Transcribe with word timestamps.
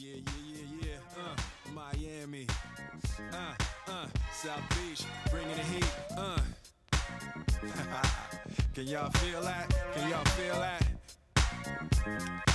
Yeah, 0.00 0.14
yeah, 0.14 0.22
yeah, 0.54 0.90
yeah. 0.92 1.00
Uh, 1.18 1.34
Miami. 1.74 2.46
Uh, 3.32 3.90
uh, 3.90 4.06
South 4.32 4.62
Beach, 4.70 5.02
bringing 5.28 5.56
the 5.56 5.62
heat. 5.64 5.92
Uh. 6.16 6.38
Can 8.76 8.86
y'all 8.86 9.10
feel 9.10 9.42
that? 9.42 9.74
Can 9.94 10.08
y'all 10.08 10.24
feel 10.24 10.60
that? 10.60 12.54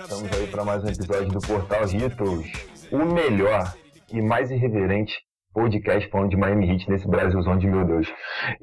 Estamos 0.00 0.32
aí 0.32 0.46
para 0.50 0.64
mais 0.64 0.82
um 0.82 0.88
episódio 0.88 1.28
do 1.28 1.40
Portal 1.40 1.84
Ritos, 1.84 2.52
o 2.90 3.04
melhor 3.04 3.74
e 4.10 4.22
mais 4.22 4.50
irreverente 4.50 5.14
podcast 5.52 6.08
falando 6.08 6.30
de 6.30 6.38
Miami 6.38 6.70
Heat 6.70 6.88
nesse 6.88 7.06
Brasilzão 7.06 7.58
de 7.58 7.66
meu 7.66 7.84
Deus. 7.84 8.10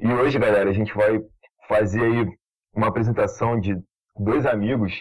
E 0.00 0.12
hoje, 0.12 0.36
galera, 0.36 0.68
a 0.68 0.72
gente 0.72 0.92
vai 0.92 1.20
fazer 1.68 2.02
aí 2.02 2.26
uma 2.74 2.88
apresentação 2.88 3.60
de 3.60 3.76
dois 4.18 4.46
amigos 4.46 4.92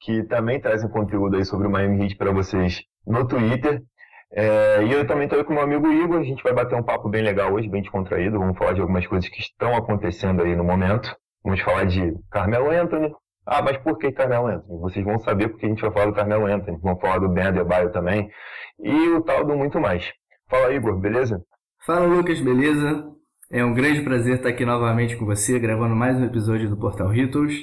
que 0.00 0.22
também 0.24 0.60
trazem 0.60 0.90
conteúdo 0.90 1.36
aí 1.36 1.46
sobre 1.46 1.66
o 1.66 1.70
Miami 1.70 2.02
Heat 2.02 2.16
para 2.16 2.32
vocês 2.32 2.82
no 3.06 3.26
Twitter. 3.26 3.82
É, 4.30 4.84
e 4.84 4.92
eu 4.92 5.06
também 5.06 5.24
estou 5.24 5.38
aí 5.38 5.44
com 5.44 5.52
o 5.52 5.54
meu 5.54 5.64
amigo 5.64 5.90
Igor, 5.90 6.20
a 6.20 6.24
gente 6.24 6.42
vai 6.42 6.52
bater 6.52 6.74
um 6.74 6.82
papo 6.82 7.08
bem 7.08 7.22
legal 7.22 7.52
hoje, 7.52 7.68
bem 7.68 7.80
descontraído, 7.80 8.38
vamos 8.38 8.58
falar 8.58 8.74
de 8.74 8.80
algumas 8.82 9.06
coisas 9.06 9.28
que 9.30 9.40
estão 9.40 9.74
acontecendo 9.74 10.42
aí 10.42 10.54
no 10.54 10.64
momento. 10.64 11.16
Vamos 11.44 11.60
falar 11.60 11.84
de 11.84 12.14
Carmelo 12.30 12.70
Anthony. 12.70 13.12
Ah, 13.44 13.60
mas 13.60 13.76
por 13.78 13.98
que 13.98 14.12
Carmelo 14.12 14.46
Anthony? 14.46 14.78
Vocês 14.80 15.04
vão 15.04 15.18
saber 15.18 15.48
porque 15.48 15.66
a 15.66 15.68
gente 15.68 15.82
vai 15.82 15.90
falar 15.90 16.06
do 16.06 16.14
Carmelo 16.14 16.46
Anthony. 16.46 16.78
Vamos 16.80 17.00
falar 17.00 17.18
do 17.18 17.28
Ben 17.28 17.44
Adebayo 17.44 17.90
também. 17.90 18.30
E 18.78 19.08
o 19.08 19.20
tal 19.22 19.44
do 19.44 19.56
muito 19.56 19.80
mais. 19.80 20.12
Fala, 20.48 20.72
Igor, 20.72 20.98
beleza? 20.98 21.42
Fala, 21.84 22.06
Lucas, 22.06 22.40
beleza? 22.40 23.04
É 23.50 23.64
um 23.64 23.74
grande 23.74 24.02
prazer 24.02 24.36
estar 24.36 24.48
aqui 24.48 24.64
novamente 24.64 25.16
com 25.16 25.26
você, 25.26 25.58
gravando 25.58 25.96
mais 25.96 26.16
um 26.16 26.24
episódio 26.24 26.70
do 26.70 26.76
Portal 26.76 27.08
Ritos. 27.08 27.54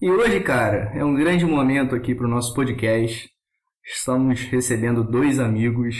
E 0.00 0.10
hoje, 0.10 0.40
cara, 0.40 0.92
é 0.94 1.02
um 1.02 1.14
grande 1.14 1.46
momento 1.46 1.94
aqui 1.94 2.14
para 2.14 2.26
o 2.26 2.30
nosso 2.30 2.54
podcast. 2.54 3.30
Estamos 3.82 4.42
recebendo 4.42 5.02
dois 5.02 5.40
amigos. 5.40 5.96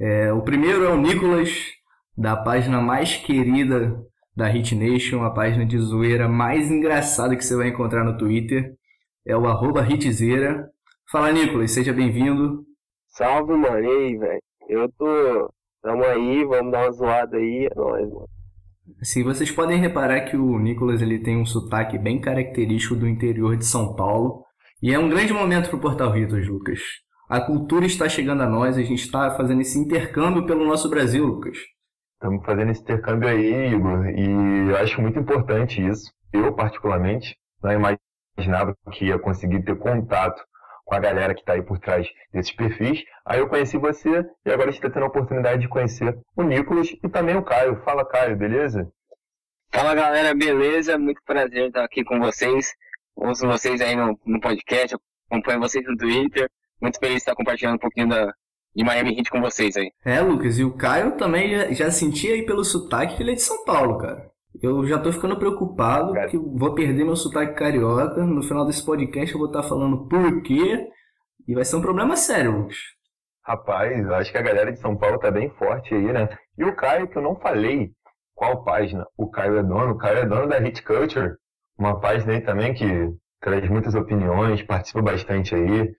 É, 0.00 0.32
o 0.32 0.40
primeiro 0.40 0.84
é 0.84 0.88
o 0.88 0.96
Nicolas, 0.96 1.50
da 2.16 2.34
página 2.34 2.80
mais 2.80 3.16
querida 3.16 3.94
da 4.36 4.46
Hit 4.48 4.74
Nation, 4.74 5.24
a 5.24 5.30
página 5.30 5.64
de 5.64 5.78
zoeira 5.78 6.28
mais 6.28 6.70
engraçada 6.70 7.34
que 7.34 7.44
você 7.44 7.56
vai 7.56 7.68
encontrar 7.68 8.04
no 8.04 8.18
Twitter. 8.18 8.74
É 9.26 9.34
o 9.34 9.46
arroba 9.46 9.82
Hitzeira. 9.88 10.68
Fala, 11.10 11.32
Nicolas, 11.32 11.70
seja 11.70 11.92
bem-vindo. 11.92 12.64
Salve, 13.08 13.54
mano. 13.54 13.82
E 13.82 13.88
aí, 13.88 14.16
velho? 14.18 14.42
Eu 14.68 14.92
tô. 14.92 15.50
Tamo 15.82 16.04
aí, 16.04 16.44
vamos 16.44 16.70
dar 16.70 16.84
uma 16.84 16.92
zoada 16.92 17.36
aí. 17.36 17.66
É 17.70 17.74
nóis, 17.74 18.08
mano. 18.10 18.28
Assim, 19.00 19.24
vocês 19.24 19.50
podem 19.50 19.80
reparar 19.80 20.20
que 20.22 20.36
o 20.36 20.58
Nicolas 20.58 21.00
ele 21.00 21.18
tem 21.18 21.36
um 21.36 21.46
sotaque 21.46 21.98
bem 21.98 22.20
característico 22.20 22.94
do 22.94 23.08
interior 23.08 23.56
de 23.56 23.64
São 23.64 23.96
Paulo. 23.96 24.44
E 24.82 24.92
é 24.92 24.98
um 24.98 25.08
grande 25.08 25.32
momento 25.32 25.70
pro 25.70 25.80
Portal 25.80 26.12
Ritos, 26.12 26.46
Lucas. 26.46 26.80
A 27.28 27.40
cultura 27.40 27.86
está 27.86 28.08
chegando 28.08 28.42
a 28.42 28.48
nós, 28.48 28.76
a 28.76 28.82
gente 28.82 29.02
está 29.02 29.34
fazendo 29.34 29.62
esse 29.62 29.78
intercâmbio 29.78 30.46
pelo 30.46 30.66
nosso 30.66 30.88
Brasil, 30.90 31.24
Lucas. 31.24 31.58
Estamos 32.16 32.46
fazendo 32.46 32.70
esse 32.70 32.80
intercâmbio 32.80 33.28
aí, 33.28 33.74
Igor, 33.74 34.06
e 34.08 34.70
eu 34.70 34.76
acho 34.78 35.02
muito 35.02 35.18
importante 35.18 35.86
isso. 35.86 36.10
Eu, 36.32 36.50
particularmente, 36.54 37.36
não 37.62 37.72
imaginava 37.72 38.74
que 38.90 39.04
ia 39.04 39.18
conseguir 39.18 39.62
ter 39.62 39.76
contato 39.76 40.42
com 40.86 40.94
a 40.94 40.98
galera 40.98 41.34
que 41.34 41.40
está 41.40 41.52
aí 41.52 41.62
por 41.62 41.78
trás 41.78 42.08
desses 42.32 42.52
perfis. 42.52 43.04
Aí 43.24 43.38
eu 43.38 43.48
conheci 43.48 43.76
você 43.76 44.24
e 44.46 44.50
agora 44.50 44.70
a 44.70 44.72
gente 44.72 44.82
está 44.82 44.88
tendo 44.88 45.02
a 45.02 45.08
oportunidade 45.08 45.60
de 45.60 45.68
conhecer 45.68 46.18
o 46.34 46.42
Nicolas 46.42 46.88
e 46.90 47.08
também 47.08 47.36
o 47.36 47.44
Caio. 47.44 47.82
Fala, 47.84 48.08
Caio, 48.08 48.34
beleza? 48.34 48.90
Fala, 49.70 49.94
galera, 49.94 50.34
beleza? 50.34 50.96
Muito 50.96 51.20
prazer 51.22 51.66
estar 51.66 51.84
aqui 51.84 52.02
com 52.02 52.18
vocês. 52.18 52.72
Ouço 53.14 53.46
vocês 53.46 53.78
aí 53.82 53.94
no, 53.94 54.18
no 54.24 54.40
podcast, 54.40 54.96
acompanho 55.30 55.60
vocês 55.60 55.84
no 55.86 55.96
Twitter. 55.98 56.48
Muito 56.80 56.98
feliz 56.98 57.16
de 57.16 57.20
estar 57.20 57.34
compartilhando 57.34 57.74
um 57.74 57.78
pouquinho 57.78 58.08
da, 58.08 58.32
de 58.76 58.84
Miami 58.84 59.16
Heat 59.16 59.30
com 59.30 59.40
vocês 59.40 59.74
aí. 59.74 59.90
É, 60.04 60.20
Lucas, 60.20 60.58
e 60.58 60.64
o 60.64 60.76
Caio 60.76 61.16
também 61.16 61.50
já, 61.50 61.72
já 61.72 61.90
sentia 61.90 62.34
aí 62.34 62.44
pelo 62.44 62.62
sotaque 62.62 63.16
que 63.16 63.22
ele 63.22 63.32
é 63.32 63.34
de 63.34 63.40
São 63.40 63.64
Paulo, 63.64 63.96
cara. 63.96 64.30
Eu 64.62 64.86
já 64.86 64.98
tô 64.98 65.10
ficando 65.10 65.38
preocupado 65.38 66.12
cara. 66.12 66.28
que 66.28 66.36
vou 66.36 66.74
perder 66.74 67.04
meu 67.04 67.16
sotaque 67.16 67.54
carioca. 67.54 68.22
No 68.22 68.42
final 68.42 68.66
desse 68.66 68.84
podcast 68.84 69.32
eu 69.32 69.38
vou 69.38 69.48
estar 69.48 69.62
falando 69.62 70.06
por 70.06 70.42
quê. 70.42 70.86
E 71.48 71.54
vai 71.54 71.64
ser 71.64 71.76
um 71.76 71.80
problema 71.80 72.16
sério, 72.16 72.52
Lucas. 72.52 72.76
Rapaz, 73.42 73.98
eu 73.98 74.14
acho 74.14 74.30
que 74.30 74.38
a 74.38 74.42
galera 74.42 74.72
de 74.72 74.78
São 74.78 74.96
Paulo 74.96 75.18
tá 75.18 75.30
bem 75.30 75.48
forte 75.50 75.94
aí, 75.94 76.12
né? 76.12 76.28
E 76.58 76.64
o 76.64 76.74
Caio, 76.74 77.08
que 77.08 77.16
eu 77.16 77.22
não 77.22 77.36
falei 77.36 77.92
qual 78.34 78.62
página 78.62 79.06
o 79.16 79.30
Caio 79.30 79.56
é 79.56 79.62
dono. 79.62 79.92
O 79.92 79.98
Caio 79.98 80.18
é 80.18 80.26
dono 80.26 80.48
da 80.48 80.58
Hit 80.58 80.82
Culture, 80.82 81.36
uma 81.78 81.98
página 81.98 82.34
aí 82.34 82.40
também 82.42 82.74
que 82.74 83.10
traz 83.40 83.68
muitas 83.70 83.94
opiniões, 83.94 84.62
participa 84.62 85.00
bastante 85.00 85.54
aí 85.54 85.94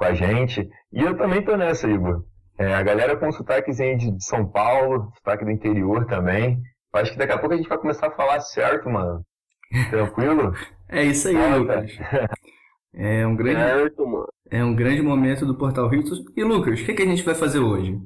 com 0.00 0.04
a 0.06 0.14
gente. 0.14 0.66
E 0.90 1.02
eu 1.02 1.14
também 1.14 1.44
tô 1.44 1.54
nessa, 1.58 1.86
Igor. 1.86 2.24
É, 2.58 2.74
a 2.74 2.82
galera 2.82 3.18
com 3.18 3.30
sotaquezinho 3.30 3.98
de 3.98 4.24
São 4.24 4.50
Paulo, 4.50 5.12
sotaque 5.16 5.44
do 5.44 5.50
interior 5.50 6.06
também. 6.06 6.58
Acho 6.94 7.12
que 7.12 7.18
daqui 7.18 7.34
a 7.34 7.38
pouco 7.38 7.54
a 7.54 7.56
gente 7.58 7.68
vai 7.68 7.76
começar 7.76 8.06
a 8.06 8.10
falar 8.10 8.40
certo, 8.40 8.88
mano. 8.88 9.22
Tranquilo? 9.90 10.54
é 10.88 11.04
isso 11.04 11.28
aí, 11.28 11.36
ah, 11.36 11.56
Lucas. 11.56 11.92
É 12.94 13.26
um 13.26 13.36
grande, 13.36 13.60
certo, 13.60 14.06
mano. 14.06 14.28
é 14.50 14.64
um 14.64 14.74
grande 14.74 15.02
momento 15.02 15.44
do 15.44 15.56
Portal 15.56 15.86
Ritos. 15.86 16.24
E 16.34 16.42
Lucas, 16.42 16.80
o 16.80 16.84
que, 16.86 16.94
que 16.94 17.02
a 17.02 17.06
gente 17.06 17.22
vai 17.22 17.34
fazer 17.34 17.58
hoje? 17.58 17.98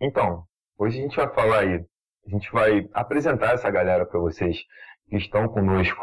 Então, 0.00 0.44
hoje 0.78 0.98
a 0.98 1.02
gente 1.02 1.16
vai 1.16 1.28
falar 1.34 1.60
aí, 1.60 1.84
a 2.26 2.30
gente 2.30 2.52
vai 2.52 2.86
apresentar 2.92 3.54
essa 3.54 3.70
galera 3.70 4.04
para 4.04 4.20
vocês 4.20 4.58
que 5.08 5.16
estão 5.16 5.48
conosco 5.48 6.00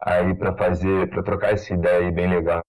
aí 0.00 0.34
para 0.34 0.56
fazer, 0.56 1.10
para 1.10 1.22
trocar 1.22 1.52
essa 1.52 1.74
ideia 1.74 2.06
aí 2.06 2.10
bem 2.10 2.28
legal. 2.28 2.62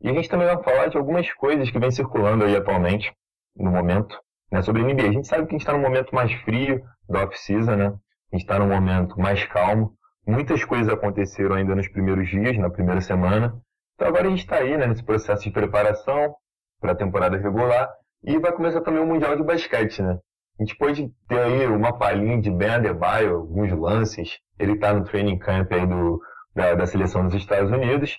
E 0.00 0.08
a 0.08 0.12
gente 0.12 0.28
também 0.28 0.46
vai 0.46 0.62
falar 0.62 0.86
de 0.88 0.96
algumas 0.96 1.30
coisas 1.34 1.70
que 1.70 1.78
vem 1.78 1.90
circulando 1.90 2.44
aí 2.44 2.56
atualmente, 2.56 3.12
no 3.56 3.70
momento, 3.70 4.18
né, 4.50 4.62
sobre 4.62 4.82
NBA. 4.82 5.08
A 5.08 5.12
gente 5.12 5.28
sabe 5.28 5.46
que 5.46 5.50
a 5.50 5.52
gente 5.52 5.60
está 5.60 5.72
num 5.72 5.82
momento 5.82 6.14
mais 6.14 6.32
frio 6.42 6.82
da 7.08 7.24
off-season, 7.24 7.76
né? 7.76 7.86
A 7.86 8.36
gente 8.36 8.42
está 8.42 8.58
num 8.58 8.68
momento 8.68 9.18
mais 9.18 9.44
calmo. 9.46 9.92
Muitas 10.26 10.64
coisas 10.64 10.92
aconteceram 10.92 11.56
ainda 11.56 11.74
nos 11.74 11.88
primeiros 11.88 12.28
dias, 12.28 12.56
na 12.56 12.70
primeira 12.70 13.00
semana. 13.00 13.60
Então 13.94 14.08
agora 14.08 14.26
a 14.26 14.30
gente 14.30 14.40
está 14.40 14.56
aí, 14.56 14.76
né, 14.76 14.86
nesse 14.86 15.04
processo 15.04 15.42
de 15.42 15.50
preparação 15.50 16.34
para 16.80 16.92
a 16.92 16.96
temporada 16.96 17.36
regular 17.36 17.90
e 18.24 18.38
vai 18.38 18.52
começar 18.52 18.80
também 18.80 19.02
o 19.02 19.06
Mundial 19.06 19.36
de 19.36 19.42
Basquete, 19.42 20.02
né? 20.02 20.18
A 20.58 20.62
gente 20.62 20.76
pode 20.76 21.10
ter 21.26 21.38
aí 21.38 21.66
uma 21.66 21.96
palhinha 21.96 22.40
de 22.40 22.50
Ben 22.50 22.70
Adebayo, 22.70 23.36
alguns 23.36 23.72
lances. 23.72 24.38
Ele 24.58 24.72
está 24.72 24.92
no 24.92 25.04
training 25.04 25.38
camp 25.38 25.72
aí 25.72 25.86
do, 25.86 26.20
da, 26.54 26.74
da 26.74 26.86
seleção 26.86 27.24
dos 27.24 27.34
Estados 27.34 27.70
Unidos. 27.70 28.18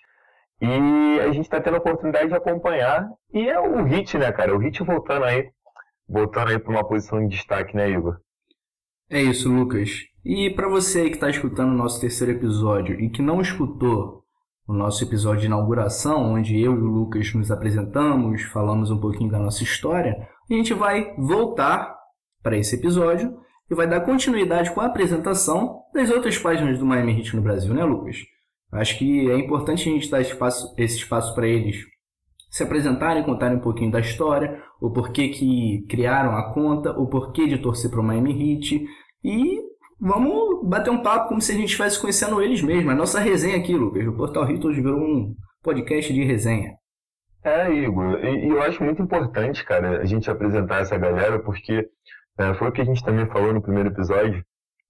E 0.61 1.19
a 1.19 1.31
gente 1.31 1.45
está 1.45 1.59
tendo 1.59 1.75
a 1.75 1.79
oportunidade 1.79 2.27
de 2.29 2.35
acompanhar. 2.35 3.09
E 3.33 3.49
é 3.49 3.59
o 3.59 3.83
Hit, 3.83 4.17
né, 4.17 4.31
cara? 4.31 4.55
O 4.55 4.59
Hit 4.59 4.83
voltando 4.83 5.25
aí, 5.25 5.49
voltando 6.07 6.49
aí 6.49 6.59
para 6.59 6.71
uma 6.71 6.87
posição 6.87 7.19
de 7.19 7.35
destaque, 7.35 7.75
né, 7.75 7.89
Igor? 7.89 8.17
É 9.09 9.19
isso, 9.21 9.51
Lucas. 9.51 9.89
E 10.23 10.51
para 10.51 10.69
você 10.69 11.09
que 11.09 11.15
está 11.15 11.29
escutando 11.29 11.71
o 11.71 11.77
nosso 11.77 11.99
terceiro 11.99 12.33
episódio 12.33 12.99
e 12.99 13.09
que 13.09 13.23
não 13.23 13.41
escutou 13.41 14.21
o 14.67 14.73
nosso 14.73 15.03
episódio 15.03 15.41
de 15.41 15.47
inauguração, 15.47 16.33
onde 16.33 16.61
eu 16.61 16.75
e 16.75 16.81
o 16.81 16.85
Lucas 16.85 17.33
nos 17.33 17.51
apresentamos, 17.51 18.43
falamos 18.43 18.91
um 18.91 18.99
pouquinho 18.99 19.31
da 19.31 19.39
nossa 19.39 19.63
história, 19.63 20.29
a 20.49 20.53
gente 20.53 20.73
vai 20.73 21.15
voltar 21.17 21.97
para 22.43 22.55
esse 22.55 22.75
episódio 22.75 23.35
e 23.69 23.75
vai 23.75 23.87
dar 23.87 24.01
continuidade 24.01 24.71
com 24.71 24.79
a 24.79 24.85
apresentação 24.85 25.81
das 25.93 26.09
outras 26.11 26.37
páginas 26.37 26.77
do 26.77 26.85
Miami 26.85 27.17
Heat 27.17 27.35
no 27.35 27.41
Brasil, 27.41 27.73
né, 27.73 27.83
Lucas? 27.83 28.17
Acho 28.71 28.97
que 28.97 29.29
é 29.29 29.37
importante 29.37 29.89
a 29.89 29.91
gente 29.91 30.09
dar 30.09 30.21
espaço, 30.21 30.73
esse 30.77 30.97
espaço 30.97 31.35
para 31.35 31.47
eles 31.47 31.77
se 32.49 32.63
apresentarem, 32.63 33.23
contarem 33.23 33.57
um 33.57 33.61
pouquinho 33.61 33.91
da 33.91 33.99
história, 33.99 34.61
o 34.81 34.91
porquê 34.91 35.29
que 35.29 35.85
criaram 35.89 36.35
a 36.35 36.53
conta, 36.53 36.91
o 36.91 37.07
porquê 37.07 37.47
de 37.47 37.57
torcer 37.57 37.89
para 37.89 38.01
o 38.01 38.03
Miami 38.03 38.31
Heat 38.31 38.85
e 39.23 39.59
vamos 39.99 40.67
bater 40.67 40.89
um 40.89 41.01
papo 41.01 41.29
como 41.29 41.41
se 41.41 41.51
a 41.51 41.55
gente 41.55 41.65
estivesse 41.65 41.99
conhecendo 41.99 42.41
eles 42.41 42.61
mesmos. 42.61 42.91
A 42.91 42.95
nossa 42.95 43.19
resenha 43.19 43.57
aqui, 43.57 43.73
Lucas. 43.73 44.05
O 44.05 44.13
Portal 44.13 44.49
Heat 44.49 44.65
hoje 44.67 44.81
virou 44.81 44.99
um 44.99 45.35
podcast 45.63 46.13
de 46.13 46.23
resenha. 46.23 46.73
É, 47.43 47.71
Igor, 47.71 48.19
e, 48.23 48.47
e, 48.47 48.49
eu 48.49 48.61
acho 48.61 48.83
muito 48.83 49.01
importante, 49.01 49.63
cara, 49.63 49.99
a 49.99 50.05
gente 50.05 50.29
apresentar 50.29 50.81
essa 50.81 50.97
galera, 50.97 51.39
porque 51.39 51.87
é, 52.37 52.53
foi 52.53 52.67
o 52.67 52.71
que 52.71 52.81
a 52.81 52.85
gente 52.85 53.03
também 53.03 53.25
falou 53.27 53.53
no 53.53 53.61
primeiro 53.61 53.89
episódio. 53.89 54.43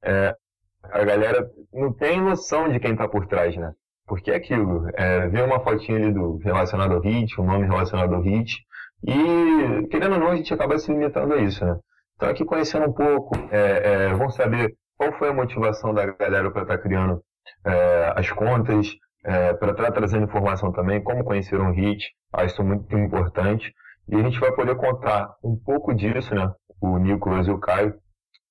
É, 0.03 0.35
a 0.83 1.03
galera 1.03 1.49
não 1.73 1.93
tem 1.93 2.21
noção 2.21 2.69
de 2.69 2.79
quem 2.79 2.91
está 2.91 3.07
por 3.07 3.27
trás, 3.27 3.55
né? 3.55 3.71
Porque 4.07 4.31
é 4.31 4.35
aquilo, 4.35 4.87
é, 4.93 5.27
ver 5.27 5.43
uma 5.43 5.59
fotinha 5.59 5.97
ali 5.97 6.11
do, 6.11 6.37
relacionado 6.37 6.93
ao 6.93 7.01
hit, 7.01 7.39
um 7.39 7.45
nome 7.45 7.65
relacionado 7.65 8.13
ao 8.13 8.21
hit, 8.21 8.57
e 9.05 9.87
querendo 9.87 10.13
ou 10.13 10.19
não, 10.19 10.27
a 10.27 10.35
gente 10.35 10.53
acaba 10.53 10.77
se 10.77 10.91
limitando 10.91 11.33
a 11.33 11.37
isso, 11.37 11.65
né? 11.65 11.77
Então 12.15 12.29
aqui 12.29 12.45
conhecendo 12.45 12.87
um 12.87 12.93
pouco, 12.93 13.35
é, 13.51 14.09
é, 14.09 14.13
vamos 14.13 14.35
saber 14.35 14.75
qual 14.97 15.13
foi 15.13 15.29
a 15.29 15.33
motivação 15.33 15.93
da 15.93 16.05
galera 16.05 16.51
para 16.51 16.63
estar 16.63 16.77
tá 16.77 16.83
criando 16.83 17.21
é, 17.65 18.13
as 18.15 18.29
contas, 18.31 18.87
é, 19.23 19.53
para 19.53 19.71
estar 19.71 19.85
tá 19.85 19.91
trazendo 19.91 20.25
informação 20.25 20.71
também, 20.71 21.01
como 21.01 21.23
conheceram 21.23 21.71
o 21.71 21.73
HIT, 21.73 22.05
acho 22.33 22.53
isso 22.53 22.63
muito 22.63 22.95
importante. 22.97 23.73
E 24.07 24.15
a 24.15 24.21
gente 24.21 24.39
vai 24.39 24.51
poder 24.51 24.75
contar 24.75 25.33
um 25.43 25.55
pouco 25.55 25.93
disso, 25.93 26.33
né? 26.35 26.51
O 26.81 26.97
Nicolas 26.97 27.47
e 27.47 27.51
o 27.51 27.59
Caio, 27.59 27.93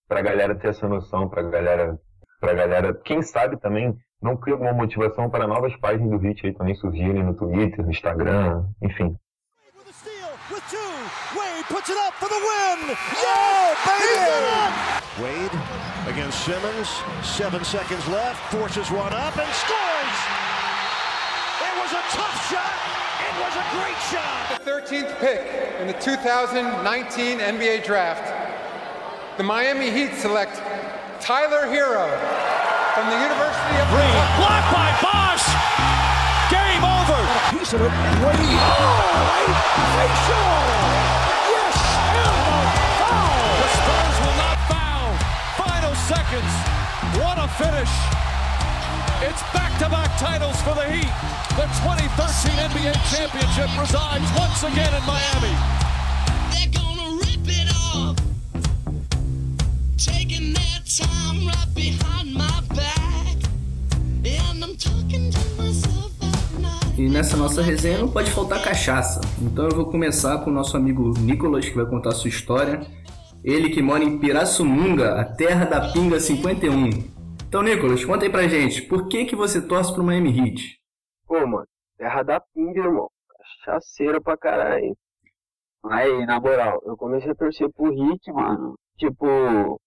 para 0.09 0.21
a 0.21 0.23
galera 0.23 0.55
ter 0.55 0.69
essa 0.69 0.89
noção, 0.89 1.29
para 1.29 1.43
a 1.43 1.51
galera, 1.51 1.99
pra 2.41 2.55
galera, 2.55 2.95
quem 3.05 3.23
sabe 3.23 3.57
também 3.59 3.95
não 4.21 4.37
cria 4.37 4.57
uma 4.57 4.73
motivação 4.73 5.31
para 5.31 5.47
novas 5.47 5.77
páginas 5.77 6.11
do 6.11 6.19
HIT 6.19 6.47
aí 6.47 6.55
também 6.55 6.75
surgirem 6.75 7.23
no 7.23 7.35
Twitter, 7.35 7.85
no 7.85 7.91
Instagram, 7.91 8.65
enfim. 8.83 9.17
Wade 15.19 15.51
against 16.09 16.39
Simmons, 16.45 16.89
seven 17.23 17.63
seconds 17.63 18.07
left, 18.09 18.41
forces 18.51 18.91
one 18.91 19.13
up 19.13 19.39
and 19.39 19.53
scores! 19.53 20.17
It 21.61 21.75
was 21.79 21.93
a 21.93 22.03
tough 22.17 22.51
shot 22.51 22.91
was 23.41 23.57
a 23.57 23.67
great 23.73 23.97
shot. 24.13 24.63
The 24.65 24.71
13th 24.71 25.19
pick 25.19 25.41
in 25.81 25.87
the 25.87 25.95
2019 25.95 27.39
NBA 27.39 27.85
Draft, 27.85 28.27
the 29.39 29.43
Miami 29.43 29.91
Heat 29.91 30.15
select 30.15 30.61
Tyler 31.21 31.69
Hero 31.69 32.09
from 32.97 33.05
the 33.13 33.19
University 33.21 33.77
of 33.77 33.87
Green. 33.93 34.17
Blocked 34.41 34.73
by 34.73 34.89
Bosch. 35.05 35.45
Game 36.49 36.81
over. 36.81 37.21
Piece 37.53 37.77
of 37.77 37.85
it. 37.85 37.93
Wade. 38.25 38.41
Oh, 38.41 39.53
facial. 40.01 40.49
Yes, 41.45 41.77
and 42.17 42.69
foul. 43.05 43.37
The 43.61 43.69
Spurs 43.69 44.17
will 44.25 44.37
not 44.41 44.59
foul. 44.65 45.13
Final 45.61 45.95
seconds. 46.09 46.53
What 47.21 47.37
a 47.37 47.49
finish. 47.61 47.93
It's 49.21 49.45
back-to-back 49.53 50.17
titles 50.17 50.57
for 50.65 50.73
the 50.73 50.89
Heat. 50.89 51.13
The 51.61 51.69
2013 51.85 52.57
NBA 52.65 52.97
championship 53.13 53.69
resides 53.77 54.25
once 54.41 54.65
again 54.65 54.95
in 54.97 55.05
Miami. 55.05 55.80
E 66.97 67.09
nessa 67.09 67.37
nossa 67.37 67.63
resenha 67.63 67.99
não 67.99 68.11
pode 68.11 68.31
faltar 68.31 68.63
cachaça. 68.63 69.21
Então 69.41 69.65
eu 69.65 69.75
vou 69.75 69.87
começar 69.87 70.45
com 70.45 70.51
o 70.51 70.53
nosso 70.53 70.77
amigo 70.77 71.15
Nicolas, 71.19 71.69
que 71.69 71.75
vai 71.75 71.87
contar 71.87 72.11
a 72.11 72.15
sua 72.15 72.29
história. 72.29 72.81
Ele 73.43 73.71
que 73.71 73.81
mora 73.81 74.05
em 74.05 74.19
Pirassununga, 74.19 75.19
a 75.19 75.25
terra 75.25 75.65
da 75.65 75.93
Pinga 75.93 76.21
51. 76.21 76.91
Então, 77.49 77.63
Nicolas, 77.63 78.05
conta 78.05 78.25
aí 78.25 78.31
pra 78.31 78.47
gente, 78.47 78.83
por 78.83 79.09
que 79.09 79.25
que 79.25 79.35
você 79.35 79.61
torce 79.61 79.93
pro 79.93 80.05
Miami 80.05 80.39
Heat? 80.39 80.79
Pô, 81.27 81.47
mano, 81.47 81.67
terra 81.97 82.23
da 82.23 82.41
pinga, 82.41 82.81
irmão. 82.81 83.11
Cachaceira 83.65 84.21
pra 84.21 84.37
caralho. 84.37 84.97
Aí, 85.85 86.27
na 86.27 86.39
moral, 86.39 86.81
eu 86.85 86.97
comecei 86.97 87.31
a 87.31 87.35
torcer 87.35 87.69
pro 87.73 87.93
Heat, 87.93 88.31
mano. 88.31 88.75
Tipo, 88.99 89.81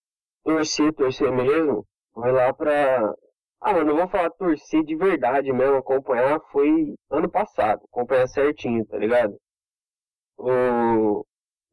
torcer, 0.43 0.91
torcer 0.93 1.31
mesmo. 1.31 1.85
Foi 2.13 2.31
lá 2.31 2.51
pra... 2.53 3.13
Ah, 3.65 3.71
mano, 3.71 3.85
não 3.91 3.95
vou 3.97 4.09
falar 4.09 4.29
torcer 4.31 4.83
de 4.83 4.93
verdade 4.95 5.51
mesmo, 5.53 5.77
acompanhar 5.77 6.37
foi 6.51 6.95
ano 7.09 7.29
passado. 7.29 7.81
Acompanhar 7.85 8.27
certinho, 8.27 8.85
tá 8.85 8.97
ligado? 8.97 9.37
O... 10.37 11.25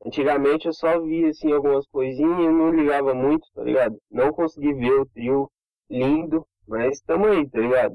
Antigamente 0.06 0.66
eu 0.66 0.72
só 0.72 1.00
via, 1.00 1.30
assim, 1.30 1.52
algumas 1.52 1.86
coisinhas 1.88 2.38
e 2.40 2.48
não 2.48 2.70
ligava 2.70 3.12
muito, 3.12 3.46
tá 3.54 3.62
ligado? 3.64 3.98
Não 4.10 4.32
consegui 4.32 4.72
ver 4.74 5.00
o 5.00 5.06
trio 5.06 5.50
lindo, 5.90 6.46
mas 6.66 7.00
tamo 7.00 7.26
aí, 7.26 7.48
tá 7.48 7.58
ligado? 7.58 7.94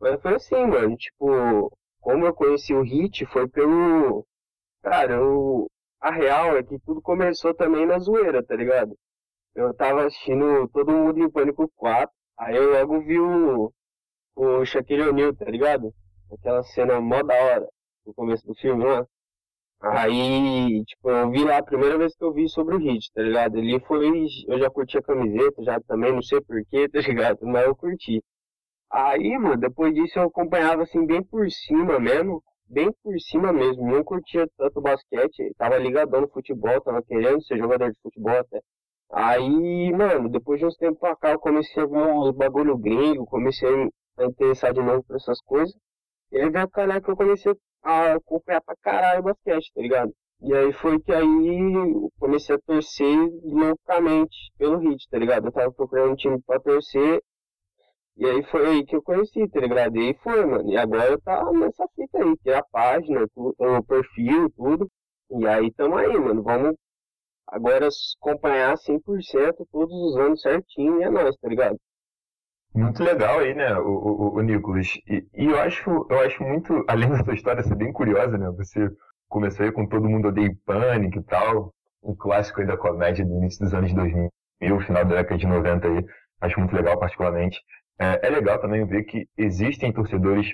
Mas 0.00 0.20
foi 0.20 0.34
assim, 0.34 0.66
mano, 0.66 0.96
tipo, 0.96 1.70
como 2.00 2.26
eu 2.26 2.34
conheci 2.34 2.74
o 2.74 2.82
Hit 2.82 3.24
foi 3.26 3.48
pelo. 3.48 4.26
Cara, 4.82 5.14
eu... 5.14 5.68
a 6.00 6.10
real 6.10 6.56
é 6.56 6.62
que 6.64 6.78
tudo 6.80 7.00
começou 7.02 7.54
também 7.54 7.86
na 7.86 7.98
zoeira, 8.00 8.42
tá 8.44 8.56
ligado? 8.56 8.96
Eu 9.54 9.74
tava 9.74 10.06
assistindo 10.06 10.68
Todo 10.70 10.92
Mundo 10.92 11.20
em 11.20 11.30
Pânico 11.30 11.70
4, 11.76 12.10
aí 12.38 12.56
eu 12.56 12.72
logo 12.72 13.00
vi 13.02 13.18
o, 13.20 13.72
o 14.36 14.64
Shaquille 14.64 15.02
O'Neal, 15.08 15.34
tá 15.34 15.46
ligado? 15.46 15.94
Aquela 16.32 16.62
cena 16.64 17.00
mó 17.00 17.22
da 17.22 17.34
hora, 17.34 17.68
no 18.06 18.14
começo 18.14 18.46
do 18.46 18.54
filme 18.54 18.84
lá. 18.84 19.06
Aí, 19.80 20.84
tipo, 20.84 21.08
eu 21.10 21.30
vi 21.30 21.44
lá 21.44 21.58
a 21.58 21.62
primeira 21.62 21.96
vez 21.98 22.14
que 22.16 22.24
eu 22.24 22.32
vi 22.32 22.48
sobre 22.48 22.74
o 22.76 22.78
Hit, 22.78 23.12
tá 23.12 23.22
ligado? 23.22 23.58
Ele 23.58 23.78
foi, 23.80 24.26
eu 24.48 24.58
já 24.58 24.68
curti 24.70 24.98
a 24.98 25.02
camiseta, 25.02 25.62
já 25.62 25.80
também, 25.82 26.12
não 26.12 26.22
sei 26.22 26.40
porquê, 26.40 26.88
tá 26.90 26.98
ligado? 27.00 27.38
Mas 27.46 27.64
eu 27.66 27.76
curti. 27.76 28.22
Aí, 28.90 29.38
mano, 29.38 29.56
depois 29.58 29.94
disso 29.94 30.18
eu 30.18 30.24
acompanhava 30.24 30.82
assim 30.82 31.06
bem 31.06 31.22
por 31.22 31.50
cima 31.50 31.98
mesmo, 32.00 32.42
bem 32.66 32.90
por 33.02 33.18
cima 33.20 33.52
mesmo. 33.52 33.86
Não 33.90 34.02
curtia 34.04 34.48
tanto 34.58 34.80
basquete, 34.80 35.54
tava 35.56 35.78
ligadão 35.78 36.22
no 36.22 36.28
futebol, 36.28 36.80
tava 36.80 37.02
querendo 37.02 37.42
ser 37.44 37.58
jogador 37.58 37.90
de 37.92 37.98
futebol 38.02 38.36
até. 38.38 38.60
Aí, 39.10 39.92
mano, 39.92 40.28
depois 40.28 40.60
de 40.60 40.66
uns 40.66 40.76
tempos 40.76 40.98
pra 41.00 41.16
cá 41.16 41.32
eu 41.32 41.38
comecei 41.38 41.82
a 41.82 41.86
ver 41.86 41.96
uns 41.96 42.30
bagulho 42.36 42.76
gringo, 42.76 43.26
comecei 43.26 43.68
a 44.18 44.24
interessar 44.24 44.72
de 44.72 44.80
novo 44.80 45.02
por 45.04 45.16
essas 45.16 45.40
coisas. 45.42 45.74
E 46.32 46.38
aí 46.38 46.50
veio 46.50 46.68
calhar 46.70 47.02
que 47.02 47.10
eu 47.10 47.16
comecei 47.16 47.54
a 47.82 48.14
acompanhar 48.14 48.60
pra 48.62 48.76
caralho 48.82 49.20
o 49.20 49.24
basquete, 49.24 49.72
tá 49.74 49.80
ligado? 49.82 50.12
E 50.42 50.54
aí 50.54 50.72
foi 50.72 51.00
que 51.00 51.12
aí 51.12 51.24
eu 51.74 52.10
comecei 52.18 52.54
a 52.54 52.58
torcer 52.60 53.16
loucamente 53.44 54.36
pelo 54.58 54.78
Hit, 54.78 55.08
tá 55.10 55.18
ligado? 55.18 55.46
Eu 55.46 55.52
tava 55.52 55.72
procurando 55.72 56.12
um 56.12 56.16
time 56.16 56.40
pra 56.46 56.60
torcer. 56.60 57.20
E 58.16 58.26
aí 58.26 58.42
foi 58.44 58.66
aí 58.66 58.84
que 58.84 58.96
eu 58.96 59.02
conheci, 59.02 59.48
tá 59.48 59.60
ligado? 59.60 59.96
E 59.96 60.08
aí 60.08 60.14
foi, 60.22 60.44
mano. 60.44 60.70
E 60.70 60.76
agora 60.76 61.18
tá 61.20 61.50
nessa 61.52 61.86
fita 61.94 62.18
aí, 62.22 62.36
que 62.38 62.50
é 62.50 62.56
a 62.58 62.62
página, 62.64 63.26
o 63.36 63.82
perfil, 63.84 64.50
tudo. 64.56 64.88
E 65.30 65.46
aí 65.46 65.72
tamo 65.72 65.96
aí, 65.96 66.16
mano. 66.18 66.42
Vamos 66.42 66.76
agora 67.48 67.88
acompanhar 68.20 68.74
100% 68.76 69.66
todos 69.70 69.94
os 69.94 70.16
anos 70.16 70.40
certinho 70.40 71.02
é 71.02 71.10
nóis, 71.10 71.36
tá 71.36 71.48
ligado? 71.48 71.76
Muito 72.74 73.02
legal 73.02 73.40
aí, 73.40 73.54
né, 73.54 73.74
o, 73.78 73.88
o, 73.88 74.34
o 74.36 74.40
Nicolas. 74.42 74.98
E, 75.08 75.26
e, 75.34 75.46
eu 75.46 75.58
acho, 75.58 76.06
eu 76.08 76.20
acho 76.20 76.42
muito, 76.42 76.84
além 76.88 77.08
da 77.08 77.24
sua 77.24 77.34
história 77.34 77.62
ser 77.62 77.74
bem 77.74 77.92
curiosa, 77.92 78.36
né? 78.36 78.50
Você 78.56 78.88
começou 79.28 79.64
aí 79.64 79.72
com 79.72 79.86
Todo 79.86 80.08
Mundo 80.08 80.28
Odeia 80.28 80.54
Pânico 80.64 81.18
e 81.18 81.22
tal, 81.24 81.74
um 82.02 82.14
clássico 82.14 82.60
aí 82.60 82.66
da 82.66 82.76
comédia 82.76 83.24
do 83.24 83.36
início 83.36 83.64
dos 83.64 83.74
anos 83.74 83.92
2000, 83.92 84.30
final 84.80 85.04
da 85.04 85.16
década 85.16 85.38
de 85.38 85.46
90 85.46 85.88
aí. 85.88 86.04
Acho 86.40 86.60
muito 86.60 86.74
legal, 86.74 86.98
particularmente. 86.98 87.58
É, 87.98 88.28
é 88.28 88.30
legal 88.30 88.60
também 88.60 88.86
ver 88.86 89.04
que 89.04 89.26
existem 89.36 89.92
torcedores 89.92 90.46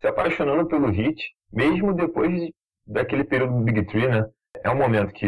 se 0.00 0.06
apaixonando 0.06 0.66
pelo 0.66 0.90
hit, 0.90 1.20
mesmo 1.52 1.92
depois 1.92 2.48
daquele 2.86 3.24
período 3.24 3.54
do 3.54 3.64
Big 3.64 3.84
Three, 3.86 4.08
né? 4.08 4.24
É 4.62 4.70
um 4.70 4.76
momento 4.76 5.12
que, 5.12 5.26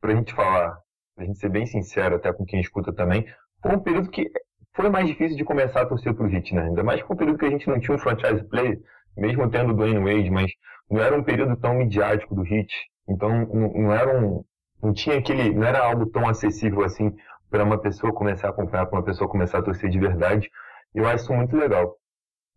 pra 0.00 0.14
gente 0.14 0.34
falar, 0.34 0.78
pra 1.14 1.24
gente 1.24 1.38
ser 1.38 1.48
bem 1.48 1.66
sincero 1.66 2.16
até 2.16 2.32
com 2.32 2.44
quem 2.44 2.60
escuta 2.60 2.92
também, 2.92 3.26
foi 3.62 3.74
um 3.74 3.80
período 3.80 4.10
que 4.10 4.30
foi 4.74 4.90
mais 4.90 5.06
difícil 5.06 5.36
de 5.36 5.44
começar 5.44 5.82
a 5.82 5.86
torcer 5.86 6.14
pro 6.14 6.30
Heat, 6.30 6.54
né? 6.54 6.62
Ainda 6.64 6.84
mais 6.84 7.02
com 7.02 7.14
o 7.14 7.16
período 7.16 7.38
que 7.38 7.46
a 7.46 7.50
gente 7.50 7.66
não 7.68 7.80
tinha 7.80 7.94
um 7.94 7.98
franchise 7.98 8.44
play, 8.44 8.78
mesmo 9.16 9.50
tendo 9.50 9.72
o 9.72 9.74
Dwayne 9.74 9.98
Wade, 9.98 10.30
mas 10.30 10.52
não 10.90 11.00
era 11.00 11.16
um 11.16 11.22
período 11.22 11.56
tão 11.56 11.74
midiático 11.74 12.34
do 12.34 12.46
Heat. 12.46 12.72
Então 13.08 13.46
não, 13.46 13.72
não 13.72 13.92
era 13.92 14.18
um, 14.18 14.44
não 14.82 14.92
tinha 14.92 15.18
aquele, 15.18 15.54
não 15.54 15.64
era 15.64 15.84
algo 15.84 16.06
tão 16.06 16.28
acessível 16.28 16.84
assim 16.84 17.14
para 17.50 17.64
uma 17.64 17.78
pessoa 17.78 18.12
começar 18.12 18.48
a 18.48 18.50
acompanhar, 18.50 18.86
para 18.86 18.98
uma 18.98 19.04
pessoa 19.04 19.30
começar 19.30 19.58
a 19.58 19.62
torcer 19.62 19.88
de 19.88 19.98
verdade. 19.98 20.50
Eu 20.94 21.06
acho 21.06 21.24
isso 21.24 21.32
muito 21.32 21.56
legal. 21.56 21.96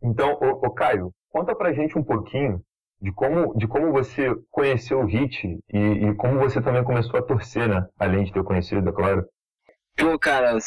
Então, 0.02 0.34
ô, 0.42 0.68
ô 0.68 0.72
Caio, 0.72 1.14
conta 1.30 1.56
pra 1.56 1.74
gente 1.74 1.98
um 1.98 2.04
pouquinho 2.04 2.62
de 3.02 3.12
como, 3.14 3.58
de 3.58 3.68
como 3.68 3.92
você 3.92 4.36
conheceu 4.50 5.00
o 5.00 5.06
Hit 5.06 5.48
e, 5.72 5.78
e, 5.78 6.16
como 6.16 6.40
você 6.40 6.62
também 6.62 6.84
começou 6.84 7.20
a 7.20 7.24
torcer, 7.24 7.68
né? 7.68 7.88
Além 7.98 8.26
de 8.26 8.34
ter 8.34 8.44
conhecido, 8.44 8.90
é 8.90 8.92
claro. 8.92 9.26
Pô, 9.98 10.18
cara, 10.20 10.58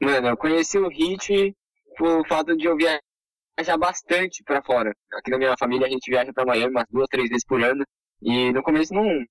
Mano, 0.00 0.28
eu 0.28 0.36
conheci 0.36 0.78
o 0.78 0.88
Hit 0.88 1.54
por 1.96 2.26
fato 2.26 2.56
de 2.56 2.66
eu 2.66 2.76
viajar 2.76 3.76
bastante 3.78 4.42
para 4.42 4.62
fora. 4.62 4.92
Aqui 5.12 5.30
na 5.30 5.38
minha 5.38 5.54
família 5.58 5.86
a 5.86 5.90
gente 5.90 6.10
viaja 6.10 6.32
para 6.32 6.44
Miami 6.44 6.70
umas 6.70 6.86
duas, 6.90 7.08
três 7.08 7.28
vezes 7.28 7.44
por 7.44 7.62
ano. 7.62 7.84
E 8.22 8.52
no 8.52 8.62
começo 8.62 8.94
não 8.94 9.24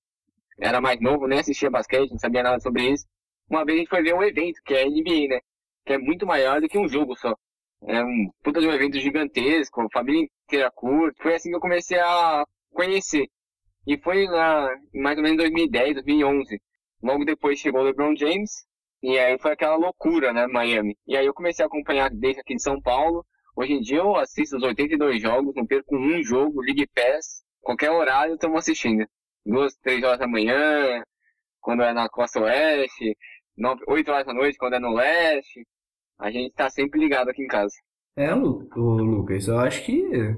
era 0.60 0.80
mais 0.80 1.00
novo, 1.00 1.26
nem 1.26 1.40
assistia 1.40 1.70
basquete, 1.70 2.10
não 2.10 2.18
sabia 2.18 2.42
nada 2.42 2.60
sobre 2.60 2.92
isso. 2.92 3.04
Uma 3.50 3.64
vez 3.64 3.76
a 3.76 3.80
gente 3.80 3.90
foi 3.90 4.02
ver 4.02 4.14
um 4.14 4.22
evento, 4.22 4.60
que 4.64 4.74
é 4.74 4.82
a 4.82 4.86
NBA, 4.86 5.28
né? 5.28 5.40
Que 5.84 5.94
é 5.94 5.98
muito 5.98 6.26
maior 6.26 6.60
do 6.60 6.68
que 6.68 6.78
um 6.78 6.88
jogo 6.88 7.16
só. 7.16 7.34
É 7.86 8.02
um 8.02 8.30
puta 8.42 8.60
de 8.60 8.66
um 8.66 8.72
evento 8.72 8.98
gigantesco, 8.98 9.86
família 9.92 10.26
inteira 10.44 10.70
curta. 10.70 11.22
Foi 11.22 11.34
assim 11.34 11.50
que 11.50 11.56
eu 11.56 11.60
comecei 11.60 11.98
a 11.98 12.44
conhecer. 12.70 13.26
E 13.86 13.98
foi 13.98 14.26
lá 14.26 14.68
em 14.94 15.00
mais 15.00 15.16
ou 15.16 15.22
menos 15.22 15.38
2010, 15.38 15.94
2011. 15.94 16.60
Logo 17.02 17.24
depois 17.24 17.58
chegou 17.58 17.82
o 17.82 17.84
LeBron 17.84 18.16
James, 18.16 18.64
e 19.02 19.18
aí 19.18 19.38
foi 19.38 19.52
aquela 19.52 19.76
loucura, 19.76 20.32
né, 20.32 20.46
Miami. 20.46 20.96
E 21.06 21.16
aí 21.16 21.26
eu 21.26 21.34
comecei 21.34 21.62
a 21.62 21.66
acompanhar 21.66 22.08
desde 22.10 22.40
aqui 22.40 22.54
de 22.54 22.62
São 22.62 22.80
Paulo. 22.80 23.24
Hoje 23.54 23.74
em 23.74 23.80
dia 23.80 23.98
eu 23.98 24.16
assisto 24.16 24.56
os 24.56 24.62
82 24.62 25.20
jogos, 25.20 25.54
não 25.54 25.66
perco 25.66 25.94
um 25.96 26.22
jogo, 26.22 26.62
League 26.62 26.88
Pass, 26.94 27.44
qualquer 27.60 27.90
horário 27.90 28.34
estamos 28.34 28.58
assistindo. 28.58 29.06
Duas, 29.44 29.74
três 29.76 30.02
horas 30.02 30.18
da 30.18 30.26
manhã, 30.26 31.02
quando 31.60 31.82
é 31.82 31.92
na 31.92 32.08
costa 32.08 32.40
oeste, 32.40 33.16
nove, 33.56 33.82
oito 33.88 34.10
horas 34.10 34.26
da 34.26 34.32
noite 34.32 34.56
quando 34.56 34.74
é 34.74 34.78
no 34.78 34.94
leste. 34.94 35.66
A 36.18 36.30
gente 36.30 36.54
tá 36.54 36.70
sempre 36.70 36.98
ligado 36.98 37.28
aqui 37.28 37.42
em 37.42 37.46
casa. 37.46 37.74
É, 38.16 38.32
Lu, 38.32 38.68
ô, 38.76 38.80
Lucas, 39.02 39.48
eu 39.48 39.58
acho 39.58 39.84
que 39.84 40.36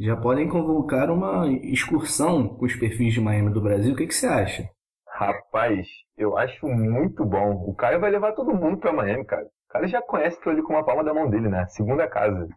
já 0.00 0.16
podem 0.16 0.48
convocar 0.48 1.10
uma 1.10 1.48
excursão 1.48 2.48
com 2.48 2.64
os 2.64 2.74
perfis 2.74 3.14
de 3.14 3.20
Miami 3.20 3.50
do 3.52 3.60
Brasil. 3.60 3.92
O 3.92 3.96
que, 3.96 4.06
que 4.06 4.14
você 4.14 4.26
acha? 4.26 4.68
Rapaz, 5.06 5.86
eu 6.16 6.36
acho 6.36 6.66
muito 6.66 7.24
bom. 7.24 7.52
O 7.68 7.74
Caio 7.74 8.00
vai 8.00 8.10
levar 8.10 8.32
todo 8.32 8.54
mundo 8.54 8.78
pra 8.78 8.92
Miami, 8.92 9.24
cara. 9.24 9.44
O 9.44 9.72
cara 9.72 9.86
já 9.86 10.02
conhece 10.02 10.36
aquilo 10.38 10.54
ali 10.54 10.62
com 10.62 10.72
uma 10.72 10.84
palma 10.84 11.04
da 11.04 11.14
mão 11.14 11.30
dele, 11.30 11.48
né? 11.48 11.66
Segunda 11.68 12.08
casa. 12.08 12.48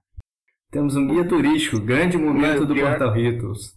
Temos 0.72 0.96
um 0.96 1.08
guia 1.08 1.28
turístico, 1.28 1.80
grande 1.80 2.18
momento 2.18 2.66
do 2.66 2.74
pior- 2.74 2.90
Portal 2.92 3.12
Ritos. 3.14 3.76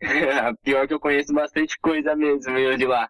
Pior 0.64 0.88
que 0.88 0.94
eu 0.94 1.00
conheço 1.00 1.32
bastante 1.34 1.78
coisa 1.80 2.16
mesmo, 2.16 2.56
eu 2.56 2.76
de 2.76 2.86
lá. 2.86 3.06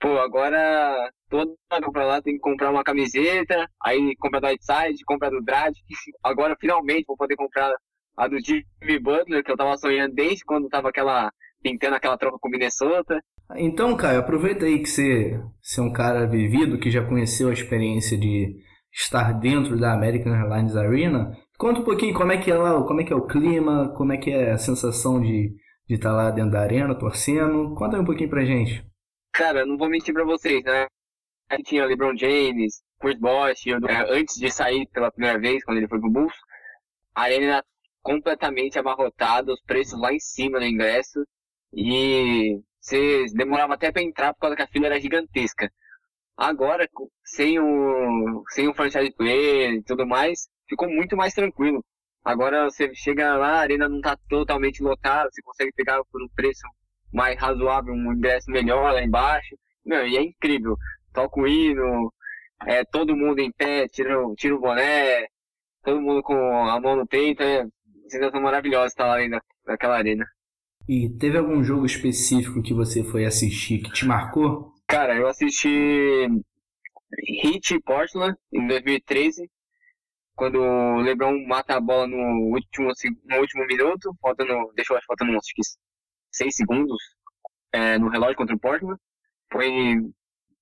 Pô, 0.00 0.18
agora 0.18 1.10
mundo 1.36 1.92
pra 1.92 2.04
lá 2.04 2.22
tem 2.22 2.34
que 2.34 2.40
comprar 2.40 2.70
uma 2.70 2.84
camiseta, 2.84 3.68
aí 3.82 4.14
compra 4.16 4.40
do 4.40 4.46
Whiteside, 4.46 5.04
compra 5.04 5.30
do 5.30 5.42
Dredd. 5.42 5.74
Agora 6.22 6.56
finalmente 6.60 7.04
vou 7.06 7.16
poder 7.16 7.36
comprar 7.36 7.72
a 8.16 8.28
do 8.28 8.38
Jimmy 8.38 8.98
Butler, 9.00 9.42
que 9.42 9.50
eu 9.50 9.56
tava 9.56 9.76
sonhando 9.76 10.14
desde 10.14 10.44
quando 10.44 10.68
tava 10.68 10.88
aquela. 10.88 11.30
pintando 11.62 11.96
aquela 11.96 12.16
troca 12.16 12.38
com 12.40 12.48
Minnesota. 12.48 13.18
Então, 13.56 13.96
Caio, 13.96 14.20
aproveita 14.20 14.64
aí 14.64 14.78
que 14.78 14.88
você, 14.88 15.40
você 15.60 15.80
é 15.80 15.82
um 15.82 15.92
cara 15.92 16.26
vivido, 16.26 16.78
que 16.78 16.90
já 16.90 17.04
conheceu 17.04 17.50
a 17.50 17.52
experiência 17.52 18.16
de 18.16 18.56
estar 18.92 19.32
dentro 19.32 19.78
da 19.78 19.92
American 19.92 20.32
Airlines 20.32 20.76
Arena. 20.76 21.36
Conta 21.58 21.80
um 21.80 21.84
pouquinho 21.84 22.14
como 22.14 22.32
é 22.32 22.38
que 22.38 22.50
é 22.50 22.54
lá, 22.54 22.82
como 22.84 23.00
é 23.00 23.04
que 23.04 23.12
é 23.12 23.16
o 23.16 23.26
clima, 23.26 23.92
como 23.96 24.12
é 24.12 24.16
que 24.16 24.30
é 24.30 24.52
a 24.52 24.58
sensação 24.58 25.20
de 25.20 25.52
de 25.86 25.94
estar 25.94 26.12
lá 26.12 26.30
dentro 26.30 26.52
da 26.52 26.60
arena, 26.60 26.94
torcendo. 26.94 27.74
Conta 27.74 27.96
aí 27.96 28.02
um 28.02 28.06
pouquinho 28.06 28.30
pra 28.30 28.44
gente. 28.44 28.84
Cara, 29.32 29.66
não 29.66 29.76
vou 29.76 29.88
mentir 29.88 30.14
pra 30.14 30.24
vocês, 30.24 30.62
né? 30.64 30.86
Aí 31.54 31.62
tinha 31.62 31.86
LeBron 31.86 32.16
James, 32.16 32.82
Chris 33.00 33.18
Bosh, 33.18 33.62
antes 34.10 34.34
de 34.34 34.50
sair 34.50 34.88
pela 34.88 35.12
primeira 35.12 35.38
vez, 35.38 35.62
quando 35.64 35.78
ele 35.78 35.86
foi 35.86 36.00
pro 36.00 36.10
Bulls, 36.10 36.34
a 37.14 37.22
arena 37.22 37.64
completamente 38.02 38.76
abarrotada, 38.76 39.52
os 39.52 39.62
preços 39.62 39.98
lá 40.00 40.12
em 40.12 40.18
cima 40.18 40.58
do 40.58 40.64
ingresso, 40.64 41.24
e 41.72 42.60
você 42.80 43.26
demorava 43.34 43.74
até 43.74 43.92
pra 43.92 44.02
entrar 44.02 44.34
por 44.34 44.40
causa 44.40 44.56
que 44.56 44.62
a 44.62 44.66
fila 44.66 44.86
era 44.86 45.00
gigantesca. 45.00 45.70
Agora, 46.36 46.88
sem 47.24 47.60
o, 47.60 48.42
sem 48.48 48.66
o 48.66 48.74
franchise 48.74 49.14
player 49.14 49.74
e 49.74 49.82
tudo 49.84 50.04
mais, 50.04 50.48
ficou 50.68 50.88
muito 50.88 51.16
mais 51.16 51.32
tranquilo. 51.34 51.84
Agora 52.24 52.64
você 52.64 52.92
chega 52.96 53.36
lá, 53.36 53.58
a 53.58 53.60
arena 53.60 53.88
não 53.88 54.00
tá 54.00 54.18
totalmente 54.28 54.82
lotada, 54.82 55.30
você 55.30 55.40
consegue 55.42 55.72
pegar 55.72 56.02
por 56.10 56.20
um 56.20 56.28
preço 56.34 56.66
mais 57.12 57.38
razoável, 57.38 57.94
um 57.94 58.12
ingresso 58.12 58.50
melhor 58.50 58.92
lá 58.92 59.02
embaixo. 59.04 59.56
Meu, 59.84 60.04
e 60.04 60.16
é 60.16 60.22
incrível. 60.22 60.76
Toca 61.14 61.40
o 61.40 61.46
hino, 61.48 62.12
é, 62.66 62.84
todo 62.84 63.16
mundo 63.16 63.38
em 63.38 63.50
pé, 63.52 63.88
tira, 63.88 64.20
o- 64.20 64.34
tira 64.34 64.54
o 64.54 64.60
boné, 64.60 65.26
todo 65.82 66.00
mundo 66.02 66.22
com 66.22 66.34
a 66.34 66.78
mão 66.80 66.96
no 66.96 67.06
peito. 67.06 67.42
É 67.42 67.64
sensação 68.08 68.40
maravilhosa 68.42 68.86
estar 68.88 69.06
lá 69.06 69.16
dentro 69.18 69.38
da- 69.38 69.72
daquela 69.72 69.96
arena. 69.96 70.26
E 70.86 71.08
teve 71.18 71.38
algum 71.38 71.64
jogo 71.64 71.86
específico 71.86 72.62
que 72.62 72.74
você 72.74 73.02
foi 73.02 73.24
assistir 73.24 73.78
que 73.78 73.90
te 73.92 74.04
marcou? 74.04 74.74
Cara, 74.86 75.16
eu 75.16 75.26
assisti 75.26 76.28
Heat 77.42 77.80
Portland 77.84 78.36
em 78.52 78.66
2013, 78.66 79.50
quando 80.34 80.60
o 80.60 81.00
LeBron 81.00 81.46
mata 81.46 81.76
a 81.76 81.80
bola 81.80 82.06
no 82.06 82.52
último, 82.52 82.90
no 83.24 83.36
último 83.38 83.66
minuto, 83.66 84.14
faltando, 84.20 84.52
deixou 84.74 84.96
acho 84.96 85.06
faltando 85.06 85.32
que 85.32 85.62
6 86.32 86.54
segundos 86.56 86.98
é, 87.72 87.98
no 87.98 88.08
relógio 88.10 88.36
contra 88.36 88.54
o 88.54 88.60
Portland. 88.60 88.98
Foi 89.50 89.96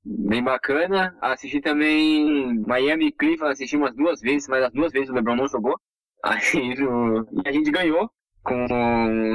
bem 0.04 0.42
bacana. 0.42 1.16
Assisti 1.20 1.60
também 1.60 2.58
Miami 2.66 3.06
e 3.08 3.12
Cleveland, 3.12 3.52
assisti 3.52 3.76
umas 3.76 3.94
duas 3.94 4.20
vezes, 4.20 4.48
mas 4.48 4.64
as 4.64 4.72
duas 4.72 4.92
vezes 4.92 5.10
o 5.10 5.12
LeBron 5.14 5.36
não 5.36 5.48
jogou. 5.48 5.76
Aí 6.24 6.74
o- 6.84 7.26
e 7.44 7.48
a 7.48 7.52
gente 7.52 7.70
ganhou. 7.70 8.10
Com, 8.44 8.66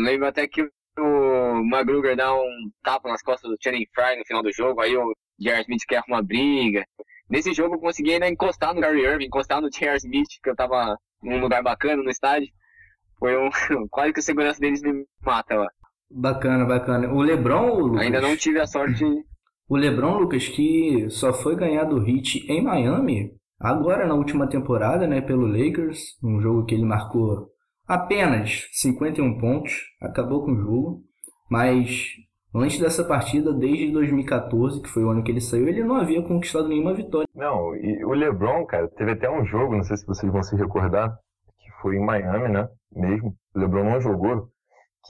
lembro 0.03 0.27
até 0.27 0.45
que 0.47 0.61
o 0.99 1.59
McGruger 1.63 2.15
dá 2.17 2.33
um 2.33 2.69
tapa 2.83 3.07
nas 3.07 3.21
costas 3.21 3.49
do 3.49 3.57
Channing 3.61 3.85
Fry 3.95 4.17
no 4.17 4.25
final 4.25 4.43
do 4.43 4.51
jogo, 4.51 4.81
aí 4.81 4.97
o 4.97 5.13
J.R. 5.39 5.61
Smith 5.61 5.83
quer 5.87 6.01
uma 6.09 6.21
briga. 6.21 6.83
Nesse 7.29 7.53
jogo 7.53 7.75
eu 7.75 7.79
consegui 7.79 8.13
ainda 8.13 8.27
encostar 8.27 8.73
no 8.73 8.81
Gary 8.81 9.01
Irving, 9.05 9.25
encostar 9.27 9.61
no 9.61 9.69
J.R. 9.71 9.95
Smith, 9.97 10.27
que 10.43 10.49
eu 10.49 10.55
tava 10.57 10.97
num 11.23 11.39
lugar 11.39 11.63
bacana 11.63 12.03
no 12.03 12.09
estádio. 12.09 12.49
Foi 13.19 13.37
um, 13.37 13.49
quase 13.89 14.11
que 14.11 14.19
a 14.19 14.23
segurança 14.23 14.59
deles 14.59 14.81
me 14.81 15.05
mata 15.23 15.55
lá. 15.55 15.67
Bacana, 16.11 16.65
bacana. 16.65 17.07
O 17.13 17.21
LeBron, 17.21 17.97
Ainda 17.97 18.19
não 18.19 18.35
tive 18.35 18.59
a 18.59 18.67
sorte. 18.67 19.05
O 19.69 19.75
LeBron, 19.75 20.19
Lucas, 20.19 20.47
que 20.47 21.09
só 21.09 21.33
foi 21.33 21.55
ganhar 21.55 21.83
do 21.83 22.07
Heat 22.07 22.49
em 22.49 22.63
Miami, 22.63 23.33
agora 23.59 24.07
na 24.07 24.13
última 24.13 24.47
temporada, 24.47 25.05
né, 25.05 25.19
pelo 25.19 25.45
Lakers, 25.45 26.17
um 26.23 26.39
jogo 26.39 26.65
que 26.65 26.73
ele 26.73 26.85
marcou 26.85 27.49
apenas 27.85 28.67
51 28.71 29.37
pontos, 29.39 29.73
acabou 30.01 30.45
com 30.45 30.51
o 30.51 30.57
jogo, 30.57 31.01
mas 31.49 32.07
antes 32.55 32.79
dessa 32.79 33.03
partida, 33.03 33.53
desde 33.53 33.91
2014, 33.91 34.81
que 34.81 34.89
foi 34.89 35.03
o 35.03 35.09
ano 35.09 35.23
que 35.23 35.31
ele 35.31 35.41
saiu, 35.41 35.67
ele 35.67 35.83
não 35.83 35.95
havia 35.95 36.21
conquistado 36.21 36.67
nenhuma 36.67 36.93
vitória. 36.93 37.27
Não, 37.35 37.75
e 37.75 38.05
o 38.05 38.13
LeBron, 38.13 38.65
cara, 38.65 38.87
teve 38.89 39.11
até 39.11 39.29
um 39.29 39.45
jogo, 39.45 39.75
não 39.75 39.83
sei 39.83 39.97
se 39.97 40.05
vocês 40.05 40.31
vão 40.31 40.43
se 40.43 40.55
recordar, 40.55 41.17
que 41.59 41.71
foi 41.81 41.97
em 41.97 42.05
Miami, 42.05 42.49
né? 42.49 42.69
Mesmo. 42.95 43.35
O 43.53 43.59
LeBron 43.59 43.83
não 43.83 44.01
jogou, 44.01 44.49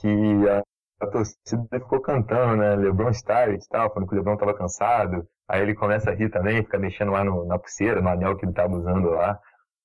que 0.00 0.08
a, 0.48 0.62
a 1.00 1.06
torcida 1.06 1.66
ficou 1.72 2.00
cantando, 2.00 2.56
né? 2.56 2.76
LeBron 2.76 3.10
Stars 3.10 3.64
e 3.64 3.68
tal, 3.68 3.92
falando 3.92 4.08
que 4.08 4.14
o 4.14 4.18
LeBron 4.18 4.36
tava 4.36 4.54
cansado. 4.54 5.26
Aí 5.48 5.62
ele 5.62 5.74
começa 5.74 6.10
a 6.10 6.14
rir 6.14 6.30
também, 6.30 6.62
fica 6.62 6.78
mexendo 6.78 7.12
lá 7.12 7.24
no- 7.24 7.46
na 7.46 7.58
pulseira, 7.58 8.00
no 8.02 8.08
anel 8.08 8.36
que 8.36 8.44
ele 8.46 8.52
tava 8.52 8.74
usando 8.74 9.10
lá, 9.10 9.38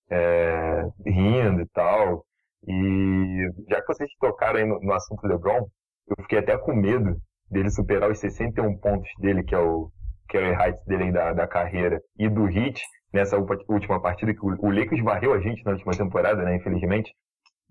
é, 0.10 0.84
rindo 1.06 1.62
e 1.62 1.68
tal. 1.70 2.26
E 2.68 3.50
já 3.70 3.82
que 3.82 3.88
vocês 3.88 4.10
tocaram 4.20 4.60
aí 4.60 4.66
no, 4.66 4.80
no 4.80 4.94
assunto 4.94 5.26
LeBron, 5.28 5.68
eu 6.08 6.16
fiquei 6.24 6.40
até 6.40 6.58
com 6.58 6.74
medo 6.76 7.18
dele 7.50 7.70
superar 7.70 8.10
os 8.12 8.20
61 8.20 8.78
pontos 8.78 9.10
dele, 9.20 9.44
que 9.44 9.54
é 9.56 9.60
o 9.60 9.90
career 10.30 10.60
heights 10.60 10.84
dele 10.86 11.04
aí 11.06 11.12
da, 11.12 11.34
da 11.34 11.48
carreira, 11.48 12.02
e 12.18 12.28
do 12.30 12.48
Heat, 12.50 12.82
nessa 13.14 13.38
última- 13.38 14.02
partida, 14.02 14.34
que 14.34 14.40
o, 14.44 14.56
o 14.60 14.72
Lakers 14.72 15.04
varreu 15.04 15.34
a 15.34 15.40
gente 15.40 15.64
na 15.64 15.72
última 15.74 15.92
temporada, 15.94 16.44
né, 16.44 16.56
infelizmente. 16.56 17.14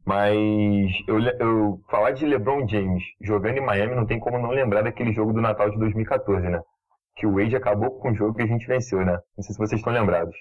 Mas 0.04 0.90
eu, 1.06 1.20
eu 1.20 1.80
falar 1.88 2.10
de 2.10 2.26
LeBron 2.26 2.66
James 2.68 3.02
jogando 3.20 3.58
em 3.58 3.64
Miami 3.64 3.94
não 3.94 4.06
tem 4.06 4.18
como 4.18 4.38
não 4.38 4.50
lembrar 4.50 4.82
daquele 4.82 5.12
jogo 5.12 5.32
do 5.32 5.40
Natal 5.40 5.70
de 5.70 5.78
2014, 5.78 6.48
né? 6.48 6.60
Que 7.16 7.26
o 7.26 7.34
Wade 7.34 7.54
acabou 7.54 7.90
com 7.98 8.10
o 8.10 8.14
jogo 8.14 8.40
e 8.40 8.42
a 8.42 8.46
gente 8.46 8.66
venceu, 8.66 9.04
né? 9.04 9.18
Não 9.36 9.44
sei 9.44 9.54
se 9.54 9.58
vocês 9.58 9.80
estão 9.80 9.92
lembrados. 9.92 10.34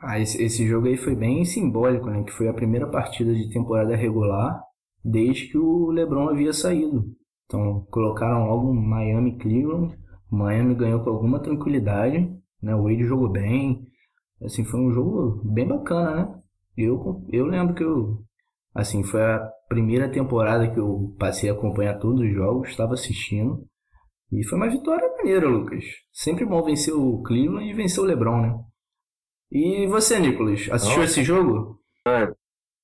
Ah, 0.00 0.20
esse, 0.20 0.40
esse 0.40 0.66
jogo 0.66 0.86
aí 0.86 0.96
foi 0.96 1.16
bem 1.16 1.44
simbólico, 1.44 2.08
né? 2.08 2.22
Que 2.22 2.32
foi 2.32 2.48
a 2.48 2.54
primeira 2.54 2.86
partida 2.86 3.34
de 3.34 3.50
temporada 3.50 3.96
regular 3.96 4.62
desde 5.04 5.48
que 5.48 5.58
o 5.58 5.90
LeBron 5.90 6.28
havia 6.28 6.52
saído. 6.52 7.04
Então 7.46 7.86
colocaram 7.90 8.46
logo 8.46 8.70
um 8.70 8.80
Miami 8.80 9.36
Cleveland. 9.38 9.98
O 10.30 10.36
Miami 10.36 10.74
ganhou 10.74 11.02
com 11.02 11.10
alguma 11.10 11.40
tranquilidade, 11.40 12.30
né? 12.62 12.74
O 12.76 12.84
Wade 12.84 13.04
jogou 13.04 13.28
bem. 13.28 13.88
Assim, 14.44 14.64
foi 14.64 14.78
um 14.78 14.92
jogo 14.92 15.42
bem 15.44 15.66
bacana, 15.66 16.14
né? 16.14 16.34
Eu, 16.76 17.24
eu 17.32 17.46
lembro 17.46 17.74
que 17.74 17.82
eu, 17.82 18.22
assim, 18.74 19.02
foi 19.02 19.22
a 19.22 19.50
primeira 19.68 20.10
temporada 20.10 20.70
que 20.70 20.78
eu 20.78 21.14
passei 21.18 21.50
a 21.50 21.52
acompanhar 21.52 21.98
todos 21.98 22.20
os 22.20 22.32
jogos, 22.32 22.68
estava 22.68 22.94
assistindo. 22.94 23.66
E 24.30 24.44
foi 24.46 24.58
uma 24.58 24.68
vitória 24.68 25.08
maneira, 25.16 25.48
Lucas. 25.48 25.84
Sempre 26.12 26.44
bom 26.44 26.62
vencer 26.62 26.94
o 26.94 27.22
Cleveland 27.22 27.70
e 27.70 27.74
vencer 27.74 28.02
o 28.02 28.06
LeBron, 28.06 28.42
né? 28.42 28.58
E 29.50 29.86
você, 29.86 30.18
Nicolas, 30.18 30.68
assistiu 30.70 31.00
Nossa. 31.00 31.12
esse 31.12 31.24
jogo? 31.24 31.80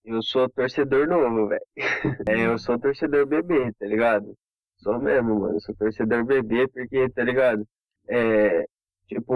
Eu 0.05 0.23
sou 0.23 0.49
torcedor 0.51 1.07
novo, 1.07 1.49
velho. 1.49 1.67
É, 2.29 2.47
eu 2.47 2.59
sou 2.59 2.79
torcedor 2.79 3.27
bebê, 3.27 3.73
tá 3.79 3.87
ligado? 3.87 4.35
Sou 4.79 4.99
mesmo, 4.99 5.41
mano. 5.41 5.55
Eu 5.57 5.61
sou 5.61 5.75
torcedor 5.77 6.25
bebê 6.25 6.69
porque, 6.69 7.09
tá 7.11 7.23
ligado? 7.23 7.67
É, 8.09 8.67
tipo, 9.07 9.35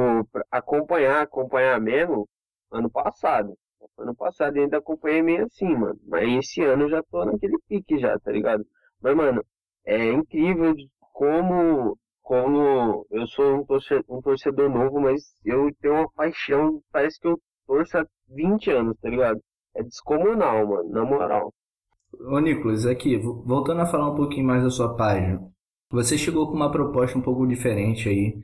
acompanhar, 0.51 1.23
acompanhar 1.23 1.81
mesmo, 1.81 2.29
ano 2.71 2.91
passado. 2.91 3.55
Ano 3.99 4.15
passado 4.15 4.57
eu 4.57 4.63
ainda 4.65 4.79
acompanhei 4.79 5.23
meio 5.23 5.45
assim, 5.47 5.67
mano. 5.75 5.99
Mas 6.07 6.29
esse 6.47 6.63
ano 6.63 6.85
eu 6.85 6.91
já 6.91 7.03
tô 7.05 7.25
naquele 7.25 7.59
pique 7.69 7.99
já, 7.99 8.19
tá 8.21 8.31
ligado? 8.33 8.65
Mas, 9.01 9.17
mano, 9.17 9.45
é 9.85 10.13
incrível 10.13 10.75
como, 11.13 11.99
como 12.23 13.07
eu 13.11 13.27
sou 13.29 13.57
um 13.61 13.65
torce- 13.67 14.03
um 14.09 14.21
torcedor 14.23 14.71
novo, 14.71 15.01
mas 15.01 15.23
eu 15.45 15.71
tenho 15.81 15.95
uma 15.95 16.11
paixão, 16.13 16.83
parece 16.93 17.21
que 17.21 17.29
eu 17.29 17.41
torço 17.67 17.99
há 17.99 18.07
20 18.29 18.71
anos, 18.71 18.97
tá 19.01 19.09
ligado? 19.11 19.41
É 19.75 19.83
descomunal, 19.83 20.67
mano, 20.67 20.89
na 20.91 21.05
moral. 21.05 21.53
Ô, 22.21 22.39
Nicolas, 22.39 22.87
aqui, 22.87 23.17
vo- 23.17 23.43
voltando 23.47 23.81
a 23.81 23.87
falar 23.87 24.11
um 24.11 24.15
pouquinho 24.17 24.47
mais 24.47 24.63
da 24.63 24.71
sua 24.71 24.95
página. 24.97 25.41
Você 25.91 26.17
chegou 26.19 26.47
com 26.49 26.55
uma 26.55 26.71
proposta 26.71 27.19
um 27.19 27.23
pouco 27.23 27.47
diferente 27.47 28.09
aí 28.09 28.37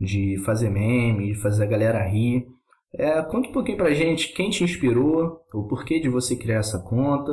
de 0.00 0.38
fazer 0.44 0.70
meme, 0.70 1.32
de 1.34 1.40
fazer 1.40 1.64
a 1.64 1.66
galera 1.66 2.02
rir. 2.06 2.46
É, 2.96 3.22
conta 3.22 3.48
um 3.48 3.52
pouquinho 3.52 3.76
pra 3.76 3.92
gente 3.92 4.32
quem 4.32 4.50
te 4.50 4.62
inspirou, 4.62 5.40
o 5.52 5.66
porquê 5.66 5.98
de 6.00 6.08
você 6.08 6.36
criar 6.36 6.58
essa 6.58 6.78
conta. 6.78 7.32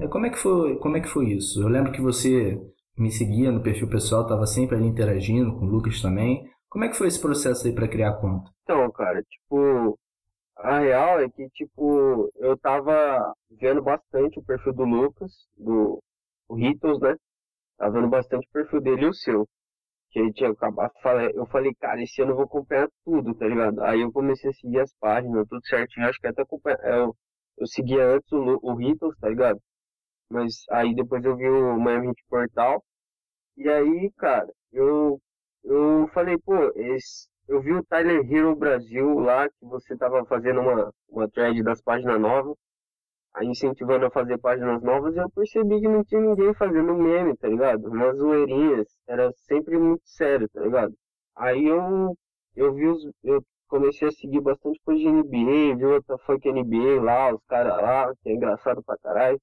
É, 0.00 0.08
como, 0.08 0.26
é 0.26 0.30
que 0.30 0.38
foi, 0.38 0.76
como 0.78 0.96
é 0.96 1.00
que 1.00 1.08
foi 1.08 1.26
isso? 1.30 1.62
Eu 1.62 1.68
lembro 1.68 1.92
que 1.92 2.00
você 2.00 2.60
me 2.98 3.10
seguia 3.10 3.52
no 3.52 3.62
perfil 3.62 3.88
pessoal, 3.88 4.22
estava 4.22 4.46
sempre 4.46 4.76
ali 4.76 4.86
interagindo 4.86 5.54
com 5.56 5.66
o 5.66 5.68
Lucas 5.68 6.02
também. 6.02 6.48
Como 6.68 6.84
é 6.84 6.88
que 6.88 6.96
foi 6.96 7.06
esse 7.08 7.20
processo 7.20 7.66
aí 7.66 7.74
para 7.74 7.88
criar 7.88 8.10
a 8.10 8.20
conta? 8.20 8.50
Então, 8.64 8.90
cara, 8.90 9.22
tipo, 9.22 9.98
a 10.56 10.80
real 10.80 11.20
é 11.20 11.28
que, 11.28 11.48
tipo, 11.50 12.30
eu 12.36 12.56
tava 12.58 13.34
vendo 13.50 13.82
bastante 13.82 14.38
o 14.38 14.44
perfil 14.44 14.72
do 14.72 14.84
Lucas, 14.84 15.32
do 15.56 16.02
Ritos, 16.50 17.00
né? 17.00 17.14
Tava 17.78 17.92
vendo 17.92 18.08
bastante 18.08 18.46
o 18.48 18.52
perfil 18.52 18.80
dele 18.80 19.04
e 19.04 19.08
o 19.08 19.14
seu. 19.14 19.46
Que 20.16 20.20
ele 20.20 20.32
tinha 20.32 20.48
acabado, 20.50 20.94
eu 21.34 21.44
falei, 21.46 21.74
cara, 21.74 22.02
esse 22.02 22.22
ano 22.22 22.30
eu 22.32 22.36
vou 22.36 22.46
acompanhar 22.46 22.88
tudo, 23.04 23.34
tá 23.34 23.46
ligado? 23.46 23.82
Aí 23.84 24.00
eu 24.00 24.10
comecei 24.10 24.48
a 24.48 24.52
seguir 24.54 24.80
as 24.80 24.94
páginas, 24.94 25.46
tudo 25.46 25.60
certinho, 25.66 26.08
acho 26.08 26.18
que 26.18 26.26
até 26.26 26.40
acompanhar, 26.40 26.78
eu, 26.84 27.14
eu 27.58 27.66
seguia 27.66 28.02
antes 28.14 28.32
o, 28.32 28.58
o 28.62 28.74
Ritos, 28.74 29.14
tá 29.20 29.28
ligado? 29.28 29.60
Mas 30.30 30.64
aí 30.70 30.94
depois 30.94 31.22
eu 31.24 31.36
vi 31.36 31.46
o 31.48 31.78
Miami 31.78 32.08
Heat 32.08 32.24
Portal, 32.30 32.82
e 33.58 33.68
aí, 33.68 34.10
cara, 34.16 34.48
eu, 34.72 35.20
eu 35.64 36.08
falei, 36.14 36.38
pô, 36.38 36.54
esse, 36.76 37.28
eu 37.46 37.60
vi 37.60 37.74
o 37.74 37.84
Tyler 37.84 38.20
Hero 38.32 38.56
Brasil 38.56 39.18
lá, 39.20 39.46
que 39.50 39.66
você 39.66 39.96
tava 39.98 40.24
fazendo 40.24 40.60
uma, 40.62 40.90
uma 41.10 41.28
thread 41.30 41.62
das 41.62 41.82
páginas 41.82 42.18
novas, 42.18 42.56
incentivando 43.44 44.06
a 44.06 44.10
fazer 44.10 44.38
páginas 44.38 44.82
novas, 44.82 45.16
eu 45.16 45.30
percebi 45.30 45.80
que 45.80 45.88
não 45.88 46.04
tinha 46.04 46.20
ninguém 46.20 46.54
fazendo 46.54 46.94
meme, 46.94 47.36
tá 47.36 47.48
ligado? 47.48 47.88
Umas 47.88 48.16
zoeirinhas, 48.16 48.86
era 49.06 49.30
sempre 49.48 49.78
muito 49.78 50.02
sério, 50.04 50.48
tá 50.48 50.60
ligado? 50.60 50.94
Aí 51.36 51.66
eu, 51.66 52.16
eu 52.56 52.74
vi 52.74 52.86
os, 52.86 53.04
eu 53.24 53.42
comecei 53.68 54.08
a 54.08 54.12
seguir 54.12 54.40
bastante 54.40 54.80
coisa 54.84 55.00
de 55.00 55.08
NBA, 55.08 55.76
vi 55.76 55.84
outra 55.84 56.18
funk 56.18 56.50
NBA 56.50 57.02
lá, 57.02 57.34
os 57.34 57.42
caras 57.46 57.76
lá, 57.76 58.12
que 58.22 58.30
é 58.30 58.32
engraçado 58.34 58.82
pra 58.82 58.96
caralho. 58.98 59.40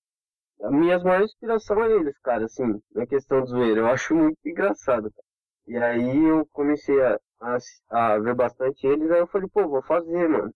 A 0.62 0.71
minha 0.71 0.97
maior 1.00 1.23
inspiração 1.23 1.83
é 1.83 1.91
eles, 1.91 2.17
cara, 2.19 2.45
assim, 2.45 2.81
na 2.95 3.05
questão 3.05 3.43
de 3.43 3.50
zoeira. 3.50 3.81
Eu 3.81 3.88
acho 3.88 4.15
muito 4.15 4.38
engraçado, 4.45 5.12
cara. 5.12 5.27
E 5.67 5.77
aí 5.77 6.25
eu 6.25 6.45
comecei 6.51 7.01
a, 7.01 7.19
a, 7.41 7.57
a, 7.89 8.19
ver 8.19 8.35
bastante 8.35 8.85
eles, 8.88 9.09
aí 9.12 9.19
eu 9.19 9.27
falei, 9.27 9.47
pô, 9.50 9.67
vou 9.67 9.81
fazer, 9.83 10.27
mano. 10.27 10.53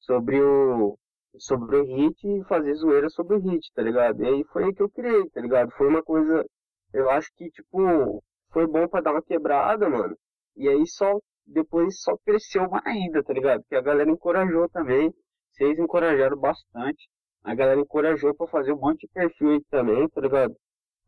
Sobre 0.00 0.40
o. 0.42 0.98
Sobre 1.38 1.76
o 1.76 1.84
hit 1.84 2.16
e 2.26 2.44
fazer 2.44 2.74
zoeira 2.74 3.08
sobre 3.08 3.36
o 3.36 3.40
hit, 3.40 3.72
tá 3.74 3.82
ligado? 3.82 4.22
E 4.22 4.26
aí 4.28 4.44
foi 4.52 4.64
aí 4.64 4.74
que 4.74 4.82
eu 4.82 4.90
criei, 4.90 5.28
tá 5.30 5.40
ligado? 5.40 5.70
Foi 5.72 5.88
uma 5.88 6.02
coisa. 6.02 6.44
Eu 6.92 7.08
acho 7.10 7.30
que, 7.36 7.50
tipo, 7.50 8.22
foi 8.52 8.66
bom 8.66 8.86
pra 8.88 9.00
dar 9.00 9.12
uma 9.12 9.22
quebrada, 9.22 9.88
mano. 9.88 10.16
E 10.56 10.68
aí 10.68 10.86
só. 10.86 11.18
Depois 11.46 12.00
só 12.00 12.16
cresceu 12.24 12.68
mais 12.70 12.86
ainda, 12.86 13.24
tá 13.24 13.32
ligado? 13.32 13.60
Porque 13.62 13.74
a 13.74 13.80
galera 13.80 14.10
encorajou 14.10 14.68
também. 14.68 15.12
Vocês 15.52 15.76
encorajaram 15.78 16.36
bastante. 16.38 17.08
A 17.42 17.54
galera 17.54 17.80
encorajou 17.80 18.34
pra 18.34 18.46
fazer 18.46 18.72
um 18.72 18.78
monte 18.78 19.00
de 19.00 19.08
perfil 19.08 19.50
aí 19.50 19.60
também, 19.70 20.08
tá 20.10 20.20
ligado? 20.20 20.54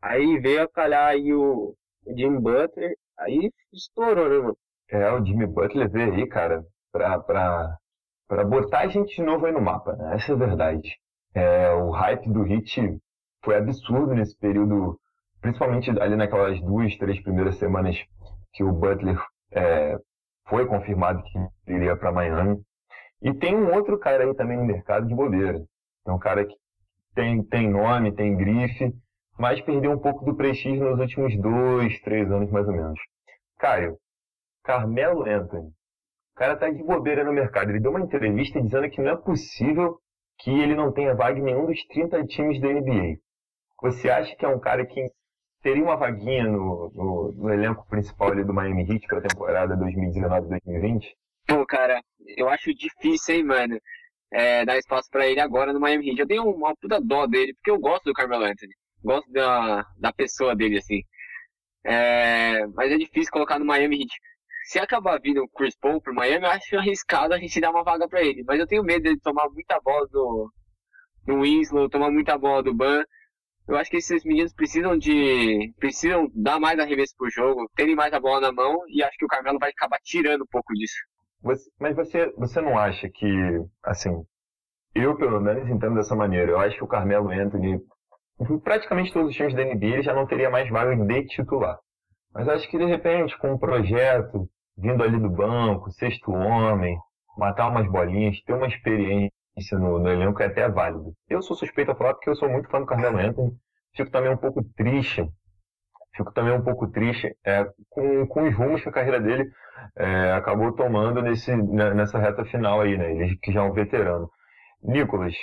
Aí 0.00 0.40
veio 0.40 0.62
a 0.62 0.68
calhar 0.68 1.08
aí 1.08 1.32
o, 1.32 1.76
o 2.06 2.16
Jim 2.16 2.40
Butler 2.40 2.96
Aí 3.18 3.50
estourou, 3.72 4.28
né, 4.28 4.38
mano? 4.38 4.58
É, 4.90 5.10
o 5.12 5.24
Jimmy 5.24 5.46
Butler 5.46 5.90
veio 5.90 6.12
aí, 6.12 6.26
cara, 6.28 6.64
pra, 6.90 7.18
pra, 7.20 7.78
pra 8.32 8.44
botar 8.44 8.78
a 8.78 8.86
gente 8.86 9.14
de 9.14 9.22
novo 9.22 9.44
aí 9.44 9.52
no 9.52 9.60
mapa, 9.60 9.94
né? 9.94 10.14
Essa 10.14 10.32
é 10.32 10.34
a 10.34 10.38
verdade. 10.38 10.88
É, 11.34 11.70
o 11.74 11.90
hype 11.90 12.30
do 12.30 12.42
Hit 12.44 12.98
foi 13.44 13.58
absurdo 13.58 14.14
nesse 14.14 14.34
período, 14.38 14.98
principalmente 15.42 15.90
ali 16.00 16.16
naquelas 16.16 16.58
duas, 16.62 16.96
três 16.96 17.22
primeiras 17.22 17.58
semanas 17.58 17.94
que 18.54 18.64
o 18.64 18.72
Butler 18.72 19.22
é, 19.50 19.98
foi 20.48 20.66
confirmado 20.66 21.22
que 21.22 21.72
iria 21.74 21.94
para 21.94 22.10
Miami. 22.10 22.58
E 23.20 23.34
tem 23.34 23.54
um 23.54 23.74
outro 23.74 23.98
cara 23.98 24.24
aí 24.24 24.34
também 24.34 24.56
no 24.56 24.64
mercado 24.64 25.06
de 25.06 25.14
bobeira. 25.14 25.62
É 26.06 26.10
um 26.10 26.18
cara 26.18 26.46
que 26.46 26.54
tem, 27.14 27.42
tem 27.44 27.68
nome, 27.68 28.14
tem 28.14 28.34
grife, 28.34 28.94
mas 29.38 29.60
perdeu 29.60 29.90
um 29.90 29.98
pouco 29.98 30.24
do 30.24 30.34
prestígio 30.34 30.88
nos 30.88 30.98
últimos 30.98 31.38
dois, 31.38 32.00
três 32.00 32.32
anos 32.32 32.50
mais 32.50 32.66
ou 32.66 32.72
menos. 32.72 32.98
Caio, 33.58 33.98
Carmelo 34.64 35.22
Anthony. 35.28 35.70
O 36.34 36.38
cara 36.38 36.56
tá 36.56 36.70
de 36.70 36.82
bobeira 36.82 37.24
no 37.24 37.32
mercado. 37.32 37.70
Ele 37.70 37.80
deu 37.80 37.90
uma 37.90 38.00
entrevista 38.00 38.60
dizendo 38.60 38.88
que 38.90 39.00
não 39.00 39.12
é 39.12 39.16
possível 39.16 39.98
que 40.38 40.50
ele 40.50 40.74
não 40.74 40.92
tenha 40.92 41.14
vaga 41.14 41.38
em 41.38 41.42
nenhum 41.42 41.66
dos 41.66 41.84
30 41.86 42.24
times 42.26 42.60
da 42.60 42.68
NBA. 42.68 43.18
Você 43.82 44.10
acha 44.10 44.34
que 44.36 44.44
é 44.44 44.48
um 44.48 44.58
cara 44.58 44.86
que 44.86 45.10
teria 45.62 45.82
uma 45.82 45.96
vaguinha 45.96 46.44
no, 46.44 46.90
no, 46.94 47.32
no 47.32 47.52
elenco 47.52 47.86
principal 47.88 48.32
ali 48.32 48.44
do 48.44 48.54
Miami 48.54 48.82
Heat 48.82 49.06
para 49.06 49.18
a 49.18 49.22
temporada 49.22 49.76
2019-2020? 49.76 51.04
Pô, 51.46 51.66
cara, 51.66 52.00
eu 52.36 52.48
acho 52.48 52.74
difícil, 52.74 53.36
hein, 53.36 53.44
mano, 53.44 53.78
é, 54.32 54.64
dar 54.64 54.78
espaço 54.78 55.08
para 55.10 55.26
ele 55.26 55.40
agora 55.40 55.72
no 55.72 55.80
Miami 55.80 56.08
Heat. 56.08 56.20
Eu 56.20 56.26
tenho 56.26 56.44
uma 56.44 56.74
puta 56.76 57.00
dó 57.00 57.26
dele, 57.26 57.54
porque 57.54 57.70
eu 57.70 57.78
gosto 57.78 58.04
do 58.04 58.12
Carmelo 58.12 58.44
Anthony 58.44 58.72
gosto 59.02 59.30
da, 59.32 59.84
da 59.98 60.12
pessoa 60.12 60.54
dele, 60.54 60.78
assim. 60.78 61.02
É, 61.84 62.66
mas 62.68 62.92
é 62.92 62.96
difícil 62.96 63.32
colocar 63.32 63.58
no 63.58 63.64
Miami 63.64 64.02
Heat. 64.02 64.12
Se 64.72 64.78
acabar 64.78 65.20
vindo 65.20 65.44
o 65.44 65.48
Chris 65.50 65.76
Paul 65.76 66.00
pro 66.00 66.14
Miami, 66.14 66.46
eu 66.46 66.50
acho 66.50 66.78
arriscado 66.78 67.34
a 67.34 67.38
gente 67.38 67.60
dar 67.60 67.70
uma 67.70 67.84
vaga 67.84 68.08
para 68.08 68.22
ele. 68.22 68.42
Mas 68.42 68.58
eu 68.58 68.66
tenho 68.66 68.82
medo 68.82 69.02
de 69.02 69.20
tomar 69.20 69.46
muita 69.50 69.78
bola 69.78 70.08
do, 70.10 70.50
do 71.26 71.40
Winslow, 71.42 71.90
tomar 71.90 72.10
muita 72.10 72.38
bola 72.38 72.62
do 72.62 72.72
Ban. 72.72 73.04
Eu 73.68 73.76
acho 73.76 73.90
que 73.90 73.98
esses 73.98 74.24
meninos 74.24 74.54
precisam 74.54 74.96
de. 74.96 75.74
precisam 75.78 76.26
dar 76.34 76.58
mais 76.58 76.78
arremesso 76.78 77.12
pro 77.18 77.28
jogo, 77.28 77.70
terem 77.76 77.94
mais 77.94 78.14
a 78.14 78.18
bola 78.18 78.40
na 78.40 78.50
mão, 78.50 78.78
e 78.88 79.02
acho 79.02 79.14
que 79.18 79.26
o 79.26 79.28
Carmelo 79.28 79.58
vai 79.58 79.68
acabar 79.68 79.98
tirando 80.02 80.40
um 80.40 80.50
pouco 80.50 80.72
disso. 80.72 80.96
Mas 81.78 81.94
você, 81.94 82.32
você 82.38 82.62
não 82.62 82.78
acha 82.78 83.10
que, 83.12 83.28
assim, 83.84 84.24
eu 84.94 85.14
pelo 85.18 85.38
menos 85.38 85.68
entendo 85.68 85.96
dessa 85.96 86.16
maneira. 86.16 86.50
Eu 86.50 86.58
acho 86.58 86.78
que 86.78 86.84
o 86.84 86.88
Carmelo 86.88 87.28
Anthony 87.28 87.78
praticamente 88.64 89.12
todos 89.12 89.28
os 89.28 89.36
times 89.36 89.54
da 89.54 89.66
NBA 89.66 89.86
ele 89.86 90.02
já 90.02 90.14
não 90.14 90.26
teria 90.26 90.48
mais 90.48 90.70
vaga 90.70 90.96
de 90.96 91.26
titular. 91.26 91.78
Mas 92.34 92.48
acho 92.48 92.70
que 92.70 92.78
de 92.78 92.86
repente, 92.86 93.36
com 93.36 93.52
um 93.52 93.58
projeto, 93.58 94.48
vindo 94.76 95.02
ali 95.02 95.18
do 95.18 95.30
banco, 95.30 95.90
sexto 95.92 96.32
homem, 96.32 96.96
matar 97.36 97.68
umas 97.68 97.90
bolinhas, 97.90 98.40
ter 98.42 98.52
uma 98.52 98.66
experiência 98.66 99.32
no, 99.72 99.98
no 99.98 100.08
elenco 100.08 100.42
é 100.42 100.46
até 100.46 100.68
válido. 100.68 101.12
Eu 101.28 101.42
sou 101.42 101.56
suspeito 101.56 101.90
a 101.90 101.94
falar 101.94 102.14
porque 102.14 102.30
eu 102.30 102.36
sou 102.36 102.48
muito 102.48 102.68
fã 102.68 102.80
do 102.80 102.86
Carmelo 102.86 103.18
Anthony. 103.18 103.52
Fico 103.94 104.10
também 104.10 104.30
um 104.30 104.36
pouco 104.36 104.64
triste, 104.74 105.28
fico 106.16 106.32
também 106.32 106.54
um 106.54 106.62
pouco 106.62 106.88
triste 106.88 107.36
é, 107.44 107.66
com, 107.90 108.26
com 108.26 108.48
os 108.48 108.54
rumos 108.54 108.82
que 108.82 108.88
a 108.88 108.92
carreira 108.92 109.20
dele 109.20 109.50
é, 109.96 110.32
acabou 110.32 110.72
tomando 110.72 111.20
nesse, 111.20 111.54
nessa 111.54 112.18
reta 112.18 112.44
final 112.44 112.80
aí, 112.80 112.96
né? 112.96 113.12
Ele 113.12 113.36
que 113.36 113.52
já 113.52 113.60
é 113.60 113.62
um 113.62 113.72
veterano. 113.72 114.30
Nicolas, 114.82 115.34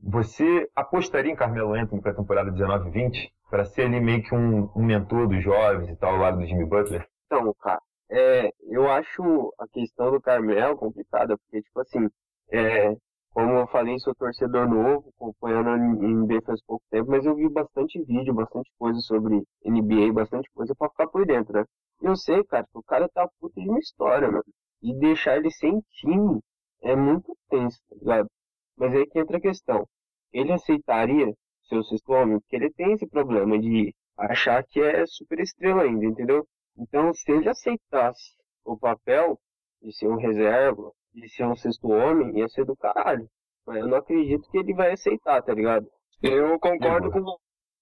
você 0.00 0.68
apostaria 0.74 1.32
em 1.32 1.36
Carmelo 1.36 1.74
Anthony 1.74 2.00
para 2.00 2.12
a 2.12 2.16
temporada 2.16 2.50
19-20 2.50 3.28
para 3.50 3.64
ser 3.64 3.82
ali 3.82 4.00
meio 4.00 4.22
que 4.22 4.34
um, 4.34 4.70
um, 4.74 4.84
mentor 4.84 5.26
dos 5.26 5.42
jovens 5.42 5.88
e 5.88 5.96
tal, 5.96 6.14
ao 6.14 6.20
lado 6.20 6.38
do 6.38 6.46
Jimmy 6.46 6.64
Butler? 6.64 7.06
Então, 7.26 7.52
cara, 7.60 7.80
é, 8.10 8.50
eu 8.62 8.90
acho 8.90 9.52
a 9.58 9.66
questão 9.68 10.10
do 10.10 10.20
Carmelo 10.20 10.76
complicada, 10.76 11.36
porque, 11.38 11.62
tipo 11.62 11.80
assim, 11.80 12.08
é, 12.50 12.94
como 13.32 13.52
eu 13.52 13.66
falei, 13.68 13.98
sou 13.98 14.14
torcedor 14.14 14.68
novo, 14.68 15.12
acompanhando 15.16 15.68
a 15.68 15.76
NBA 15.76 16.42
faz 16.44 16.62
pouco 16.64 16.84
tempo, 16.90 17.10
mas 17.10 17.24
eu 17.24 17.34
vi 17.34 17.48
bastante 17.48 18.02
vídeo, 18.02 18.34
bastante 18.34 18.70
coisa 18.78 18.98
sobre 19.00 19.42
NBA, 19.64 20.12
bastante 20.12 20.50
coisa 20.54 20.74
para 20.74 20.90
ficar 20.90 21.06
por 21.08 21.26
dentro, 21.26 21.52
né? 21.52 21.64
Eu 22.02 22.16
sei, 22.16 22.42
cara, 22.44 22.64
que 22.64 22.78
o 22.78 22.82
cara 22.82 23.08
tá 23.08 23.28
puta 23.40 23.60
de 23.60 23.68
uma 23.68 23.78
história, 23.78 24.28
mano. 24.30 24.44
E 24.82 24.94
deixar 24.98 25.36
ele 25.36 25.50
sem 25.50 25.80
time 25.92 26.40
é 26.82 26.94
muito 26.96 27.36
tenso, 27.50 27.78
tá 27.88 27.96
ligado? 27.96 28.30
Mas 28.76 28.94
aí 28.94 29.06
que 29.06 29.18
entra 29.18 29.36
a 29.38 29.40
questão. 29.40 29.86
Ele 30.32 30.52
aceitaria 30.52 31.32
ser 31.64 31.76
o 31.76 31.82
sexto 31.84 32.12
homem? 32.12 32.40
Porque 32.40 32.56
ele 32.56 32.70
tem 32.72 32.92
esse 32.92 33.06
problema 33.06 33.58
de 33.58 33.94
achar 34.16 34.64
que 34.64 34.80
é 34.80 35.04
super 35.06 35.40
estrela 35.40 35.82
ainda, 35.82 36.04
entendeu? 36.06 36.46
Então, 36.78 37.12
se 37.12 37.30
ele 37.30 37.48
aceitasse 37.48 38.36
o 38.64 38.78
papel 38.78 39.38
de 39.82 39.92
ser 39.92 40.08
um 40.08 40.16
reserva, 40.16 40.92
de 41.12 41.28
ser 41.28 41.44
um 41.44 41.56
sexto 41.56 41.88
homem, 41.88 42.38
ia 42.38 42.48
ser 42.48 42.64
do 42.64 42.76
caralho. 42.76 43.28
Mas 43.66 43.78
eu 43.78 43.88
não 43.88 43.98
acredito 43.98 44.48
que 44.50 44.58
ele 44.58 44.74
vai 44.74 44.92
aceitar, 44.92 45.42
tá 45.42 45.52
ligado? 45.52 45.90
Eu 46.22 46.58
concordo 46.58 47.10
com 47.10 47.36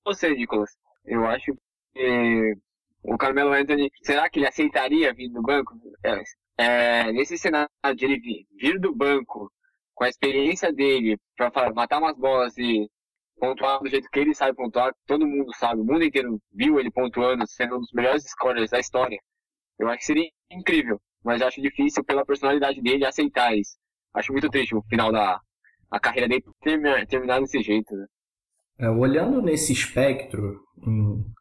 você, 0.05 0.31
Nicolas. 0.35 0.71
Eu 1.05 1.25
acho 1.27 1.57
que 1.95 2.57
o 3.03 3.17
Carmelo 3.17 3.53
Anthony, 3.53 3.91
será 4.03 4.29
que 4.29 4.39
ele 4.39 4.49
aceitaria 4.49 5.15
vir 5.15 5.29
do 5.31 5.43
banco? 5.43 5.75
É, 6.05 6.23
é, 6.59 7.13
nesse 7.13 7.39
cenário 7.39 7.69
de 7.95 8.05
ele 8.05 8.19
vir, 8.19 8.47
vir 8.59 8.81
do 8.81 8.95
banco 8.95 9.51
com 9.95 10.05
a 10.05 10.09
experiência 10.09 10.73
dele 10.73 11.19
para 11.37 11.73
matar 11.73 11.99
umas 11.99 12.17
bolas 12.17 12.57
e 12.59 12.89
pontuar 13.39 13.81
do 13.81 13.89
jeito 13.89 14.09
que 14.11 14.19
ele 14.19 14.35
sabe 14.35 14.55
pontuar, 14.55 14.93
todo 15.07 15.27
mundo 15.27 15.55
sabe, 15.57 15.81
o 15.81 15.85
mundo 15.85 16.05
inteiro 16.05 16.41
viu 16.53 16.79
ele 16.79 16.91
pontuando, 16.91 17.47
sendo 17.47 17.77
um 17.77 17.81
dos 17.81 17.93
melhores 17.93 18.25
scorers 18.25 18.71
da 18.71 18.79
história. 18.79 19.19
Eu 19.79 19.89
acho 19.89 19.99
que 19.99 20.05
seria 20.07 20.29
incrível, 20.51 20.99
mas 21.25 21.43
acho 21.43 21.61
difícil 21.61 22.05
pela 22.05 22.25
personalidade 22.25 22.81
dele 22.81 23.05
aceitar 23.05 23.55
isso. 23.57 23.77
Acho 24.15 24.33
muito 24.33 24.49
triste 24.49 24.75
o 24.75 24.83
final 24.89 25.13
da 25.13 25.41
a 25.91 26.01
carreira 26.01 26.29
dele 26.29 26.43
terminar, 26.61 27.07
terminar 27.07 27.41
desse 27.41 27.63
jeito, 27.63 27.95
né? 27.95 28.07
É, 28.79 28.91
olhando 28.91 29.41
nesse 29.41 29.73
espectro, 29.73 30.61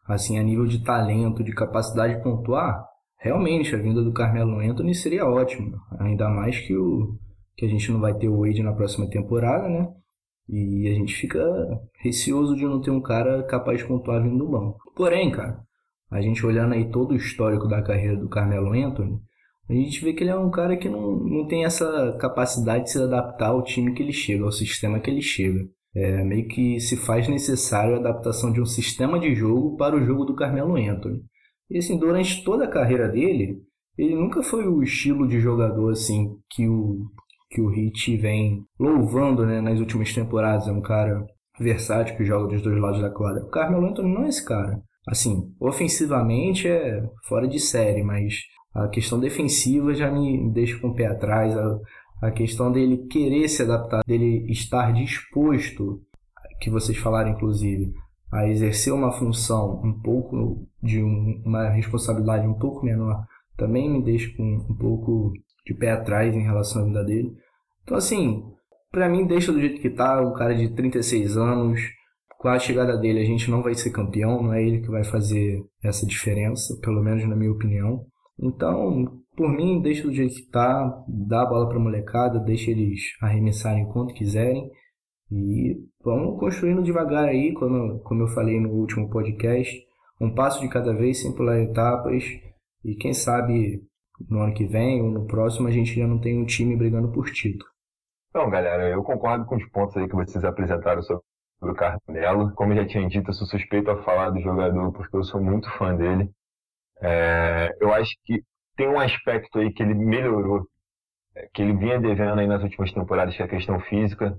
assim, 0.08 0.40
a 0.40 0.44
nível 0.44 0.66
de 0.66 0.84
talento, 0.84 1.44
de 1.44 1.54
capacidade 1.54 2.16
de 2.16 2.24
pontuar, 2.24 2.86
realmente 3.20 3.76
a 3.76 3.78
vinda 3.78 4.02
do 4.04 4.14
Carmelo 4.14 4.60
Anthony 4.60 4.94
seria 4.94 5.26
ótima. 5.26 5.78
Ainda 6.00 6.30
mais 6.30 6.58
que 6.60 6.76
o, 6.76 7.18
que 7.58 7.66
a 7.66 7.70
gente 7.70 7.92
não 7.92 8.00
vai 8.00 8.14
ter 8.14 8.30
o 8.30 8.40
Wade 8.40 8.64
na 8.64 8.74
próxima 8.74 9.10
temporada, 9.10 9.68
né? 9.68 9.88
E 10.48 10.88
a 10.88 10.94
gente 10.94 11.16
fica 11.16 11.42
receoso 12.00 12.56
de 12.56 12.64
não 12.64 12.80
ter 12.80 12.92
um 12.92 13.02
cara 13.02 13.44
capaz 13.44 13.80
de 13.80 13.88
pontuar 13.88 14.22
vindo 14.22 14.38
do 14.38 14.52
banco. 14.52 14.80
Porém, 14.96 15.32
cara, 15.32 15.60
a 16.12 16.22
gente 16.22 16.46
olhando 16.46 16.74
aí 16.74 16.90
todo 16.90 17.12
o 17.12 17.16
histórico 17.16 17.68
da 17.68 17.82
carreira 17.82 18.16
do 18.16 18.30
Carmelo 18.30 18.74
Anthony, 18.74 19.20
a 19.68 19.74
gente 19.74 20.04
vê 20.04 20.14
que 20.14 20.24
ele 20.24 20.30
é 20.30 20.38
um 20.38 20.52
cara 20.52 20.78
que 20.78 20.88
não, 20.88 21.16
não 21.16 21.48
tem 21.48 21.66
essa 21.66 22.16
capacidade 22.20 22.84
de 22.86 22.92
se 22.92 23.02
adaptar 23.02 23.50
ao 23.50 23.64
time 23.64 23.94
que 23.94 24.04
ele 24.04 24.14
chega, 24.14 24.44
ao 24.44 24.52
sistema 24.52 25.00
que 25.00 25.10
ele 25.10 25.22
chega. 25.22 25.68
É, 25.96 26.24
meio 26.24 26.48
que 26.48 26.80
se 26.80 26.98
faz 26.98 27.28
necessário 27.28 27.96
a 27.96 28.00
adaptação 28.00 28.52
de 28.52 28.62
um 28.62 28.66
sistema 28.66 29.18
de 29.18 29.34
jogo 29.34 29.78
para 29.78 29.96
o 29.96 30.04
jogo 30.04 30.26
do 30.26 30.36
Carmelo 30.36 30.76
Anthony. 30.76 31.24
E 31.70 31.78
assim, 31.78 31.98
durante 31.98 32.44
toda 32.44 32.66
a 32.66 32.70
carreira 32.70 33.08
dele, 33.08 33.62
ele 33.98 34.14
nunca 34.14 34.44
foi 34.44 34.68
o 34.68 34.84
estilo 34.84 35.28
de 35.28 35.40
jogador 35.40 35.92
assim 35.92 36.38
que 36.50 36.68
o 36.68 37.06
que 37.56 37.62
o 37.62 37.74
Heat 37.74 38.18
vem 38.18 38.66
louvando 38.78 39.46
né, 39.46 39.62
nas 39.62 39.80
últimas 39.80 40.14
temporadas. 40.14 40.68
É 40.68 40.72
um 40.74 40.82
cara 40.82 41.26
versátil 41.58 42.18
que 42.18 42.26
joga 42.26 42.50
dos 42.50 42.62
dois 42.62 42.78
lados 42.78 43.02
da 43.02 43.10
quadra. 43.10 43.46
O 43.46 43.50
Carmelo 43.50 43.88
Anthony 43.88 44.14
não 44.14 44.26
é 44.26 44.28
esse 44.28 44.44
cara. 44.44 44.82
Assim, 45.08 45.54
ofensivamente 45.58 46.68
é 46.68 47.02
fora 47.24 47.48
de 47.48 47.58
série, 47.60 48.04
mas 48.04 48.42
a 48.74 48.90
questão 48.90 49.20
defensiva 49.22 49.94
já 49.94 50.12
me 50.12 50.52
deixa 50.52 50.78
com 50.80 50.90
o 50.90 50.94
pé 50.94 51.08
atrás. 51.08 51.58
A, 51.58 51.80
a 52.24 52.32
questão 52.32 52.70
dele 52.72 53.08
querer 53.08 53.48
se 53.48 53.62
adaptar, 53.62 54.02
dele 54.06 54.52
estar 54.52 54.92
disposto, 54.92 56.02
que 56.60 56.70
vocês 56.70 56.98
falaram 56.98 57.32
inclusive, 57.32 57.94
a 58.34 58.50
exercer 58.50 58.92
uma 58.92 59.14
função 59.14 59.82
um 59.82 59.94
pouco 60.02 60.68
de 60.84 61.02
um, 61.02 61.42
uma 61.46 61.70
responsabilidade 61.70 62.46
um 62.46 62.56
pouco 62.56 62.86
menor, 62.86 63.26
também 63.56 63.90
me 63.90 64.04
deixa 64.04 64.36
com 64.36 64.44
um 64.44 64.76
pouco 64.76 65.32
de 65.66 65.74
pé 65.74 65.92
atrás 65.92 66.36
em 66.36 66.44
relação 66.44 66.82
à 66.82 66.86
vida 66.86 67.04
dele. 67.06 67.45
Então, 67.86 67.96
assim, 67.96 68.44
para 68.92 69.08
mim, 69.08 69.28
deixa 69.28 69.52
do 69.52 69.62
jeito 69.62 69.80
que 69.80 69.92
tá, 69.92 70.20
um 70.22 70.34
cara 70.34 70.56
de 70.56 70.74
36 70.76 71.38
anos, 71.38 71.80
com 72.40 72.50
a 72.50 72.60
chegada 72.60 72.98
dele, 72.98 73.22
a 73.22 73.26
gente 73.26 73.50
não 73.50 73.62
vai 73.62 73.76
ser 73.76 73.92
campeão, 73.92 74.42
não 74.42 74.54
é 74.54 74.62
ele 74.62 74.82
que 74.82 74.90
vai 74.90 75.04
fazer 75.04 75.64
essa 75.84 76.06
diferença, 76.06 76.78
pelo 76.82 77.04
menos 77.04 77.28
na 77.28 77.36
minha 77.36 77.52
opinião. 77.52 78.06
Então, 78.40 79.22
por 79.36 79.50
mim, 79.50 79.82
deixa 79.82 80.04
do 80.04 80.14
jeito 80.14 80.36
que 80.36 80.50
tá, 80.50 81.04
dá 81.08 81.44
a 81.44 81.46
bola 81.46 81.70
pra 81.70 81.80
molecada, 81.80 82.40
deixa 82.40 82.72
eles 82.72 83.02
arremessarem 83.22 83.86
quanto 83.92 84.14
quiserem 84.14 84.70
e 85.32 85.76
vamos 86.04 86.40
construindo 86.40 86.84
devagar 86.84 87.26
aí, 87.26 87.54
como, 87.54 88.00
como 88.00 88.24
eu 88.24 88.28
falei 88.30 88.60
no 88.60 88.70
último 88.70 89.10
podcast, 89.10 89.78
um 90.20 90.34
passo 90.34 90.62
de 90.62 90.70
cada 90.70 90.94
vez, 90.94 91.22
sem 91.22 91.36
pular 91.36 91.60
etapas 91.60 92.24
e 92.84 92.96
quem 92.96 93.14
sabe 93.14 93.82
no 94.30 94.40
ano 94.40 94.54
que 94.54 94.66
vem 94.66 95.02
ou 95.02 95.12
no 95.12 95.26
próximo 95.26 95.68
a 95.68 95.72
gente 95.72 95.96
já 95.96 96.08
não 96.08 96.20
tem 96.20 96.40
um 96.42 96.46
time 96.46 96.76
brigando 96.76 97.12
por 97.12 97.30
título. 97.30 97.75
Então, 98.36 98.50
galera, 98.50 98.90
eu 98.90 99.02
concordo 99.02 99.46
com 99.46 99.56
os 99.56 99.66
pontos 99.70 99.96
aí 99.96 100.10
que 100.10 100.14
vocês 100.14 100.44
apresentaram 100.44 101.02
sobre 101.02 101.24
o 101.62 101.74
Carmelo. 101.74 102.54
Como 102.54 102.74
eu 102.74 102.84
já 102.84 102.86
tinha 102.86 103.08
dito, 103.08 103.30
eu 103.30 103.34
sou 103.34 103.48
suspeito 103.48 103.90
a 103.90 104.04
falar 104.04 104.30
do 104.30 104.42
jogador 104.42 104.92
porque 104.92 105.16
eu 105.16 105.24
sou 105.24 105.42
muito 105.42 105.72
fã 105.78 105.96
dele. 105.96 106.30
É, 107.02 107.74
eu 107.80 107.94
acho 107.94 108.12
que 108.26 108.44
tem 108.76 108.90
um 108.90 109.00
aspecto 109.00 109.58
aí 109.58 109.72
que 109.72 109.82
ele 109.82 109.94
melhorou, 109.94 110.68
é, 111.34 111.48
que 111.54 111.62
ele 111.62 111.78
vinha 111.78 111.98
devendo 111.98 112.38
aí 112.42 112.46
nas 112.46 112.62
últimas 112.62 112.92
temporadas, 112.92 113.38
que 113.38 113.42
é 113.42 113.46
a 113.46 113.48
questão 113.48 113.80
física. 113.80 114.26
Ele 114.26 114.36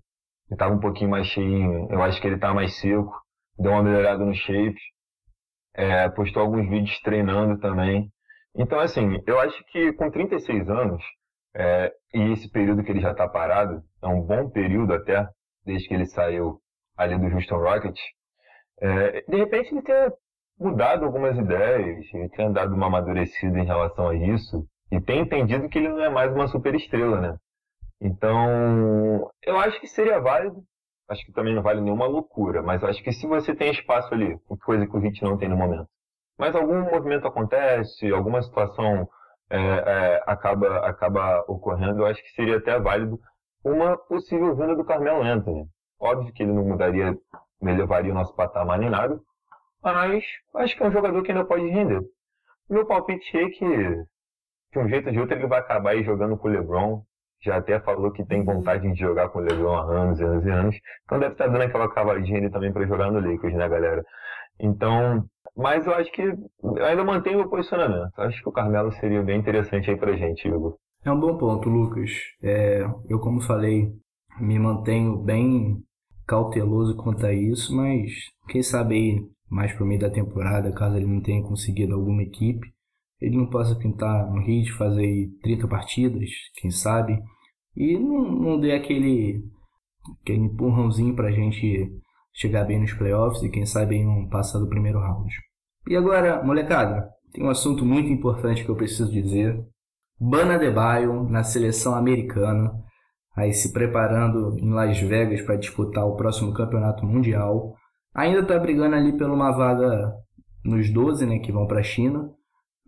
estava 0.51 0.75
um 0.75 0.81
pouquinho 0.81 1.09
mais 1.09 1.27
cheio, 1.29 1.89
eu 1.91 2.03
acho 2.03 2.21
que 2.21 2.27
ele 2.27 2.35
está 2.37 2.53
mais 2.53 2.79
seco, 2.79 3.19
deu 3.59 3.73
uma 3.73 3.83
melhorada 3.83 4.23
no 4.23 4.35
shape. 4.35 4.79
É, 5.75 6.07
postou 6.11 6.43
alguns 6.43 6.69
vídeos 6.69 7.01
treinando 7.01 7.59
também. 7.61 8.13
Então, 8.55 8.79
assim, 8.79 9.23
eu 9.27 9.41
acho 9.41 9.65
que 9.73 9.95
com 9.95 10.11
36 10.11 10.69
anos, 10.69 11.03
é, 11.59 11.91
e 12.13 12.33
esse 12.33 12.51
período 12.51 12.85
que 12.85 12.93
ele 12.93 13.01
já 13.01 13.13
está 13.13 13.27
parado, 13.27 13.83
é 14.03 14.07
um 14.07 14.21
bom 14.21 14.51
período 14.51 14.93
até, 14.93 15.27
desde 15.65 15.89
que 15.89 15.95
ele 15.95 16.05
saiu 16.05 16.61
ali 16.97 17.19
do 17.19 17.35
Houston 17.35 17.57
Rockets, 17.57 18.03
é, 18.79 19.23
de 19.23 19.37
repente 19.37 19.73
ele 19.73 19.83
tenha 19.83 20.13
mudado 20.59 21.07
algumas 21.07 21.37
ideias, 21.39 22.05
ele 22.13 22.29
tenha 22.29 22.51
dado 22.51 22.75
uma 22.75 22.89
amadurecida 22.89 23.59
em 23.59 23.65
relação 23.65 24.09
a 24.09 24.15
isso, 24.15 24.67
e 24.91 25.01
tem 25.01 25.21
entendido 25.21 25.69
que 25.69 25.79
ele 25.79 25.89
não 25.89 26.05
é 26.05 26.11
mais 26.11 26.31
uma 26.31 26.47
super 26.47 26.75
estrela, 26.75 27.21
né? 27.21 27.37
Então, 28.01 29.31
eu 29.43 29.59
acho 29.59 29.81
que 29.81 29.87
seria 29.87 30.21
válido, 30.21 30.63
acho 31.09 31.25
que 31.25 31.33
também 31.33 31.55
não 31.55 31.63
vale 31.63 31.81
nenhuma 31.81 32.07
loucura, 32.07 32.63
mas 32.63 32.85
acho 32.85 33.03
que 33.03 33.13
se 33.13 33.27
você 33.27 33.55
tem 33.55 33.71
espaço 33.71 34.13
ali, 34.13 34.39
coisa 34.63 34.87
que 34.87 34.95
o 34.95 35.01
Hit 35.01 35.23
não 35.23 35.39
tem 35.39 35.49
no 35.49 35.57
momento, 35.57 35.89
mas 36.39 36.55
algum 36.55 36.83
movimento 36.83 37.27
acontece, 37.27 38.13
alguma 38.13 38.43
situação 38.43 39.09
é, 39.51 39.59
é, 39.59 40.23
acaba, 40.27 40.79
acaba 40.87 41.45
ocorrendo, 41.49 42.01
eu 42.03 42.07
acho 42.07 42.23
que 42.23 42.31
seria 42.31 42.57
até 42.59 42.79
válido 42.79 43.19
uma 43.65 43.97
possível 43.97 44.55
vinda 44.55 44.75
do 44.75 44.85
Carmelo 44.85 45.23
Anthony. 45.23 45.67
Óbvio 46.01 46.33
que 46.33 46.43
ele 46.43 46.53
não 46.53 46.65
mudaria, 46.65 47.17
elevaria 47.63 48.13
o 48.13 48.15
nosso 48.15 48.35
patamar 48.35 48.79
nem 48.79 48.91
nada, 48.91 49.19
mas 49.83 50.25
acho 50.57 50.77
que 50.77 50.83
é 50.83 50.87
um 50.87 50.93
jogador 50.93 51.23
que 51.23 51.31
ainda 51.31 51.45
pode 51.45 51.67
render. 51.69 52.01
Meu 52.69 52.85
palpite 52.85 53.37
é 53.39 53.49
que, 53.49 53.65
de 53.65 54.79
um 54.79 54.89
jeito 54.89 55.07
ou 55.07 55.13
de 55.13 55.21
outro, 55.21 55.37
ele 55.37 55.47
vai 55.47 55.61
acabar 55.61 55.91
aí 55.91 56.03
jogando 56.03 56.37
com 56.37 56.49
o 56.49 56.51
LeBron. 56.51 57.03
Já 57.43 57.59
até 57.59 57.79
falou 57.79 58.11
que 58.11 58.25
tem 58.25 58.45
vontade 58.45 58.91
de 58.91 58.99
jogar 58.99 59.29
com 59.29 59.39
o 59.39 59.43
LeBron 59.43 59.77
há 59.77 59.83
anos 59.83 60.19
e 60.19 60.25
anos 60.25 60.45
e 60.45 60.51
anos. 60.51 60.77
Então 61.05 61.21
deve 61.21 61.33
estar 61.33 61.47
dando 61.47 61.63
aquela 61.63 61.89
cavadinha 61.89 62.39
ali 62.39 62.51
também 62.51 62.73
para 62.73 62.87
jogar 62.87 63.13
no 63.13 63.21
Lakers, 63.21 63.55
né, 63.55 63.69
galera? 63.69 64.03
Então, 64.59 65.25
mas 65.57 65.87
eu 65.87 65.95
acho 65.95 66.13
que 66.13 66.23
eu 66.23 66.85
ainda 66.85 67.05
mantenho 67.05 67.41
o 67.41 67.49
posicionamento. 67.49 68.13
Acho 68.19 68.43
que 68.43 68.49
o 68.49 68.53
Carmelo 68.53 68.93
seria 68.93 69.23
bem 69.23 69.39
interessante 69.39 69.91
aí 69.91 69.97
pra 69.97 70.17
gente, 70.17 70.47
Igor. 70.47 70.77
É 71.05 71.11
um 71.11 71.19
bom 71.19 71.37
ponto, 71.39 71.69
Lucas. 71.69 72.11
É, 72.43 72.85
eu, 73.09 73.19
como 73.21 73.41
falei, 73.41 73.93
me 74.41 74.59
mantenho 74.59 75.17
bem 75.17 75.83
cauteloso 76.27 76.97
quanto 76.97 77.25
a 77.25 77.33
isso, 77.33 77.75
mas 77.75 78.11
quem 78.49 78.63
sabe 78.63 78.95
aí, 78.97 79.29
mais 79.49 79.73
pro 79.73 79.87
meio 79.87 80.01
da 80.01 80.11
temporada, 80.11 80.73
caso 80.73 80.97
ele 80.97 81.07
não 81.07 81.23
tenha 81.23 81.43
conseguido 81.43 81.95
alguma 81.95 82.23
equipe, 82.23 82.67
ele 83.21 83.37
não 83.37 83.49
possa 83.49 83.77
pintar 83.77 84.31
no 84.31 84.43
hit, 84.43 84.73
fazer 84.73 85.31
30 85.43 85.69
partidas, 85.69 86.29
quem 86.57 86.71
sabe, 86.71 87.19
e 87.75 87.97
não, 87.99 88.33
não 88.33 88.61
dê 88.61 88.73
aquele, 88.73 89.43
aquele 90.23 90.41
empurrãozinho 90.41 91.15
pra 91.15 91.31
gente 91.31 91.89
chegar 92.37 92.65
bem 92.65 92.79
nos 92.79 92.93
playoffs 92.93 93.43
e 93.43 93.49
quem 93.49 93.65
sabe 93.65 93.97
em 93.97 94.07
um 94.07 94.29
passar 94.29 94.59
do 94.59 94.69
primeiro 94.69 95.01
round. 95.01 95.35
E 95.89 95.97
agora, 95.97 96.43
molecada, 96.45 97.09
tem 97.33 97.43
um 97.43 97.49
assunto 97.51 97.85
muito 97.85 98.11
importante 98.11 98.63
que 98.63 98.69
eu 98.69 98.77
preciso 98.77 99.11
dizer. 99.11 99.59
Bana 100.21 100.59
Debaio 100.59 101.25
na 101.25 101.43
seleção 101.43 101.95
americana, 101.95 102.73
aí 103.37 103.53
se 103.53 103.73
preparando 103.73 104.57
em 104.59 104.71
Las 104.71 105.01
Vegas 105.01 105.43
para 105.43 105.57
disputar 105.57 106.07
o 106.07 106.17
próximo 106.17 106.53
campeonato 106.53 107.05
mundial. 107.05 107.75
Ainda 108.15 108.41
está 108.41 108.59
brigando 108.59 108.97
ali 108.97 109.17
por 109.17 109.29
uma 109.29 109.51
vaga 109.53 110.13
nos 110.65 110.91
12, 110.91 111.27
né, 111.27 111.39
que 111.39 111.53
vão 111.53 111.67
para 111.67 111.81
a 111.81 111.85
China. 111.85 112.31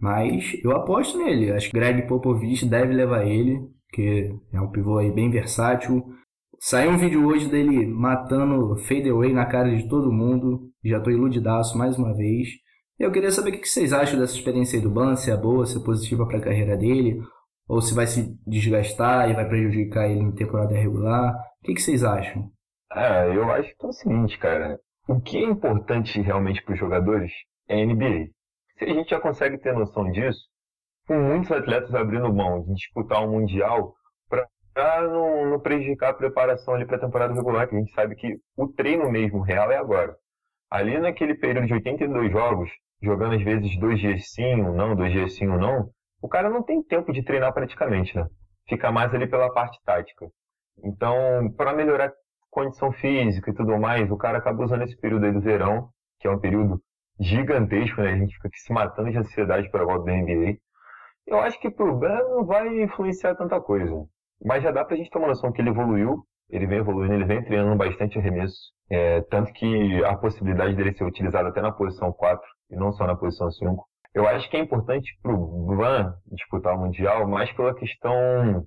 Mas 0.01 0.55
eu 0.63 0.73
aposto 0.73 1.19
nele. 1.19 1.53
Acho 1.53 1.71
que 1.71 1.79
Greg 1.79 2.07
Popovich 2.07 2.65
deve 2.67 2.95
levar 2.95 3.27
ele, 3.27 3.61
que 3.93 4.31
é 4.53 4.61
um 4.61 4.71
pivô 4.71 4.99
aí 4.99 5.11
bem 5.11 5.31
versátil. 5.31 6.05
Saiu 6.61 6.91
um 6.91 6.99
vídeo 6.99 7.25
hoje 7.25 7.49
dele 7.49 7.87
matando 7.87 8.77
fadeaway 8.79 9.33
na 9.33 9.47
cara 9.47 9.77
de 9.77 9.89
todo 9.89 10.13
mundo. 10.13 10.69
Já 10.85 11.01
tô 11.01 11.09
iludidaço 11.09 11.79
mais 11.79 11.97
uma 11.97 12.13
vez. 12.17 12.49
Eu 12.99 13.13
queria 13.13 13.31
saber 13.31 13.51
o 13.51 13.61
que 13.61 13.69
vocês 13.69 13.93
acham 13.93 14.19
dessa 14.19 14.35
experiência 14.35 14.77
aí 14.77 14.83
do 14.83 14.91
Ban, 14.91 15.15
se 15.15 15.31
é 15.31 15.37
boa, 15.37 15.65
se 15.67 15.79
é 15.79 15.85
positiva 15.85 16.27
para 16.27 16.39
a 16.39 16.43
carreira 16.43 16.77
dele, 16.77 17.21
ou 17.69 17.81
se 17.81 17.95
vai 17.95 18.09
se 18.09 18.37
desgastar 18.45 19.31
e 19.31 19.35
vai 19.35 19.49
prejudicar 19.49 20.11
ele 20.11 20.21
em 20.21 20.35
temporada 20.35 20.75
regular. 20.75 21.33
O 21.63 21.67
que 21.73 21.81
vocês 21.81 22.03
acham? 22.03 22.51
É, 22.93 23.37
eu 23.37 23.49
acho 23.53 23.69
que 23.77 23.87
é 23.87 23.89
o 23.89 23.93
seguinte, 23.93 24.37
cara. 24.39 24.81
O 25.09 25.21
que 25.21 25.39
é 25.39 25.45
importante 25.45 26.21
realmente 26.21 26.61
para 26.65 26.75
os 26.75 26.81
jogadores 26.81 27.31
é 27.69 27.81
a 27.81 27.87
NBA. 27.87 28.31
Se 28.79 28.85
a 28.85 28.89
gente 28.89 29.11
já 29.11 29.21
consegue 29.21 29.59
ter 29.59 29.73
noção 29.75 30.11
disso, 30.11 30.41
com 31.07 31.21
muitos 31.21 31.53
atletas 31.53 31.95
abrindo 31.95 32.35
mão 32.35 32.65
de 32.65 32.75
disputar 32.75 33.25
um 33.25 33.31
Mundial 33.31 33.95
para 34.79 35.09
não, 35.09 35.51
não, 35.51 35.59
prejudicar 35.59 36.11
a 36.11 36.15
preparação 36.15 36.75
ali 36.75 36.87
para 36.87 36.99
a 36.99 37.01
temporada 37.01 37.35
regular, 37.35 37.69
que 37.69 37.75
a 37.75 37.79
gente 37.81 37.93
sabe 37.93 38.15
que 38.15 38.39
o 38.57 38.69
treino 38.69 39.11
mesmo 39.11 39.41
real 39.41 39.73
é 39.73 39.77
agora. 39.77 40.15
Ali 40.71 40.97
naquele 41.01 41.35
período 41.35 41.67
de 41.67 41.75
82 41.75 42.31
jogos, 42.31 42.71
jogando 43.03 43.35
às 43.35 43.43
vezes 43.43 43.77
dois 43.81 43.99
dias 43.99 44.31
sim, 44.31 44.63
um 44.63 44.73
não, 44.73 44.95
dois 44.95 45.11
dias 45.11 45.35
sim, 45.35 45.49
um 45.49 45.59
não, 45.59 45.91
o 46.23 46.29
cara 46.29 46.49
não 46.49 46.63
tem 46.63 46.81
tempo 46.81 47.13
de 47.13 47.25
treinar 47.25 47.53
praticamente, 47.53 48.15
né? 48.15 48.29
Fica 48.69 48.93
mais 48.93 49.13
ali 49.13 49.27
pela 49.27 49.53
parte 49.53 49.83
tática. 49.85 50.31
Então, 50.85 51.53
para 51.57 51.73
melhorar 51.73 52.13
condição 52.49 52.93
física 52.93 53.51
e 53.51 53.55
tudo 53.55 53.77
mais, 53.81 54.09
o 54.09 54.17
cara 54.17 54.39
acaba 54.39 54.63
usando 54.63 54.83
esse 54.83 54.97
período 54.97 55.27
aí 55.27 55.33
do 55.33 55.41
verão, 55.41 55.89
que 56.21 56.29
é 56.29 56.31
um 56.31 56.39
período 56.39 56.81
gigantesco, 57.19 58.01
né? 58.01 58.13
A 58.13 58.17
gente 58.17 58.37
fica 58.37 58.51
se 58.53 58.73
matando 58.73 59.11
de 59.11 59.19
ansiedade 59.19 59.69
para 59.73 59.83
a 59.83 59.87
volta 59.87 60.05
da 60.05 60.13
NBA. 60.13 60.57
Eu 61.27 61.41
acho 61.41 61.59
que 61.59 61.69
pro 61.69 61.97
Ben 61.97 62.17
não 62.31 62.45
vai 62.45 62.81
influenciar 62.81 63.35
tanta 63.35 63.61
coisa. 63.61 64.07
Mas 64.45 64.63
já 64.63 64.71
dá 64.71 64.85
pra 64.85 64.97
gente 64.97 65.11
ter 65.11 65.19
uma 65.19 65.29
noção 65.29 65.53
que 65.53 65.61
ele 65.61 65.71
evoluiu, 65.71 66.23
ele 66.51 66.67
vem 66.67 66.79
evoluindo, 66.79 67.15
ele 67.15 67.25
vem 67.25 67.45
treinando 67.45 67.77
bastante 67.77 68.19
arremesso. 68.19 68.57
É, 68.91 69.21
tanto 69.23 69.53
que 69.53 70.05
a 70.05 70.17
possibilidade 70.17 70.75
dele 70.75 70.95
ser 70.95 71.05
utilizado 71.05 71.49
até 71.49 71.61
na 71.61 71.73
posição 71.73 72.13
4 72.13 72.43
e 72.71 72.77
não 72.77 72.93
só 72.93 73.07
na 73.07 73.17
posição 73.17 73.51
5. 73.51 73.87
Eu 74.15 74.27
acho 74.27 74.49
que 74.51 74.57
é 74.57 74.61
importante 74.61 75.17
para 75.23 75.33
o 75.33 75.77
Van 75.77 76.15
disputar 76.33 76.75
o 76.75 76.81
Mundial, 76.81 77.29
mais 77.29 77.53
pela 77.53 77.75
questão 77.75 78.67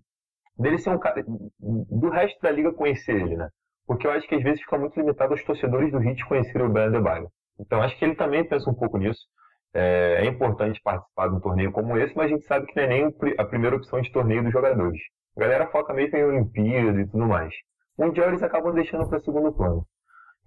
dele 0.57 0.77
ser 0.77 0.91
um 0.91 0.99
cara. 0.99 1.23
do 1.59 2.09
resto 2.09 2.39
da 2.41 2.51
liga 2.51 2.71
conhecer 2.73 3.15
ele, 3.15 3.35
né? 3.35 3.49
Porque 3.87 4.05
eu 4.05 4.11
acho 4.11 4.27
que 4.27 4.35
às 4.35 4.43
vezes 4.43 4.61
fica 4.61 4.77
muito 4.77 4.97
limitado 4.99 5.33
aos 5.33 5.43
torcedores 5.43 5.91
do 5.91 6.01
Heat 6.01 6.23
conhecerem 6.25 6.67
o 6.67 6.71
Ben 6.71 6.83
Adebayo. 6.83 7.27
Então 7.59 7.81
acho 7.81 7.97
que 7.97 8.05
ele 8.05 8.15
também 8.15 8.47
pensa 8.47 8.69
um 8.69 8.75
pouco 8.75 8.97
nisso. 8.97 9.19
É, 9.73 10.23
é, 10.23 10.25
importante 10.25 10.81
participar 10.83 11.29
de 11.29 11.35
um 11.35 11.39
torneio 11.39 11.71
como 11.71 11.97
esse, 11.97 12.15
mas 12.15 12.25
a 12.25 12.29
gente 12.29 12.43
sabe 12.43 12.65
que 12.67 12.75
não 12.75 12.83
é 12.83 12.87
nem 12.87 13.15
a 13.37 13.45
primeira 13.45 13.75
opção 13.75 14.01
de 14.01 14.11
torneio 14.11 14.43
dos 14.43 14.51
jogadores. 14.51 14.99
A 15.35 15.39
galera 15.39 15.67
foca 15.67 15.93
mesmo 15.93 16.17
em 16.17 16.23
Olimpíada 16.23 17.01
e 17.01 17.07
tudo 17.07 17.25
mais. 17.25 17.53
Mundial 17.97 18.29
eles 18.29 18.43
acabam 18.43 18.73
deixando 18.73 19.07
para 19.07 19.19
segundo 19.19 19.51
plano. 19.53 19.85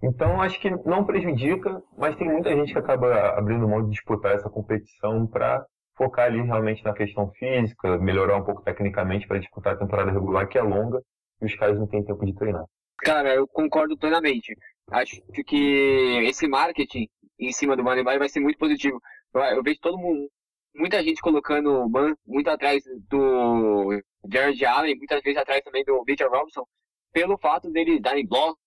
Então 0.03 0.41
acho 0.41 0.59
que 0.59 0.69
não 0.69 1.05
prejudica, 1.05 1.81
mas 1.97 2.15
tem 2.15 2.29
muita 2.29 2.49
gente 2.55 2.73
que 2.73 2.79
acaba 2.79 3.29
abrindo 3.37 3.67
mão 3.67 3.83
de 3.83 3.91
disputar 3.91 4.35
essa 4.35 4.49
competição 4.49 5.25
para 5.25 5.65
focar 5.97 6.25
ali 6.25 6.41
realmente 6.41 6.83
na 6.83 6.93
questão 6.93 7.31
física, 7.31 7.97
melhorar 7.97 8.37
um 8.37 8.43
pouco 8.43 8.61
tecnicamente 8.61 9.27
para 9.27 9.39
disputar 9.39 9.73
a 9.73 9.77
temporada 9.77 10.11
regular 10.11 10.47
que 10.47 10.57
é 10.57 10.61
longa 10.61 11.01
e 11.41 11.45
os 11.45 11.55
caras 11.55 11.79
não 11.79 11.87
têm 11.87 12.03
tempo 12.03 12.25
de 12.25 12.35
treinar. 12.35 12.65
Cara, 12.97 13.33
eu 13.33 13.47
concordo 13.47 13.97
plenamente. 13.97 14.55
Acho 14.91 15.21
que 15.47 16.27
esse 16.27 16.47
marketing 16.47 17.07
em 17.39 17.51
cima 17.51 17.75
do 17.75 17.83
Moneyball 17.83 18.19
vai 18.19 18.29
ser 18.29 18.39
muito 18.39 18.57
positivo. 18.57 18.99
Eu, 19.33 19.41
eu 19.41 19.63
vejo 19.63 19.79
todo 19.81 19.97
mundo, 19.97 20.29
muita 20.75 21.01
gente 21.01 21.21
colocando 21.21 21.69
o 21.69 21.89
Ban 21.89 22.13
muito 22.25 22.49
atrás 22.49 22.83
do 23.09 24.01
Jared 24.31 24.65
Allen, 24.65 24.95
muitas 24.97 25.21
vezes 25.21 25.39
atrás 25.39 25.61
também 25.61 25.83
do 25.83 26.03
Victor 26.03 26.29
Robinson, 26.29 26.65
pelo 27.11 27.37
fato 27.37 27.69
dele 27.71 27.99
darem 27.99 28.27
blocos 28.27 28.59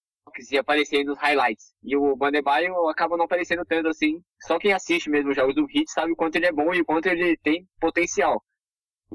e 0.51 0.59
aparecerem 0.59 1.05
nos 1.05 1.19
highlights. 1.19 1.75
E 1.83 1.97
o 1.97 2.17
Bandebaio 2.17 2.89
acaba 2.89 3.17
não 3.17 3.25
aparecendo 3.25 3.65
tanto 3.65 3.89
assim. 3.89 4.23
Só 4.43 4.59
quem 4.59 4.73
assiste 4.73 5.11
mesmo 5.11 5.31
os 5.31 5.37
jogos 5.37 5.55
do 5.55 5.67
Hit 5.67 5.91
sabe 5.91 6.13
o 6.13 6.17
quanto 6.17 6.37
ele 6.37 6.47
é 6.47 6.53
bom 6.53 6.73
e 6.75 6.81
o 6.81 6.85
quanto 6.85 7.07
ele 7.07 7.37
tem 7.39 7.67
potencial. 7.81 8.43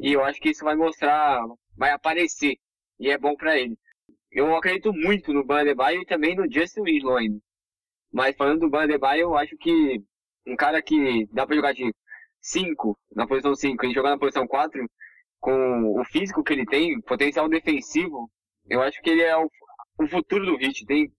E 0.02 0.14
eu 0.14 0.24
acho 0.24 0.40
que 0.40 0.50
isso 0.50 0.64
vai 0.64 0.76
mostrar, 0.76 1.40
vai 1.78 1.92
aparecer. 1.92 2.56
E 3.00 3.10
é 3.10 3.18
bom 3.18 3.36
para 3.36 3.58
ele. 3.58 3.78
Eu 4.32 4.56
acredito 4.56 4.92
muito 4.92 5.32
no 5.32 5.46
Bandebaio 5.46 6.02
e 6.02 6.06
também 6.06 6.36
no 6.36 6.52
Justin 6.52 6.82
Winslow 6.82 7.18
ainda. 7.18 7.40
Mas 8.12 8.36
falando 8.36 8.62
do 8.62 8.70
Bandebaio, 8.70 9.22
eu 9.22 9.38
acho 9.38 9.56
que 9.58 10.02
um 10.46 10.56
cara 10.56 10.82
que 10.82 11.28
dá 11.32 11.46
pra 11.46 11.56
jogar 11.56 11.74
de 11.74 11.94
5, 12.42 12.98
na 13.16 13.28
posição 13.28 13.56
5, 13.56 13.86
e 13.86 13.94
jogar 13.94 14.10
na 14.10 14.18
posição 14.20 14.48
4, 14.48 14.86
com 15.44 16.00
o 16.00 16.06
físico 16.06 16.42
que 16.42 16.54
ele 16.54 16.66
tem, 16.66 17.02
potencial 17.02 17.50
defensivo, 17.50 18.32
eu 18.70 18.82
acho 18.82 19.02
que 19.02 19.10
ele 19.10 19.24
é 19.24 19.36
o, 19.38 19.50
o 20.00 20.08
futuro 20.08 20.46
do 20.46 20.56
Hit. 20.56 20.86
Tem 20.86 21.12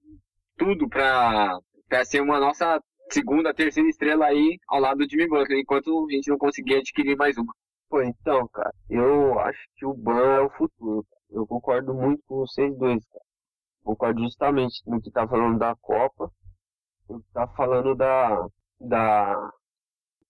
tudo 0.56 0.88
pra 0.88 1.60
ser 2.04 2.22
uma 2.22 2.40
nossa 2.40 2.80
segunda, 3.10 3.52
terceira 3.52 3.88
estrela 3.88 4.24
aí 4.24 4.58
ao 4.66 4.80
lado 4.80 4.98
do 4.98 5.08
Jimmy 5.08 5.28
Butler, 5.28 5.58
enquanto 5.58 6.06
a 6.08 6.14
gente 6.14 6.30
não 6.30 6.38
conseguir 6.38 6.76
adquirir 6.76 7.16
mais 7.16 7.36
uma. 7.36 7.52
Pô, 7.90 8.00
então, 8.02 8.48
cara, 8.48 8.72
eu 8.88 9.38
acho 9.40 9.60
que 9.76 9.84
o 9.84 9.92
Ban 9.92 10.36
é 10.36 10.40
o 10.40 10.50
futuro. 10.50 11.06
Eu 11.30 11.46
concordo 11.46 11.92
muito 11.92 12.22
com 12.26 12.36
vocês 12.36 12.74
dois, 12.78 13.04
cara. 13.06 13.24
Concordo 13.84 14.22
justamente 14.22 14.80
no 14.86 15.02
que 15.02 15.10
tá 15.10 15.28
falando 15.28 15.58
da 15.58 15.76
Copa, 15.76 16.30
no 17.10 17.20
que 17.20 17.30
tá 17.34 17.46
falando 17.48 17.94
da, 17.94 18.46
da, 18.80 19.50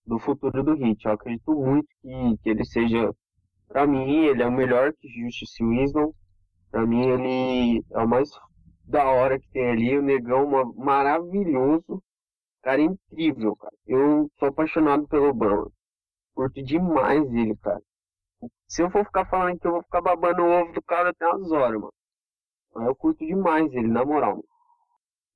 do 0.05 0.19
futuro 0.19 0.65
do 0.65 0.75
Hit. 0.75 1.05
Eu 1.07 1.13
acredito 1.13 1.55
muito 1.55 1.87
que, 2.03 2.39
que 2.43 2.51
ele 2.51 2.65
seja, 2.65 3.15
para 3.69 3.87
mim, 3.87 4.27
ele 4.27 4.43
é 4.43 4.47
o 4.47 4.53
melhor 4.53 4.93
que 4.95 5.09
Justice 5.09 5.65
Winslow. 5.65 6.15
Para 6.71 6.87
mim, 6.87 7.09
ele 7.09 7.85
é 7.93 7.99
o 7.99 8.09
mais 8.09 8.29
da 8.87 9.05
hora 9.05 9.39
que 9.39 9.49
tem 9.51 9.71
ali. 9.71 9.99
O 9.99 10.03
Negão, 10.03 10.75
maravilhoso. 10.77 12.03
Cara, 12.63 12.81
incrível, 12.81 13.55
cara. 13.57 13.75
Eu 13.87 14.31
sou 14.39 14.49
apaixonado 14.49 15.07
pelo 15.09 15.29
Obama. 15.29 15.71
Curto 16.35 16.63
demais 16.63 17.23
ele, 17.33 17.57
cara. 17.57 17.81
Se 18.67 18.83
eu 18.83 18.91
for 18.91 19.05
ficar 19.05 19.27
falando 19.27 19.59
que 19.59 19.67
eu 19.67 19.73
vou 19.73 19.83
ficar 19.83 20.01
babando 20.01 20.43
o 20.43 20.51
ovo 20.51 20.73
do 20.73 20.83
cara 20.83 21.11
até 21.11 21.27
umas 21.27 21.53
horas, 21.53 21.81
mano. 21.81 22.89
Eu 22.89 22.95
curto 22.97 23.25
demais 23.25 23.73
ele, 23.73 23.87
na 23.87 24.05
moral. 24.05 24.43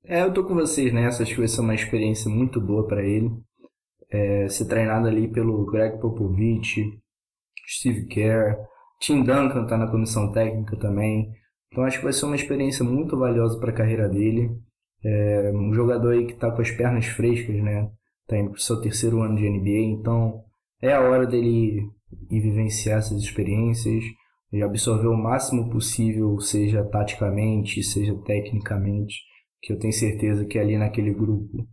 É, 0.03 0.23
eu 0.23 0.33
tô 0.33 0.43
com 0.45 0.55
vocês 0.55 0.93
nessa. 0.93 1.23
Acho 1.23 1.33
que 1.33 1.39
vai 1.39 1.47
ser 1.47 1.61
uma 1.61 1.75
experiência 1.75 2.29
muito 2.29 2.59
boa 2.59 2.85
para 2.87 3.03
ele. 3.03 3.31
É, 4.09 4.47
ser 4.49 4.67
treinado 4.67 5.07
ali 5.07 5.31
pelo 5.31 5.65
Greg 5.65 5.99
Popovich, 5.99 6.99
Steve 7.69 8.07
Kerr, 8.07 8.57
Tim 8.99 9.23
Duncan 9.23 9.65
tá 9.65 9.77
na 9.77 9.87
comissão 9.87 10.31
técnica 10.31 10.77
também. 10.77 11.31
Então 11.71 11.83
acho 11.83 11.99
que 11.99 12.03
vai 12.03 12.13
ser 12.13 12.25
uma 12.25 12.35
experiência 12.35 12.83
muito 12.83 13.17
valiosa 13.17 13.59
para 13.59 13.69
a 13.69 13.75
carreira 13.75 14.09
dele. 14.09 14.49
É, 15.03 15.51
um 15.53 15.73
jogador 15.73 16.13
aí 16.13 16.25
que 16.25 16.33
tá 16.33 16.51
com 16.51 16.61
as 16.61 16.71
pernas 16.71 17.05
frescas, 17.05 17.55
né? 17.61 17.89
Tá 18.27 18.37
indo 18.37 18.51
pro 18.51 18.59
seu 18.59 18.81
terceiro 18.81 19.21
ano 19.21 19.35
de 19.35 19.49
NBA, 19.49 19.99
então 19.99 20.43
é 20.81 20.93
a 20.93 21.01
hora 21.01 21.25
dele 21.25 21.81
ir 22.29 22.41
vivenciar 22.41 22.99
essas 22.99 23.21
experiências 23.21 24.03
e 24.51 24.61
absorver 24.61 25.07
o 25.07 25.17
máximo 25.17 25.69
possível, 25.69 26.39
seja 26.39 26.83
taticamente, 26.83 27.83
seja 27.83 28.15
tecnicamente 28.25 29.15
que 29.61 29.73
eu 29.73 29.79
tenho 29.79 29.93
certeza 29.93 30.45
que 30.45 30.57
ali 30.57 30.77
naquele 30.77 31.13
grupo 31.13 31.67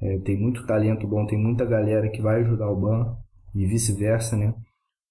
é, 0.00 0.18
tem 0.18 0.38
muito 0.38 0.66
talento 0.66 1.06
bom, 1.06 1.26
tem 1.26 1.38
muita 1.38 1.64
galera 1.64 2.10
que 2.10 2.20
vai 2.20 2.40
ajudar 2.40 2.70
o 2.70 2.80
Ban 2.80 3.16
e 3.54 3.66
vice-versa, 3.66 4.36
né? 4.36 4.54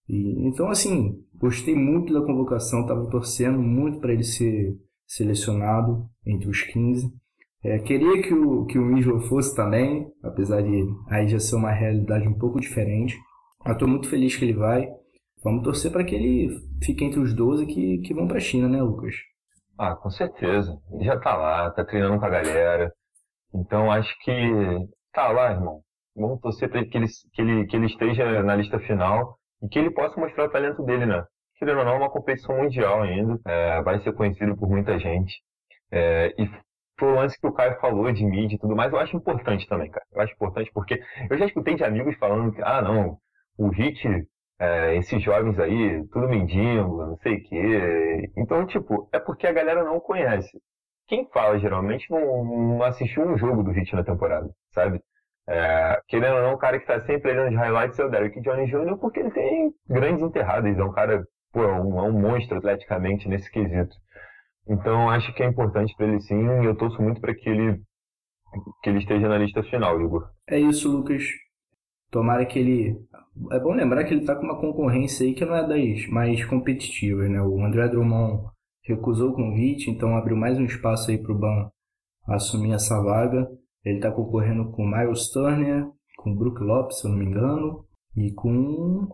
E, 0.07 0.47
então, 0.47 0.69
assim, 0.69 1.21
gostei 1.35 1.75
muito 1.75 2.13
da 2.13 2.25
convocação, 2.25 2.81
estava 2.81 3.09
torcendo 3.09 3.59
muito 3.59 3.99
para 3.99 4.13
ele 4.13 4.23
ser 4.23 4.75
selecionado 5.05 6.07
entre 6.25 6.49
os 6.49 6.61
15. 6.63 7.11
É, 7.63 7.79
queria 7.79 8.21
que 8.21 8.33
o, 8.33 8.65
que 8.65 8.77
o 8.77 8.87
Winslow 8.87 9.19
fosse 9.21 9.55
também, 9.55 10.07
apesar 10.23 10.61
de 10.61 10.85
aí 11.09 11.27
já 11.27 11.39
ser 11.39 11.55
uma 11.55 11.71
realidade 11.71 12.27
um 12.27 12.37
pouco 12.37 12.59
diferente. 12.59 13.17
Mas 13.63 13.73
estou 13.73 13.87
muito 13.87 14.07
feliz 14.09 14.35
que 14.35 14.45
ele 14.45 14.53
vai. 14.53 14.87
Vamos 15.43 15.63
torcer 15.63 15.91
para 15.91 16.03
que 16.03 16.15
ele 16.15 16.49
fique 16.83 17.03
entre 17.03 17.19
os 17.19 17.33
12 17.33 17.65
que, 17.65 17.99
que 17.99 18.13
vão 18.13 18.27
para 18.27 18.37
a 18.37 18.41
China, 18.41 18.67
né, 18.67 18.81
Lucas? 18.81 19.15
Ah, 19.77 19.95
com 19.95 20.09
certeza. 20.09 20.77
Ele 20.91 21.05
já 21.05 21.19
tá 21.19 21.35
lá, 21.35 21.69
tá 21.71 21.83
treinando 21.83 22.19
com 22.19 22.25
a 22.25 22.29
galera. 22.29 22.91
Então 23.53 23.91
acho 23.91 24.13
que 24.19 24.31
tá 25.13 25.29
lá, 25.29 25.51
irmão. 25.51 25.81
Vamos 26.15 26.39
torcer 26.39 26.69
para 26.69 26.83
que 26.85 26.97
ele, 26.97 27.07
que, 27.33 27.41
ele, 27.41 27.65
que 27.67 27.75
ele 27.75 27.85
esteja 27.85 28.41
na 28.43 28.55
lista 28.55 28.79
final 28.79 29.36
e 29.61 29.67
que 29.67 29.79
ele 29.79 29.91
possa 29.91 30.19
mostrar 30.19 30.45
o 30.45 30.49
talento 30.49 30.83
dele, 30.83 31.05
né? 31.05 31.23
Querendo 31.57 31.79
ou 31.79 31.85
não, 31.85 31.93
é 31.93 31.97
uma 31.97 32.09
competição 32.09 32.57
mundial 32.57 33.01
ainda. 33.01 33.39
É, 33.45 33.81
vai 33.81 33.99
ser 33.99 34.13
conhecido 34.13 34.55
por 34.57 34.69
muita 34.69 34.97
gente. 34.99 35.41
É, 35.91 36.33
e 36.37 36.47
foi 36.99 37.09
o 37.09 37.15
lance 37.15 37.39
que 37.39 37.47
o 37.47 37.53
Caio 37.53 37.79
falou 37.79 38.11
de 38.11 38.25
mídia 38.25 38.55
e 38.55 38.59
tudo 38.59 38.75
mais, 38.75 38.91
eu 38.91 38.99
acho 38.99 39.15
importante 39.15 39.67
também, 39.67 39.89
cara. 39.89 40.05
Eu 40.11 40.21
acho 40.21 40.33
importante 40.33 40.71
porque 40.73 40.99
eu 41.29 41.37
já 41.37 41.45
escutei 41.45 41.75
de 41.75 41.83
amigos 41.83 42.15
falando 42.17 42.51
que, 42.53 42.61
ah, 42.61 42.81
não, 42.81 43.17
o 43.57 43.69
Hit 43.69 44.07
é, 44.59 44.95
esses 44.95 45.21
jovens 45.21 45.59
aí, 45.59 46.03
tudo 46.11 46.27
mendigo, 46.27 47.05
não 47.05 47.17
sei 47.17 47.35
o 47.35 47.43
quê. 47.43 48.31
Então, 48.37 48.65
tipo, 48.65 49.07
é 49.13 49.19
porque 49.19 49.45
a 49.47 49.51
galera 49.53 49.83
não 49.83 49.99
conhece. 49.99 50.59
Quem 51.07 51.27
fala 51.31 51.59
geralmente 51.59 52.09
não, 52.11 52.43
não 52.43 52.83
assistiu 52.83 53.23
um 53.23 53.37
jogo 53.37 53.63
do 53.63 53.71
Hit 53.71 53.93
na 53.95 54.03
temporada, 54.03 54.49
sabe? 54.71 55.01
É, 55.49 56.01
querendo 56.07 56.35
ou 56.35 56.41
não, 56.41 56.53
o 56.53 56.57
cara 56.57 56.79
que 56.79 56.85
tá 56.85 56.99
sempre 57.05 57.31
olhando 57.31 57.51
de 57.51 57.55
highlights 57.55 57.97
é 57.97 58.05
o 58.05 58.09
Derrick 58.09 58.41
Johnny 58.41 58.67
Jr. 58.67 58.97
porque 58.99 59.19
ele 59.19 59.31
tem 59.31 59.73
grandes 59.87 60.21
enterradas, 60.21 60.77
é 60.77 60.83
um 60.83 60.91
cara, 60.91 61.23
pô, 61.53 61.63
é 61.63 61.73
um, 61.73 61.99
é 61.99 62.01
um 62.03 62.19
monstro 62.19 62.57
atleticamente 62.57 63.29
nesse 63.29 63.49
quesito. 63.49 63.95
Então, 64.67 65.09
acho 65.09 65.33
que 65.33 65.41
é 65.41 65.45
importante 65.47 65.95
para 65.95 66.07
ele 66.07 66.19
sim, 66.19 66.61
e 66.61 66.65
eu 66.65 66.75
torço 66.75 67.01
muito 67.01 67.21
para 67.21 67.33
que 67.33 67.49
ele 67.49 67.81
que 68.81 68.89
ele 68.89 68.99
esteja 68.99 69.27
na 69.27 69.37
lista 69.37 69.63
final, 69.63 70.01
Igor. 70.01 70.29
É 70.47 70.59
isso, 70.59 70.89
Lucas. 70.89 71.23
Tomara 72.09 72.45
que 72.45 72.57
ele. 72.57 72.97
É 73.51 73.59
bom 73.59 73.73
lembrar 73.73 74.03
que 74.05 74.13
ele 74.13 74.21
está 74.21 74.35
com 74.35 74.43
uma 74.43 74.59
concorrência 74.59 75.25
aí 75.25 75.33
que 75.33 75.45
não 75.45 75.55
é 75.55 75.67
das 75.67 76.07
mais 76.07 76.43
competitivas, 76.45 77.29
né? 77.29 77.41
O 77.41 77.63
André 77.63 77.87
Drummond 77.89 78.49
recusou 78.83 79.31
o 79.31 79.33
convite, 79.33 79.91
então 79.91 80.15
abriu 80.15 80.35
mais 80.35 80.57
um 80.57 80.65
espaço 80.65 81.11
aí 81.11 81.17
para 81.17 81.33
o 81.33 81.37
Ban 81.37 81.69
assumir 82.27 82.73
essa 82.73 83.01
vaga. 83.01 83.47
Ele 83.83 83.97
está 83.97 84.11
concorrendo 84.11 84.71
com 84.71 84.85
Miles 84.85 85.29
Turner, 85.31 85.87
com 86.17 86.35
Brook 86.35 86.61
Lopes, 86.61 86.99
se 86.99 87.07
eu 87.07 87.11
não 87.11 87.17
me 87.17 87.25
engano, 87.25 87.85
e 88.15 88.33
com. 88.33 89.07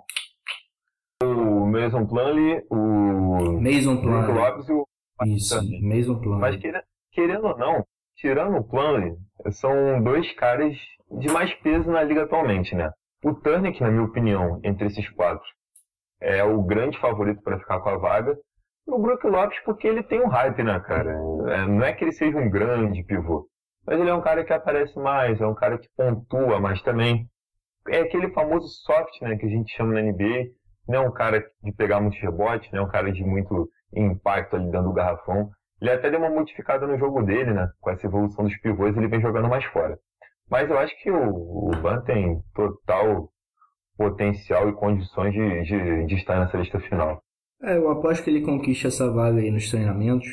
O 1.21 1.65
Mason 1.67 2.05
Plumlee, 2.05 2.63
o. 2.69 3.61
Mason 3.61 3.97
Plumlee. 4.01 4.23
Brook 4.23 4.39
Lopes 4.39 4.69
e 4.69 4.73
o. 4.73 4.87
Isso, 5.25 5.55
Mason 5.81 6.19
Plumlee. 6.19 6.39
Mas 6.39 6.61
querendo 7.11 7.47
ou 7.47 7.57
não, 7.57 7.85
tirando 8.15 8.57
o 8.57 8.63
Plumlee, 8.63 9.15
são 9.51 10.03
dois 10.03 10.33
caras 10.35 10.75
de 11.19 11.31
mais 11.31 11.53
peso 11.55 11.91
na 11.91 12.03
liga 12.03 12.23
atualmente, 12.23 12.75
né? 12.75 12.91
O 13.23 13.33
Turner, 13.33 13.73
que 13.73 13.81
na 13.81 13.91
minha 13.91 14.03
opinião, 14.03 14.59
entre 14.63 14.87
esses 14.87 15.09
quatro, 15.11 15.45
é 16.19 16.43
o 16.43 16.61
grande 16.61 16.99
favorito 16.99 17.41
para 17.41 17.59
ficar 17.59 17.79
com 17.79 17.89
a 17.89 17.97
vaga. 17.97 18.37
E 18.87 18.91
o 18.91 18.99
Brook 18.99 19.25
Lopes, 19.27 19.59
porque 19.63 19.87
ele 19.87 20.03
tem 20.03 20.21
um 20.21 20.27
hype, 20.27 20.63
né, 20.63 20.79
cara? 20.81 21.11
É, 21.11 21.65
não 21.65 21.83
é 21.83 21.93
que 21.93 22.03
ele 22.03 22.11
seja 22.11 22.37
um 22.37 22.49
grande 22.49 23.03
pivô, 23.03 23.47
mas 23.85 23.99
ele 23.99 24.09
é 24.09 24.13
um 24.13 24.21
cara 24.21 24.43
que 24.43 24.53
aparece 24.53 24.97
mais, 24.97 25.39
é 25.39 25.47
um 25.47 25.55
cara 25.55 25.77
que 25.77 25.89
pontua 25.95 26.59
mais 26.59 26.81
também. 26.81 27.27
É 27.89 27.99
aquele 27.99 28.31
famoso 28.31 28.67
soft, 28.67 29.21
né, 29.21 29.35
que 29.37 29.45
a 29.45 29.49
gente 29.49 29.75
chama 29.75 29.93
na 29.93 30.01
NBA. 30.01 30.51
Não 30.87 31.03
é 31.03 31.07
um 31.07 31.11
cara 31.11 31.45
de 31.61 31.71
pegar 31.73 31.99
muitos 31.99 32.19
rebotes, 32.19 32.71
não 32.71 32.79
é 32.79 32.83
um 32.83 32.89
cara 32.89 33.11
de 33.11 33.23
muito 33.23 33.69
impacto 33.93 34.55
ali 34.55 34.65
dentro 34.65 34.87
do 34.87 34.93
garrafão. 34.93 35.49
Ele 35.81 35.91
até 35.91 36.09
deu 36.09 36.19
uma 36.19 36.29
modificada 36.29 36.87
no 36.87 36.97
jogo 36.97 37.23
dele, 37.23 37.53
né? 37.53 37.69
Com 37.81 37.89
essa 37.89 38.07
evolução 38.07 38.45
dos 38.45 38.57
pivôs, 38.57 38.95
ele 38.95 39.07
vem 39.07 39.21
jogando 39.21 39.49
mais 39.49 39.65
fora. 39.65 39.97
Mas 40.49 40.69
eu 40.69 40.77
acho 40.77 40.95
que 41.01 41.11
o, 41.11 41.69
o 41.69 41.71
Ban 41.81 42.01
tem 42.01 42.41
total 42.53 43.29
potencial 43.97 44.69
e 44.69 44.73
condições 44.73 45.33
de, 45.33 45.63
de, 45.63 46.05
de 46.05 46.15
estar 46.15 46.39
nessa 46.39 46.57
lista 46.57 46.79
final. 46.79 47.21
É, 47.61 47.77
eu 47.77 47.89
aposto 47.91 48.23
que 48.23 48.29
ele 48.29 48.45
conquista 48.45 48.87
essa 48.87 49.11
vaga 49.11 49.39
aí 49.39 49.51
nos 49.51 49.69
treinamentos. 49.69 50.27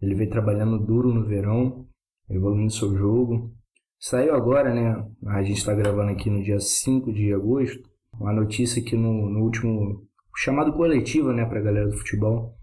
Ele 0.00 0.14
vem 0.14 0.28
trabalhando 0.28 0.78
duro 0.78 1.12
no 1.12 1.26
verão, 1.26 1.86
evoluindo 2.30 2.72
seu 2.72 2.96
jogo. 2.96 3.52
Saiu 3.98 4.34
agora, 4.34 4.72
né? 4.72 5.04
A 5.26 5.42
gente 5.42 5.58
está 5.58 5.74
gravando 5.74 6.12
aqui 6.12 6.30
no 6.30 6.42
dia 6.42 6.60
5 6.60 7.12
de 7.12 7.32
agosto. 7.32 7.82
Uma 8.18 8.32
notícia 8.32 8.82
que 8.82 8.96
no, 8.96 9.28
no 9.28 9.40
último 9.40 10.06
chamado 10.36 10.72
coletivo, 10.72 11.32
né, 11.32 11.44
para 11.44 11.58
a 11.58 11.62
galera 11.62 11.88
do 11.88 11.96
futebol, 11.96 12.54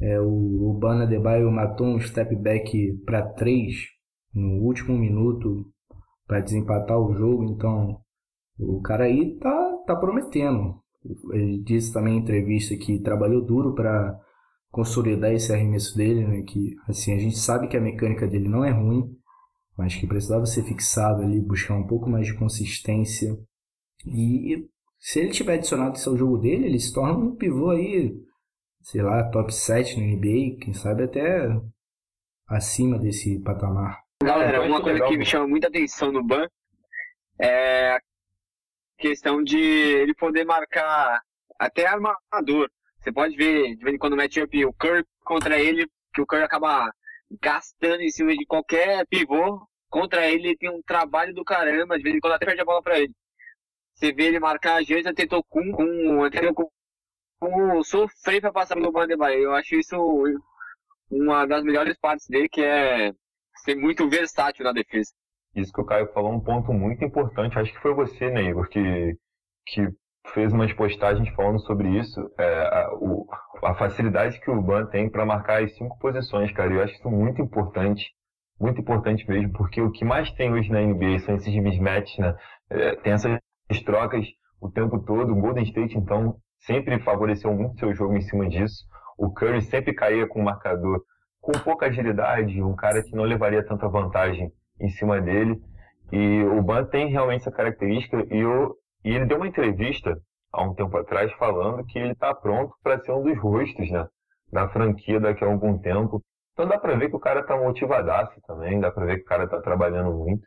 é, 0.00 0.20
o 0.20 0.70
Urbana 0.70 1.06
Debaio 1.06 1.50
matou 1.50 1.86
um 1.86 2.00
step 2.00 2.34
back 2.34 2.92
para 3.04 3.22
3 3.22 3.74
no 4.34 4.60
último 4.62 4.98
minuto 4.98 5.66
para 6.26 6.40
desempatar 6.40 6.98
o 6.98 7.14
jogo. 7.14 7.44
Então, 7.44 8.00
o 8.58 8.80
cara 8.80 9.04
aí 9.04 9.38
tá, 9.38 9.76
tá 9.86 9.96
prometendo. 9.96 10.80
Ele 11.32 11.62
disse 11.62 11.92
também 11.92 12.16
em 12.16 12.20
entrevista 12.20 12.76
que 12.76 13.00
trabalhou 13.00 13.44
duro 13.44 13.74
para 13.74 14.18
consolidar 14.72 15.32
esse 15.32 15.52
arremesso 15.52 15.94
dele, 15.96 16.26
né? 16.26 16.42
Que 16.42 16.74
assim 16.88 17.14
a 17.14 17.18
gente 17.18 17.38
sabe 17.38 17.68
que 17.68 17.76
a 17.76 17.80
mecânica 17.80 18.26
dele 18.26 18.48
não 18.48 18.64
é 18.64 18.70
ruim, 18.70 19.04
mas 19.76 19.94
que 19.94 20.06
precisava 20.06 20.46
ser 20.46 20.64
fixado 20.64 21.22
ali, 21.22 21.40
buscar 21.40 21.74
um 21.74 21.86
pouco 21.86 22.10
mais 22.10 22.26
de 22.26 22.36
consistência. 22.36 23.36
E 24.06 24.66
se 24.98 25.20
ele 25.20 25.30
tiver 25.30 25.54
adicionado 25.54 25.96
isso 25.96 26.10
ao 26.10 26.16
jogo 26.16 26.38
dele, 26.38 26.66
ele 26.66 26.80
se 26.80 26.92
torna 26.92 27.12
um 27.12 27.36
pivô 27.36 27.70
aí, 27.70 28.12
sei 28.80 29.02
lá, 29.02 29.30
top 29.30 29.52
7 29.52 30.00
no 30.00 30.06
NBA, 30.06 30.58
quem 30.64 30.72
sabe 30.72 31.04
até 31.04 31.48
acima 32.48 32.98
desse 32.98 33.38
patamar. 33.40 34.00
Galera, 34.22 34.62
uma 34.62 34.82
coisa 34.82 35.04
que 35.04 35.16
me 35.16 35.24
chama 35.24 35.46
muita 35.46 35.68
atenção 35.68 36.10
no 36.10 36.24
Ban 36.24 36.46
é 37.38 37.92
a 37.92 38.00
questão 38.96 39.42
de 39.42 39.58
ele 39.58 40.14
poder 40.14 40.44
marcar 40.44 41.20
até 41.58 41.86
armador. 41.86 42.70
Você 43.02 43.12
pode 43.12 43.36
ver, 43.36 43.74
de 43.74 43.82
vez 43.82 43.96
em 43.96 43.98
quando 43.98 44.16
mete 44.16 44.40
up 44.40 44.64
o 44.64 44.72
Curry 44.74 45.04
contra 45.24 45.58
ele, 45.58 45.88
que 46.14 46.20
o 46.22 46.26
Curry 46.26 46.44
acaba 46.44 46.88
gastando 47.40 48.00
em 48.00 48.10
cima 48.10 48.32
de 48.32 48.46
qualquer 48.46 49.04
pivô. 49.08 49.66
Contra 49.90 50.26
ele, 50.26 50.48
ele 50.48 50.56
tem 50.56 50.70
um 50.70 50.80
trabalho 50.82 51.34
do 51.34 51.44
caramba, 51.44 51.98
de 51.98 52.02
vez 52.02 52.14
em 52.14 52.20
quando 52.20 52.34
até 52.34 52.46
perde 52.46 52.62
a 52.62 52.64
bola 52.64 52.80
pra 52.80 52.98
ele. 52.98 53.12
Você 53.94 54.12
vê 54.12 54.28
ele 54.28 54.38
marcar 54.38 54.76
a 54.76 54.82
gente, 54.82 55.12
tentou 55.14 55.42
com, 55.44 55.72
com, 55.72 56.30
com, 56.54 56.70
com 57.40 57.82
sofrer 57.82 58.40
pra 58.40 58.52
passar 58.52 58.76
pelo 58.76 58.92
Bandebaio. 58.92 59.42
Eu 59.42 59.54
acho 59.54 59.74
isso 59.74 59.96
uma 61.10 61.44
das 61.44 61.64
melhores 61.64 61.98
partes 61.98 62.26
dele, 62.28 62.48
que 62.48 62.62
é 62.62 63.12
ser 63.64 63.74
muito 63.74 64.08
versátil 64.08 64.64
na 64.64 64.72
defesa. 64.72 65.10
Isso 65.54 65.72
que 65.72 65.80
o 65.80 65.84
Caio 65.84 66.10
falou 66.12 66.32
um 66.32 66.40
ponto 66.40 66.72
muito 66.72 67.04
importante. 67.04 67.58
Acho 67.58 67.72
que 67.72 67.82
foi 67.82 67.92
você, 67.94 68.30
Neigor, 68.30 68.68
que, 68.68 69.18
que 69.66 69.88
fez 70.34 70.52
umas 70.52 70.72
postagens 70.72 71.28
falando 71.34 71.60
sobre 71.60 71.88
isso. 71.98 72.20
É, 72.38 72.44
a, 72.44 72.90
o, 72.94 73.26
a 73.62 73.74
facilidade 73.74 74.40
que 74.40 74.50
o 74.50 74.60
Ban 74.60 74.86
tem 74.86 75.10
para 75.10 75.26
marcar 75.26 75.62
as 75.62 75.74
cinco 75.76 75.98
posições, 75.98 76.52
cara. 76.52 76.72
Eu 76.72 76.82
acho 76.82 76.94
isso 76.94 77.10
muito 77.10 77.40
importante. 77.40 78.10
Muito 78.60 78.80
importante 78.80 79.28
mesmo, 79.28 79.52
porque 79.52 79.80
o 79.80 79.90
que 79.90 80.04
mais 80.04 80.30
tem 80.32 80.52
hoje 80.52 80.70
na 80.70 80.80
NBA 80.80 81.18
são 81.20 81.34
esses 81.34 81.52
mismatches, 81.54 82.16
né? 82.18 82.34
É, 82.70 82.94
tem 82.96 83.12
essas 83.12 83.38
trocas 83.84 84.24
o 84.60 84.70
tempo 84.70 85.00
todo. 85.00 85.32
O 85.32 85.40
Golden 85.40 85.64
State, 85.64 85.98
então, 85.98 86.36
sempre 86.60 86.98
favoreceu 87.00 87.52
muito 87.52 87.78
seu 87.78 87.92
jogo 87.94 88.16
em 88.16 88.20
cima 88.20 88.48
disso. 88.48 88.84
O 89.18 89.32
Curry 89.32 89.62
sempre 89.62 89.92
caía 89.92 90.26
com 90.28 90.40
o 90.40 90.44
marcador 90.44 91.02
com 91.40 91.52
pouca 91.52 91.86
agilidade, 91.86 92.62
um 92.62 92.74
cara 92.74 93.02
que 93.02 93.16
não 93.16 93.24
levaria 93.24 93.66
tanta 93.66 93.88
vantagem 93.88 94.52
em 94.80 94.88
cima 94.90 95.20
dele. 95.20 95.60
E 96.12 96.42
o 96.44 96.62
Ban 96.62 96.84
tem 96.84 97.08
realmente 97.08 97.40
essa 97.40 97.50
característica 97.50 98.24
e, 98.30 98.38
eu, 98.38 98.76
e 99.04 99.14
ele 99.14 99.26
deu 99.26 99.36
uma 99.36 99.48
entrevista 99.48 100.16
há 100.52 100.62
um 100.62 100.74
tempo 100.74 100.96
atrás 100.96 101.32
falando 101.34 101.84
que 101.84 101.98
ele 101.98 102.12
está 102.12 102.34
pronto 102.34 102.74
para 102.82 103.00
ser 103.00 103.12
um 103.12 103.22
dos 103.22 103.38
rostos 103.38 103.90
né, 103.90 104.06
da 104.52 104.68
franquia 104.68 105.18
daqui 105.18 105.44
a 105.44 105.48
algum 105.48 105.78
tempo. 105.78 106.22
Então 106.52 106.68
dá 106.68 106.78
para 106.78 106.96
ver 106.96 107.08
que 107.08 107.16
o 107.16 107.20
cara 107.20 107.40
está 107.40 107.56
motivadaço 107.56 108.38
também, 108.46 108.78
dá 108.78 108.90
para 108.90 109.06
ver 109.06 109.16
que 109.16 109.22
o 109.22 109.26
cara 109.26 109.44
está 109.44 109.60
trabalhando 109.60 110.12
muito. 110.12 110.46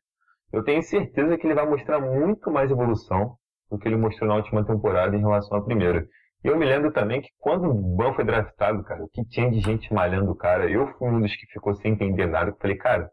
Eu 0.54 0.64
tenho 0.64 0.82
certeza 0.84 1.38
que 1.38 1.48
ele 1.48 1.56
vai 1.56 1.68
mostrar 1.68 2.00
muito 2.00 2.52
mais 2.52 2.72
evolução 2.72 3.36
do 3.70 3.78
que 3.78 3.88
ele 3.88 3.98
mostrou 3.98 4.30
na 4.30 4.36
última 4.36 4.64
temporada 4.64 5.16
em 5.16 5.20
relação 5.20 5.58
à 5.58 5.64
primeira. 5.64 6.08
E 6.44 6.48
eu 6.48 6.56
me 6.58 6.66
lembro 6.66 6.92
também 6.92 7.22
que 7.22 7.30
quando 7.40 7.70
o 7.70 7.74
Ban 7.74 8.14
foi 8.14 8.24
draftado, 8.24 8.84
cara, 8.84 9.04
o 9.04 9.10
que 9.10 9.26
tinha 9.26 9.50
de 9.50 9.60
gente 9.60 9.92
malhando 9.92 10.32
o 10.32 10.36
cara, 10.36 10.70
eu 10.70 10.88
fui 10.94 11.10
um 11.10 11.20
dos 11.20 11.36
que 11.36 11.48
ficou 11.48 11.74
sem 11.74 11.94
entender 11.94 12.28
nada. 12.28 12.52
Eu 12.52 12.56
falei, 12.58 12.78
cara, 12.78 13.10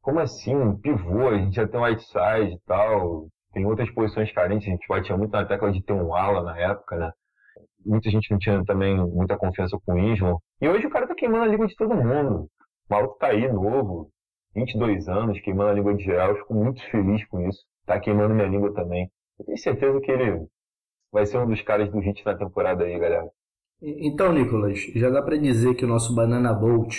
como 0.00 0.20
assim? 0.20 0.54
Um 0.54 0.78
pivô, 0.78 1.28
a 1.28 1.36
gente 1.36 1.56
já 1.56 1.66
tem 1.66 1.80
um 1.80 1.84
outside 1.84 2.54
e 2.54 2.60
tal, 2.66 3.26
tem 3.52 3.64
outras 3.64 3.90
posições 3.90 4.30
carentes, 4.32 4.68
a 4.68 4.70
gente 4.70 4.86
batia 4.88 5.16
muito 5.16 5.32
na 5.32 5.44
tecla 5.44 5.72
de 5.72 5.82
ter 5.82 5.92
um 5.92 6.14
ala 6.14 6.42
na 6.42 6.58
época, 6.58 6.96
né? 6.96 7.12
Muita 7.84 8.10
gente 8.10 8.30
não 8.30 8.38
tinha 8.38 8.62
também 8.64 8.96
muita 8.96 9.36
confiança 9.36 9.78
com 9.84 9.94
o 9.94 9.98
Ismo. 9.98 10.42
E 10.60 10.68
hoje 10.68 10.86
o 10.86 10.90
cara 10.90 11.06
tá 11.06 11.14
queimando 11.14 11.44
a 11.44 11.46
língua 11.46 11.66
de 11.66 11.76
todo 11.76 11.94
mundo. 11.94 12.50
O 12.88 12.94
maluco 12.94 13.18
tá 13.18 13.28
aí, 13.28 13.50
novo, 13.50 14.10
22 14.54 15.08
anos, 15.08 15.40
queimando 15.40 15.70
a 15.70 15.74
língua 15.74 15.94
de 15.94 16.04
geral. 16.04 16.30
Eu 16.30 16.36
fico 16.36 16.54
muito 16.54 16.82
feliz 16.90 17.24
com 17.28 17.40
isso. 17.48 17.64
Tá 17.86 17.98
queimando 17.98 18.34
minha 18.34 18.48
língua 18.48 18.74
também. 18.74 19.10
Eu 19.38 19.46
tenho 19.46 19.58
certeza 19.58 20.00
que 20.00 20.10
ele 20.10 20.46
vai 21.12 21.24
ser 21.24 21.38
um 21.38 21.46
dos 21.46 21.62
caras 21.62 21.90
do 21.90 21.98
hit 22.00 22.24
na 22.24 22.36
temporada 22.36 22.84
aí, 22.84 22.98
galera. 22.98 23.28
Então, 23.80 24.32
Nicolas, 24.32 24.78
já 24.94 25.08
dá 25.08 25.22
para 25.22 25.38
dizer 25.38 25.74
que 25.74 25.84
o 25.84 25.88
nosso 25.88 26.14
Banana 26.14 26.52
Bolt 26.52 26.94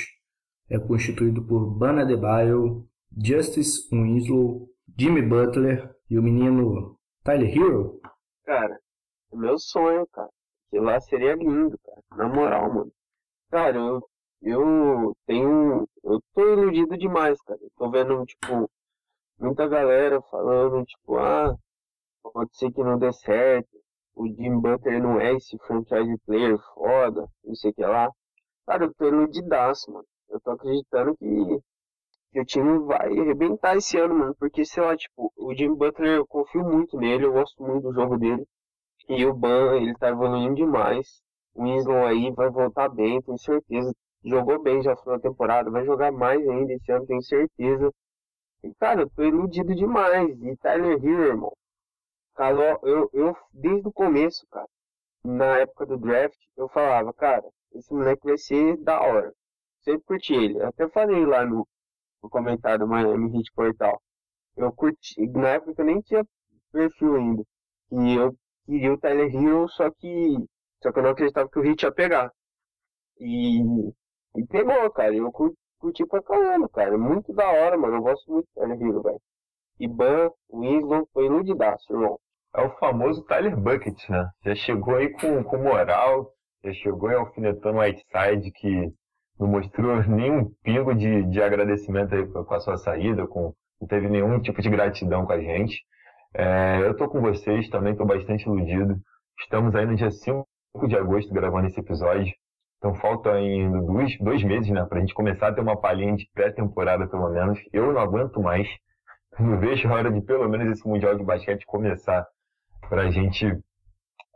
é 0.70 0.80
constituído 0.80 1.46
por 1.46 1.78
Bana 1.78 2.06
Debaio, 2.06 2.88
Justice 3.22 3.88
Winslow, 3.92 4.68
Jimmy 4.98 5.22
Butler 5.22 5.94
e 6.10 6.18
o 6.18 6.24
menino 6.24 6.98
Tyler 7.24 7.50
Hero? 7.50 8.00
Cara, 8.44 8.80
é 9.32 9.36
meu 9.36 9.58
sonho, 9.60 10.08
cara. 10.08 10.30
Que 10.70 10.80
lá 10.80 11.00
seria 11.02 11.36
lindo, 11.36 11.78
cara. 11.80 12.04
Na 12.16 12.28
moral, 12.28 12.74
mano. 12.74 12.92
Cara, 13.52 13.78
eu, 13.78 14.10
eu 14.42 15.16
tenho. 15.26 15.88
Eu 16.04 16.22
tô 16.34 16.54
iludido 16.54 16.98
demais, 16.98 17.42
cara. 17.42 17.60
Eu 17.62 17.72
tô 17.78 17.90
vendo, 17.90 18.26
tipo, 18.26 18.70
muita 19.40 19.68
galera 19.68 20.22
falando, 20.24 20.86
tipo, 20.86 21.18
ah, 21.18 21.56
pode 22.24 22.56
ser 22.58 22.72
que 22.72 22.84
não 22.84 22.98
dê 22.98 23.12
certo 23.14 23.80
o 24.20 24.28
Jim 24.28 24.60
Butler 24.60 25.02
não 25.02 25.20
é 25.20 25.34
esse 25.34 25.58
franchise 25.60 26.18
player 26.26 26.58
foda, 26.74 27.26
não 27.42 27.56
sei 27.56 27.72
o 27.72 27.74
que 27.74 27.82
lá. 27.82 28.12
Cara, 28.68 28.84
eu 28.84 28.94
tô 28.94 29.08
iludidaço, 29.08 29.90
mano. 29.92 30.06
Eu 30.30 30.42
tô 30.42 30.52
acreditando 30.52 31.16
que, 31.16 31.26
que 32.32 32.40
o 32.40 32.46
time 32.46 32.80
vai 32.80 33.08
arrebentar 33.20 33.76
esse 33.78 33.98
ano, 33.98 34.16
mano. 34.16 34.36
Porque, 34.36 34.66
sei 34.66 34.84
lá, 34.84 34.96
tipo, 34.96 35.32
o 35.38 35.54
Jim 35.56 35.74
Butler, 35.76 36.18
eu 36.18 36.28
confio 36.28 36.64
muito 36.64 36.98
nele, 36.98 37.26
eu 37.26 37.34
gosto 37.34 37.62
muito 37.64 37.84
do 37.84 37.94
jogo 37.94 38.18
dele. 38.18 38.46
E 39.08 39.26
o 39.26 39.34
Ban, 39.34 39.76
ele 39.78 39.96
tá 39.96 40.10
evoluindo 40.10 40.56
demais. 40.56 41.22
O 41.56 41.64
Winslow 41.64 42.06
aí 42.06 42.32
vai 42.32 42.50
voltar 42.50 42.90
bem, 42.90 43.22
tenho 43.22 43.38
certeza. 43.40 43.94
Jogou 44.24 44.62
bem 44.62 44.82
já 44.84 44.96
na 45.06 45.20
temporada, 45.20 45.72
vai 45.72 45.86
jogar 45.86 46.12
mais 46.12 46.48
ainda 46.48 46.74
esse 46.74 46.92
ano, 46.92 47.06
tenho 47.08 47.24
certeza. 47.24 47.92
E, 48.64 48.74
cara, 48.76 49.02
eu 49.02 49.10
tô 49.10 49.24
iludido 49.24 49.74
demais. 49.76 50.30
E 50.42 50.56
Tyler 50.58 51.04
Hero, 51.04 51.24
irmão. 51.24 51.54
Cara, 52.36 52.80
eu, 52.84 53.10
eu, 53.14 53.36
desde 53.54 53.88
o 53.88 53.92
começo, 53.92 54.46
cara, 54.52 54.68
na 55.24 55.58
época 55.60 55.86
do 55.86 55.98
draft, 55.98 56.38
eu 56.58 56.70
falava, 56.70 57.14
cara, 57.14 57.44
esse 57.74 57.94
moleque 57.94 58.26
vai 58.26 58.38
ser 58.38 58.78
da 58.78 59.02
hora. 59.02 59.34
Sempre 59.82 60.04
curti 60.06 60.34
ele. 60.34 60.62
Até 60.64 60.88
falei 60.90 61.26
lá 61.26 61.46
no, 61.46 61.68
no 62.22 62.30
comentário 62.30 62.80
do 62.80 62.88
Miami 62.88 63.38
Heat 63.38 63.52
Portal. 63.54 64.02
Eu 64.56 64.72
curti, 64.74 65.28
na 65.30 65.50
época 65.50 65.82
eu 65.82 65.86
nem 65.86 66.02
tinha 66.02 66.26
perfil 66.72 67.16
ainda. 67.16 67.44
E 67.92 68.16
eu 68.16 68.36
queria 68.66 68.94
o 68.94 68.98
Tyler 68.98 69.34
Hero, 69.34 69.68
só 69.70 69.90
que. 69.92 70.38
Só 70.82 70.92
que 70.92 71.00
eu 71.00 71.04
não 71.04 71.12
acreditava 71.12 71.50
que 71.50 71.60
o 71.60 71.66
Heat 71.66 71.84
ia 71.84 71.92
pegar. 71.92 72.32
E. 73.20 73.62
E 74.36 74.46
pegou, 74.48 74.90
cara. 74.92 75.16
Eu 75.16 75.32
curti, 75.32 75.58
curti 75.80 76.06
pra 76.06 76.22
caramba, 76.22 76.70
cara. 76.70 76.98
Muito 76.98 77.34
da 77.34 77.50
hora, 77.50 77.78
mano. 77.78 77.96
Eu 77.98 78.02
gosto 78.02 78.32
muito 78.32 78.46
do 78.46 78.62
Tyler 78.62 78.82
Hero, 78.82 79.02
velho. 79.02 79.22
Iban, 79.80 80.30
Winslow, 80.52 81.08
foi 81.14 81.26
iludidaço, 81.26 81.94
irmão. 81.94 82.20
É 82.56 82.62
o 82.62 82.78
famoso 82.78 83.24
Tyler 83.26 83.56
Bucket, 83.56 84.10
né? 84.10 84.30
Já 84.44 84.56
chegou 84.56 84.96
aí 84.96 85.10
com, 85.12 85.44
com 85.44 85.58
moral, 85.58 86.34
já 86.64 86.74
chegou 86.74 87.10
aí 87.10 87.16
alfinetando 87.16 87.78
o 87.78 87.82
Whiteside, 87.82 88.52
que 88.52 88.92
não 89.40 89.48
mostrou 89.48 90.04
nenhum 90.04 90.52
pingo 90.64 90.94
de, 90.94 91.24
de 91.24 91.42
agradecimento 91.42 92.14
aí 92.14 92.28
com 92.28 92.54
a 92.54 92.60
sua 92.60 92.78
saída, 92.78 93.26
com, 93.26 93.54
não 93.80 93.88
teve 93.88 94.10
nenhum 94.10 94.40
tipo 94.42 94.62
de 94.62 94.70
gratidão 94.70 95.26
com 95.26 95.32
a 95.32 95.40
gente. 95.40 95.82
É, 96.34 96.80
eu 96.82 96.96
tô 96.96 97.08
com 97.08 97.22
vocês, 97.22 97.70
também 97.70 97.96
tô 97.96 98.06
bastante 98.06 98.44
iludido. 98.44 99.00
Estamos 99.40 99.74
aí 99.76 99.86
no 99.86 99.96
dia 99.96 100.12
5 100.12 100.46
de 100.88 100.96
agosto 100.98 101.34
gravando 101.34 101.68
esse 101.68 101.80
episódio. 101.80 102.34
Então 102.78 102.94
falta 102.96 103.32
ainda 103.32 103.82
dois, 103.82 104.18
dois 104.20 104.44
meses, 104.44 104.70
né, 104.70 104.86
pra 104.86 105.00
gente 105.00 105.14
começar 105.14 105.50
a 105.50 105.54
ter 105.54 105.62
uma 105.62 105.80
palhinha 105.80 106.16
de 106.16 106.30
pré-temporada, 106.34 107.08
pelo 107.08 107.30
menos. 107.30 107.60
Eu 107.74 107.92
não 107.92 108.00
aguento 108.00 108.42
mais. 108.42 108.68
Não 109.38 109.60
vejo 109.60 109.88
a 109.88 109.94
hora 109.94 110.12
de 110.12 110.22
pelo 110.22 110.48
menos 110.50 110.70
esse 110.72 110.88
Mundial 110.88 111.18
de 111.18 111.24
Basquete 111.24 111.66
começar 111.66 112.26
para 112.90 113.04
a 113.04 113.12
gente 113.12 113.58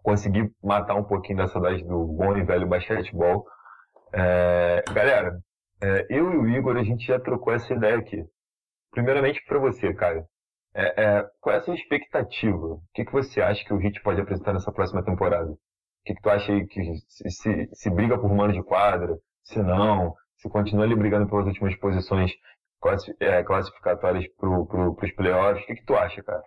conseguir 0.04 0.52
matar 0.62 0.96
um 0.96 1.04
pouquinho 1.04 1.38
da 1.38 1.48
saudade 1.48 1.84
do 1.84 2.06
bom 2.06 2.36
e 2.38 2.44
velho 2.44 2.68
basquetebol. 2.68 3.46
É, 4.14 4.84
galera, 4.94 5.40
é, 5.82 6.06
eu 6.10 6.32
e 6.34 6.38
o 6.38 6.50
Igor, 6.50 6.78
a 6.78 6.84
gente 6.84 7.06
já 7.06 7.20
trocou 7.20 7.54
essa 7.54 7.74
ideia 7.74 7.98
aqui. 7.98 8.24
Primeiramente 8.92 9.44
para 9.46 9.60
você, 9.60 9.94
Caio. 9.94 10.26
É, 10.76 11.04
é, 11.04 11.30
qual 11.40 11.56
é 11.56 11.60
a 11.60 11.62
sua 11.62 11.76
expectativa? 11.76 12.56
O 12.58 12.82
que, 12.94 13.06
que 13.06 13.12
você 13.12 13.42
acha 13.42 13.64
que 13.66 13.74
o 13.74 13.82
Heat 13.82 14.02
pode 14.02 14.22
apresentar 14.22 14.54
nessa 14.54 14.72
próxima 14.72 15.04
temporada? 15.04 15.54
que, 16.06 16.14
que 16.14 16.22
tu 16.22 16.30
acha 16.30 16.52
aí 16.52 16.68
que 16.68 16.82
se, 17.08 17.30
se, 17.30 17.70
se 17.74 17.90
briga 17.90 18.18
por 18.18 18.34
mano 18.34 18.54
de 18.54 18.64
quadra, 18.64 19.18
se 19.44 19.60
não, 19.62 20.14
se 20.38 20.50
continua 20.50 20.86
ali 20.86 20.96
brigando 20.96 21.28
pelas 21.28 21.46
últimas 21.48 21.76
posições 21.78 22.32
é, 23.20 23.44
classificatórias 23.44 24.28
pro, 24.38 24.66
pros 24.96 25.12
playoffs, 25.14 25.64
o 25.64 25.68
que, 25.68 25.76
que 25.76 25.86
tu 25.86 25.96
acha, 25.96 26.22
cara? 26.22 26.44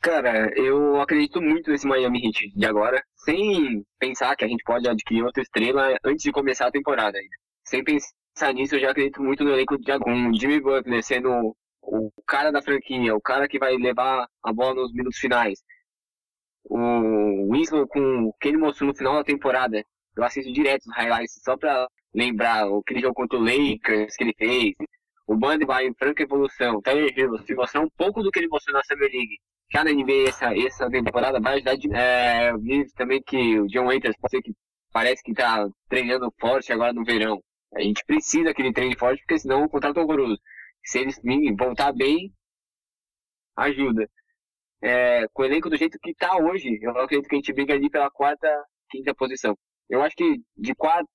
Cara, 0.00 0.50
eu 0.56 1.00
acredito 1.00 1.42
muito 1.42 1.70
nesse 1.70 1.86
Miami 1.86 2.24
Heat 2.26 2.52
de 2.54 2.66
agora, 2.66 3.02
sem 3.16 3.84
pensar 3.98 4.36
que 4.36 4.44
a 4.44 4.48
gente 4.48 4.62
pode 4.64 4.88
adquirir 4.88 5.24
outra 5.24 5.42
estrela 5.42 5.96
antes 6.04 6.22
de 6.22 6.32
começar 6.32 6.66
a 6.68 6.70
temporada 6.70 7.18
ainda. 7.18 7.36
Sem 7.64 7.82
pensar 7.82 8.54
nisso, 8.54 8.76
eu 8.76 8.80
já 8.80 8.90
acredito 8.90 9.22
muito 9.22 9.42
no 9.42 9.50
elenco 9.50 9.76
de 9.78 9.92
o 9.92 10.34
Jimmy 10.34 10.60
Butler 10.60 11.02
sendo 11.02 11.56
o 11.82 12.10
cara 12.26 12.50
da 12.50 12.62
franquia, 12.62 13.14
o 13.14 13.20
cara 13.20 13.48
que 13.48 13.58
vai 13.58 13.76
levar 13.76 14.28
a 14.42 14.52
bola 14.52 14.74
nos 14.74 14.92
minutos 14.92 15.18
finais. 15.18 15.60
O 16.64 17.52
Winslow 17.52 17.86
com 17.86 18.24
o 18.26 18.32
que 18.34 18.48
ele 18.48 18.58
mostrou 18.58 18.88
no 18.88 18.96
final 18.96 19.14
da 19.14 19.24
temporada. 19.24 19.84
Eu 20.16 20.24
assisto 20.24 20.52
direto 20.52 20.86
os 20.86 20.96
highlights 20.96 21.40
só 21.44 21.56
pra 21.56 21.88
lembrar 22.14 22.68
o 22.68 22.82
que 22.82 22.94
ele 22.94 23.00
jogou 23.00 23.14
contra 23.14 23.38
o 23.38 23.42
Lakers 23.42 24.16
que 24.16 24.24
ele 24.24 24.34
fez. 24.36 24.74
O 25.26 25.36
Band 25.36 25.58
vai 25.66 25.86
em 25.86 25.94
franca 25.94 26.22
evolução. 26.22 26.80
Tyler 26.80 27.12
Hill, 27.16 27.38
se 27.38 27.54
mostrar 27.54 27.80
um 27.80 27.90
pouco 27.96 28.22
do 28.22 28.30
que 28.30 28.38
ele 28.38 28.48
mostrou 28.48 28.74
na 28.74 28.82
Summer 28.84 29.10
League. 29.10 29.38
Já 29.72 29.84
na 29.84 29.92
NBA 29.92 30.28
essa, 30.28 30.56
essa 30.56 30.88
temporada 30.90 31.40
vai 31.40 31.54
ajudar 31.54 31.76
é, 31.98 32.50
eu 32.50 32.60
vi 32.60 32.84
também 32.94 33.22
que 33.22 33.58
o 33.58 33.66
John 33.66 33.86
Waiters 33.86 34.16
pode 34.20 34.30
ser 34.30 34.42
que 34.42 34.52
parece 34.92 35.22
que 35.22 35.34
tá 35.34 35.68
treinando 35.88 36.32
forte 36.40 36.72
agora 36.72 36.92
no 36.92 37.04
verão. 37.04 37.42
A 37.74 37.80
gente 37.82 38.04
precisa 38.06 38.54
que 38.54 38.62
ele 38.62 38.72
treine 38.72 38.96
forte, 38.96 39.20
porque 39.20 39.38
senão 39.38 39.64
o 39.64 39.68
contrato 39.68 39.98
é 39.98 40.02
horroroso 40.02 40.40
se 40.86 41.00
eles 41.00 41.20
voltar 41.58 41.92
bem, 41.92 42.32
ajuda. 43.56 44.08
É, 44.82 45.26
com 45.32 45.42
o 45.42 45.44
elenco 45.44 45.68
do 45.68 45.76
jeito 45.76 45.98
que 46.00 46.10
está 46.10 46.36
hoje, 46.36 46.78
eu 46.80 46.90
acredito 46.98 47.28
que 47.28 47.34
a 47.34 47.38
gente 47.38 47.52
briga 47.52 47.74
ali 47.74 47.90
pela 47.90 48.10
quarta, 48.10 48.48
quinta 48.90 49.14
posição. 49.14 49.56
Eu 49.88 50.02
acho 50.02 50.14
que 50.16 50.40
de 50.56 50.74
quarto 50.74 51.08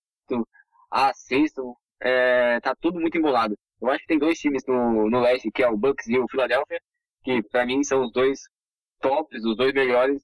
a 0.92 1.14
sexto, 1.14 1.76
é, 2.02 2.60
tá 2.60 2.76
tudo 2.82 3.00
muito 3.00 3.18
embolado. 3.18 3.58
Eu 3.82 3.90
acho 3.90 4.02
que 4.02 4.08
tem 4.08 4.20
dois 4.20 4.38
times 4.40 4.64
no, 4.68 5.10
no 5.10 5.22
leste, 5.22 5.50
que 5.52 5.64
é 5.64 5.70
o 5.70 5.78
Bucks 5.78 6.08
e 6.08 6.20
o 6.20 6.28
Philadelphia, 6.30 6.82
que 7.24 7.42
para 7.44 7.66
mim 7.66 7.84
são 7.84 8.04
os 8.04 8.12
dois 8.12 8.42
tops, 9.00 9.44
os 9.44 9.58
dois 9.58 9.74
melhores 9.74 10.22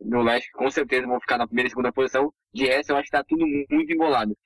no 0.00 0.22
leste, 0.22 0.50
com 0.52 0.70
certeza 0.70 1.06
vão 1.06 1.20
ficar 1.20 1.38
na 1.38 1.46
primeira 1.46 1.68
e 1.68 1.70
segunda 1.70 1.92
posição. 1.92 2.32
De 2.52 2.66
resto, 2.66 2.90
eu 2.90 2.96
acho 2.96 3.06
que 3.06 3.16
tá 3.16 3.24
tudo 3.24 3.44
muito 3.70 3.92
embolado. 3.92 4.36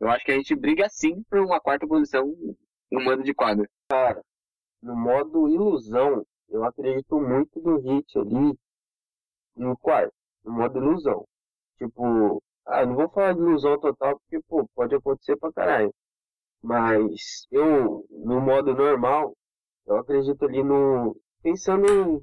Eu 0.00 0.08
acho 0.10 0.24
que 0.24 0.32
a 0.32 0.36
gente 0.36 0.54
briga 0.54 0.88
sim 0.88 1.22
por 1.30 1.38
uma 1.40 1.60
quarta 1.60 1.86
posição 1.86 2.26
no 2.90 3.04
mando 3.04 3.22
de 3.22 3.34
quadra. 3.34 3.68
Cara, 3.88 4.22
no 4.82 4.96
modo 4.96 5.48
ilusão, 5.48 6.24
eu 6.48 6.64
acredito 6.64 7.20
muito 7.20 7.60
no 7.60 7.78
hit 7.78 8.18
ali 8.18 8.58
no 9.56 9.76
quarto, 9.78 10.12
no 10.44 10.52
modo 10.52 10.78
ilusão. 10.78 11.26
Tipo, 11.78 12.42
ah, 12.66 12.86
não 12.86 12.94
vou 12.94 13.08
falar 13.10 13.34
de 13.34 13.40
ilusão 13.40 13.78
total 13.78 14.18
porque, 14.18 14.40
pô, 14.48 14.68
pode 14.74 14.94
acontecer 14.94 15.36
pra 15.36 15.52
caralho. 15.52 15.94
Mas 16.62 17.46
eu, 17.50 18.06
no 18.10 18.40
modo 18.40 18.74
normal, 18.74 19.34
eu 19.86 19.96
acredito 19.96 20.44
ali 20.44 20.62
no. 20.62 21.16
Pensando, 21.42 22.22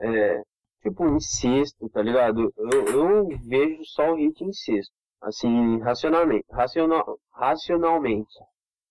é, 0.00 0.42
tipo, 0.82 1.06
em 1.08 1.20
sexto, 1.20 1.88
tá 1.90 2.02
ligado? 2.02 2.52
Eu, 2.56 2.86
eu 2.88 3.28
vejo 3.48 3.84
só 3.84 4.12
o 4.12 4.16
hit 4.16 4.42
em 4.44 4.52
sexto. 4.52 4.92
Assim, 5.22 5.78
racionalmente. 5.80 6.46
Racional, 6.50 7.18
racionalmente. 7.32 8.34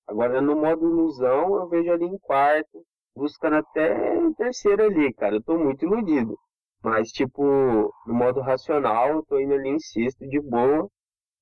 Agora 0.08 0.42
no 0.42 0.56
modo 0.56 0.88
ilusão 0.88 1.56
eu 1.56 1.68
vejo 1.70 1.92
ali 1.92 2.06
em 2.06 2.18
quarto, 2.20 2.86
buscando 3.16 3.56
até 3.58 4.16
terceiro 4.36 4.84
ali, 4.84 5.14
cara. 5.14 5.36
Eu 5.36 5.44
tô 5.44 5.58
muito 5.58 5.86
iludido. 5.86 6.38
Mas, 6.84 7.10
tipo, 7.12 7.44
no 8.06 8.14
modo 8.14 8.42
racional, 8.42 9.10
eu 9.10 9.24
tô 9.26 9.40
indo 9.40 9.54
ali 9.54 9.70
em 9.70 9.80
sexto 9.80 10.28
de 10.28 10.40
boa. 10.42 10.88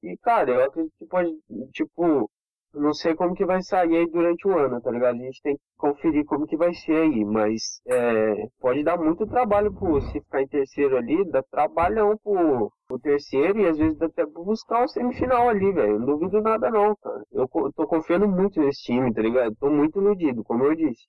E, 0.01 0.17
cara, 0.17 0.51
eu 0.51 0.63
acredito 0.63 0.93
que 0.97 1.05
pode, 1.05 1.31
tipo, 1.73 2.29
não 2.73 2.93
sei 2.93 3.15
como 3.15 3.35
que 3.35 3.45
vai 3.45 3.61
sair 3.61 3.95
aí 3.95 4.09
durante 4.09 4.47
o 4.47 4.57
ano, 4.57 4.81
tá 4.81 4.89
ligado? 4.89 5.15
A 5.15 5.23
gente 5.23 5.41
tem 5.43 5.55
que 5.55 5.61
conferir 5.77 6.25
como 6.25 6.47
que 6.47 6.57
vai 6.57 6.73
ser 6.73 6.95
aí, 7.03 7.23
mas 7.23 7.81
é, 7.87 8.47
pode 8.59 8.83
dar 8.83 8.97
muito 8.97 9.27
trabalho 9.27 9.71
pro 9.73 9.91
você 10.01 10.19
ficar 10.19 10.41
em 10.41 10.47
terceiro 10.47 10.97
ali, 10.97 11.23
dá 11.29 11.43
trabalhão 11.43 12.17
pro, 12.23 12.71
pro 12.87 12.99
terceiro 12.99 13.59
e 13.59 13.67
às 13.67 13.77
vezes 13.77 13.97
dá 13.97 14.07
até 14.07 14.25
pra 14.25 14.43
buscar 14.43 14.83
o 14.83 14.87
semifinal 14.87 15.49
ali, 15.49 15.71
velho. 15.71 15.99
Não 15.99 16.05
duvido 16.05 16.41
nada 16.41 16.69
não, 16.71 16.95
cara. 16.95 17.23
Eu, 17.31 17.47
eu 17.53 17.73
tô 17.73 17.87
confiando 17.87 18.27
muito 18.27 18.59
nesse 18.59 18.83
time, 18.83 19.13
tá 19.13 19.21
ligado? 19.21 19.55
Tô 19.59 19.69
muito 19.69 19.99
iludido, 19.99 20.43
como 20.43 20.63
eu 20.65 20.75
disse. 20.75 21.05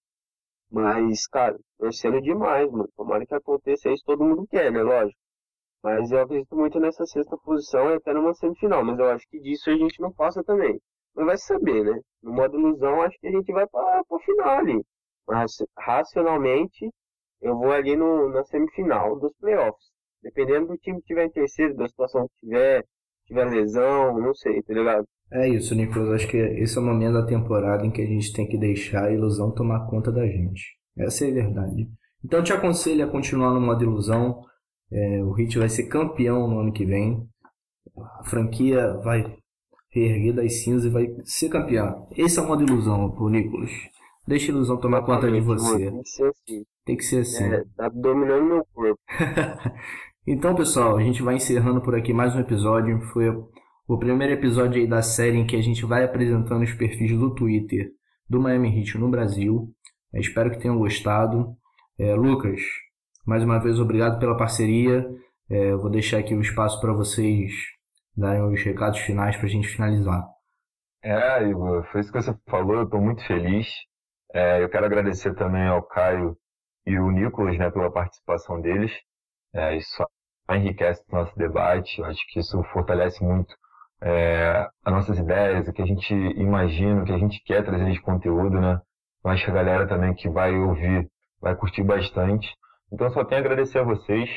Mas, 0.70 1.26
cara, 1.28 1.56
torcendo 1.78 2.20
demais, 2.20 2.70
mano. 2.70 2.88
Tomara 2.96 3.26
que 3.26 3.34
aconteça 3.34 3.90
isso, 3.90 4.04
todo 4.04 4.24
mundo 4.24 4.46
quer, 4.50 4.70
né? 4.72 4.82
Lógico. 4.82 5.18
Mas 5.82 6.10
eu 6.10 6.20
acredito 6.20 6.56
muito 6.56 6.80
nessa 6.80 7.06
sexta 7.06 7.36
posição 7.38 7.90
e 7.90 7.94
até 7.94 8.12
numa 8.12 8.34
semifinal. 8.34 8.84
Mas 8.84 8.98
eu 8.98 9.06
acho 9.10 9.26
que 9.30 9.40
disso 9.40 9.70
a 9.70 9.76
gente 9.76 10.00
não 10.00 10.12
passa 10.12 10.42
também 10.44 10.80
não 11.14 11.26
vai 11.26 11.36
saber, 11.36 11.84
né? 11.84 12.00
No 12.22 12.32
modo 12.32 12.58
ilusão, 12.58 13.02
acho 13.02 13.18
que 13.18 13.28
a 13.28 13.30
gente 13.30 13.52
vai 13.52 13.66
para 13.66 14.02
o 14.08 14.18
final 14.20 14.58
ali. 14.58 14.84
Mas 15.26 15.52
racionalmente, 15.78 16.90
eu 17.40 17.56
vou 17.56 17.72
ali 17.72 17.96
no, 17.96 18.30
na 18.30 18.44
semifinal 18.44 19.18
dos 19.18 19.32
playoffs. 19.38 19.92
Dependendo 20.22 20.68
do 20.68 20.78
time 20.78 21.00
que 21.00 21.06
tiver 21.06 21.26
em 21.26 21.30
terceiro, 21.30 21.76
da 21.76 21.86
situação 21.86 22.26
que 22.26 22.46
tiver, 22.46 22.84
tiver 23.26 23.44
lesão, 23.44 24.18
não 24.18 24.34
sei, 24.34 24.62
tá 24.62 24.72
ligado? 24.72 25.04
É 25.30 25.48
isso, 25.48 25.74
Nicolas. 25.74 26.10
Acho 26.10 26.28
que 26.28 26.36
esse 26.36 26.76
é 26.76 26.80
o 26.80 26.84
momento 26.84 27.14
da 27.14 27.26
temporada 27.26 27.84
em 27.84 27.90
que 27.90 28.02
a 28.02 28.06
gente 28.06 28.32
tem 28.32 28.46
que 28.46 28.58
deixar 28.58 29.04
a 29.04 29.12
ilusão 29.12 29.52
tomar 29.52 29.86
conta 29.88 30.10
da 30.10 30.26
gente. 30.26 30.62
Essa 30.96 31.26
é 31.26 31.30
a 31.30 31.34
verdade. 31.34 31.88
Então 32.24 32.42
te 32.42 32.52
aconselho 32.52 33.04
a 33.04 33.10
continuar 33.10 33.52
no 33.52 33.60
modo 33.60 33.84
ilusão. 33.84 34.42
É, 34.90 35.22
o 35.22 35.32
Hit 35.32 35.58
vai 35.58 35.68
ser 35.68 35.88
campeão 35.88 36.48
no 36.48 36.60
ano 36.60 36.72
que 36.72 36.84
vem. 36.84 37.26
A 37.96 38.24
franquia 38.24 38.94
vai 39.02 39.36
reerguer 39.94 40.34
das 40.34 40.52
cinzas 40.62 40.86
e 40.86 40.88
vai 40.90 41.14
ser 41.24 41.48
campeão. 41.48 42.08
Esse 42.16 42.38
é 42.38 42.42
uma 42.42 42.60
ilusão 42.60 43.10
pro 43.12 43.28
Nicolas. 43.28 43.70
Deixa 44.26 44.50
a 44.50 44.54
ilusão 44.54 44.76
tomar 44.76 45.02
conta 45.02 45.30
de 45.30 45.40
você. 45.40 45.90
Tem 45.90 46.02
que 46.02 46.08
ser 46.08 46.24
assim. 46.26 46.64
Tem 46.84 46.96
que 46.96 47.04
ser 47.04 47.18
assim. 47.20 47.44
É, 47.44 47.64
tá 47.76 47.88
dominando 47.88 48.44
meu 48.44 48.66
corpo. 48.74 48.98
então, 50.26 50.54
pessoal, 50.54 50.96
a 50.96 51.02
gente 51.02 51.22
vai 51.22 51.36
encerrando 51.36 51.80
por 51.80 51.94
aqui 51.94 52.12
mais 52.12 52.34
um 52.34 52.40
episódio. 52.40 53.00
Foi 53.12 53.28
o 53.86 53.98
primeiro 53.98 54.32
episódio 54.32 54.80
aí 54.80 54.86
da 54.86 55.02
série 55.02 55.38
em 55.38 55.46
que 55.46 55.56
a 55.56 55.62
gente 55.62 55.86
vai 55.86 56.04
apresentando 56.04 56.62
os 56.62 56.72
perfis 56.72 57.16
do 57.16 57.34
Twitter 57.34 57.90
do 58.28 58.40
Miami 58.40 58.80
Heat 58.80 58.98
no 58.98 59.10
Brasil. 59.10 59.68
Eu 60.12 60.20
espero 60.20 60.50
que 60.50 60.58
tenham 60.58 60.78
gostado. 60.78 61.54
É, 61.98 62.14
Lucas, 62.14 62.60
mais 63.24 63.44
uma 63.44 63.58
vez 63.58 63.78
obrigado 63.78 64.18
pela 64.18 64.36
parceria. 64.36 65.06
É, 65.48 65.76
vou 65.76 65.90
deixar 65.90 66.18
aqui 66.18 66.34
o 66.34 66.40
espaço 66.40 66.80
para 66.80 66.92
vocês 66.92 67.52
darem 68.16 68.42
os 68.42 68.62
recados 68.62 69.00
finais 69.00 69.36
para 69.36 69.46
a 69.46 69.50
gente 69.50 69.68
finalizar. 69.68 70.24
É, 71.02 71.42
Igor, 71.42 71.84
foi 71.90 72.00
isso 72.00 72.12
que 72.12 72.20
você 72.20 72.34
falou, 72.48 72.76
eu 72.76 72.84
estou 72.84 73.00
muito 73.00 73.24
feliz. 73.26 73.68
É, 74.32 74.62
eu 74.62 74.68
quero 74.68 74.86
agradecer 74.86 75.34
também 75.34 75.66
ao 75.66 75.82
Caio 75.82 76.36
e 76.86 76.98
o 76.98 77.10
Nicolas 77.10 77.58
né, 77.58 77.70
pela 77.70 77.92
participação 77.92 78.60
deles. 78.60 78.92
É, 79.54 79.76
isso 79.76 80.04
enriquece 80.50 81.02
o 81.10 81.14
nosso 81.14 81.36
debate, 81.36 82.00
eu 82.00 82.06
acho 82.06 82.20
que 82.28 82.40
isso 82.40 82.62
fortalece 82.72 83.22
muito 83.24 83.54
é, 84.02 84.68
as 84.84 84.92
nossas 84.92 85.18
ideias, 85.18 85.66
o 85.66 85.72
que 85.72 85.80
a 85.80 85.86
gente 85.86 86.12
imagina, 86.12 87.02
o 87.02 87.04
que 87.04 87.12
a 87.12 87.18
gente 87.18 87.42
quer 87.42 87.64
trazer 87.64 87.90
de 87.90 88.00
conteúdo, 88.02 88.60
né? 88.60 88.78
Eu 89.24 89.30
acho 89.30 89.44
que 89.44 89.50
a 89.50 89.54
galera 89.54 89.88
também 89.88 90.14
que 90.14 90.28
vai 90.28 90.54
ouvir 90.54 91.08
vai 91.40 91.56
curtir 91.56 91.82
bastante. 91.82 92.54
Então 92.92 93.10
só 93.10 93.24
tenho 93.24 93.40
a 93.40 93.44
agradecer 93.44 93.78
a 93.78 93.82
vocês. 93.82 94.28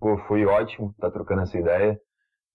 Pô, 0.00 0.18
foi 0.26 0.44
ótimo 0.44 0.90
estar 0.90 1.08
tá 1.08 1.12
trocando 1.12 1.42
essa 1.42 1.56
ideia. 1.56 1.96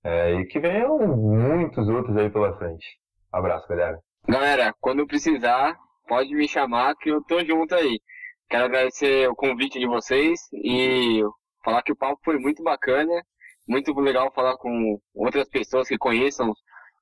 É, 0.03 0.33
e 0.33 0.45
que 0.45 0.59
venham 0.59 0.97
muitos 0.97 1.87
outros 1.87 2.15
aí 2.17 2.29
pela 2.29 2.57
frente. 2.57 2.85
Abraço, 3.31 3.67
galera. 3.67 3.99
Galera, 4.27 4.73
quando 4.79 5.07
precisar, 5.07 5.77
pode 6.07 6.33
me 6.33 6.47
chamar 6.47 6.95
que 6.95 7.09
eu 7.09 7.23
tô 7.23 7.43
junto 7.43 7.75
aí. 7.75 7.99
Quero 8.49 8.65
agradecer 8.65 9.29
o 9.29 9.35
convite 9.35 9.79
de 9.79 9.87
vocês 9.87 10.39
e 10.53 11.21
falar 11.63 11.81
que 11.83 11.91
o 11.91 11.95
papo 11.95 12.19
foi 12.23 12.37
muito 12.37 12.63
bacana. 12.63 13.11
Muito 13.67 13.93
legal 13.99 14.31
falar 14.33 14.57
com 14.57 14.99
outras 15.13 15.47
pessoas 15.47 15.87
que 15.87 15.97
conheçam 15.97 16.53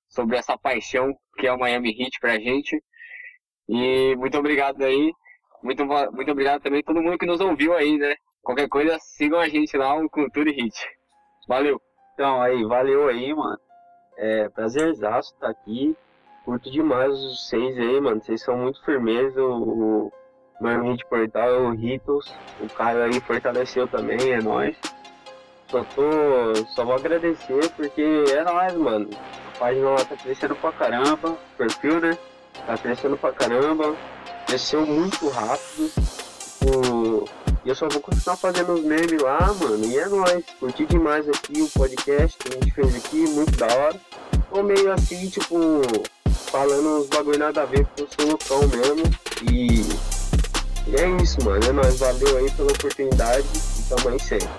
sobre 0.10 0.38
essa 0.38 0.58
paixão 0.58 1.14
que 1.38 1.48
é 1.48 1.54
o 1.54 1.58
Miami 1.58 1.90
Heat 1.90 2.20
pra 2.20 2.38
gente. 2.38 2.82
E 3.68 4.16
muito 4.18 4.38
obrigado 4.38 4.84
aí. 4.84 5.12
Muito, 5.64 5.86
muito 5.86 6.32
obrigado 6.32 6.62
também 6.62 6.82
a 6.82 6.84
todo 6.84 7.02
mundo 7.02 7.18
que 7.18 7.26
nos 7.26 7.40
ouviu 7.40 7.74
aí, 7.74 7.98
né? 7.98 8.16
Qualquer 8.42 8.68
coisa, 8.68 8.98
sigam 9.00 9.40
a 9.40 9.48
gente 9.50 9.76
lá 9.78 10.00
no 10.00 10.10
Cultura 10.10 10.52
Hit. 10.52 10.76
Valeu! 11.48 11.89
Então, 12.20 12.42
aí, 12.42 12.66
valeu 12.66 13.08
aí, 13.08 13.34
mano. 13.34 13.58
É, 14.18 14.50
prazerzaço 14.50 15.34
estar 15.34 15.46
tá 15.46 15.52
aqui. 15.52 15.96
Curto 16.44 16.70
demais 16.70 17.14
os 17.14 17.48
seis 17.48 17.78
aí, 17.78 18.02
mano. 18.02 18.22
Vocês 18.22 18.44
são 18.44 18.58
muito 18.58 18.84
firmeza. 18.84 19.42
O, 19.42 20.08
o 20.08 20.12
meu 20.60 20.74
amigo 20.74 20.98
de 20.98 21.06
portal 21.06 21.48
é 21.48 21.58
o 21.60 21.72
Ritos. 21.72 22.30
O 22.60 22.68
Caio 22.74 23.04
aí 23.04 23.22
fortaleceu 23.22 23.88
também, 23.88 24.34
é 24.34 24.42
nóis. 24.42 24.76
Só 25.70 25.82
tô. 25.96 26.56
Só 26.76 26.84
vou 26.84 26.96
agradecer 26.96 27.72
porque 27.78 28.26
é 28.34 28.44
nóis, 28.44 28.74
mano. 28.74 29.10
A 29.56 29.58
página 29.58 29.90
lá 29.92 30.04
tá 30.04 30.18
crescendo 30.18 30.56
pra 30.58 30.74
caramba. 30.74 31.30
O 31.30 31.58
perfil, 31.58 32.02
né? 32.02 32.18
Tá 32.68 32.78
crescendo 32.78 33.16
pra 33.16 33.32
caramba. 33.32 33.96
Cresceu 34.46 34.86
muito 34.86 35.30
rápido. 35.30 35.90
Tipo, 36.60 37.30
E 37.66 37.70
eu 37.70 37.76
só 37.76 37.88
vou 37.90 38.02
continuar 38.02 38.38
fazendo 38.38 38.74
os 38.74 38.84
memes 38.84 39.22
lá, 39.22 39.54
mano. 39.54 39.86
E 39.86 39.98
é 39.98 40.08
nóis. 40.08 40.44
Curti 40.60 40.86
demais 40.86 41.28
aqui 41.28 41.62
o 41.62 41.70
podcast 41.70 42.38
que 42.38 42.50
a 42.50 42.52
gente 42.54 42.72
fez 42.72 42.96
aqui, 42.96 43.18
muito 43.30 43.58
da 43.58 43.68
hora. 43.68 44.00
Tô 44.50 44.64
meio 44.64 44.92
assim, 44.92 45.30
tipo, 45.30 45.82
falando 46.30 47.02
uns 47.02 47.08
bagulho 47.08 47.38
nada 47.38 47.62
a 47.62 47.66
ver, 47.66 47.86
porque 47.88 48.04
eu 48.04 48.08
sou 48.18 48.28
loucão 48.30 48.68
mesmo. 48.70 49.04
E, 49.52 49.82
e 50.88 50.96
é 50.96 51.22
isso, 51.22 51.44
mano. 51.44 51.64
É 51.66 51.72
nóis. 51.72 52.00
Valeu 52.00 52.38
aí 52.38 52.50
pela 52.52 52.72
oportunidade 52.72 53.48
e 53.80 53.84
tamo 53.90 54.10
aí 54.10 54.20
sempre. 54.20 54.50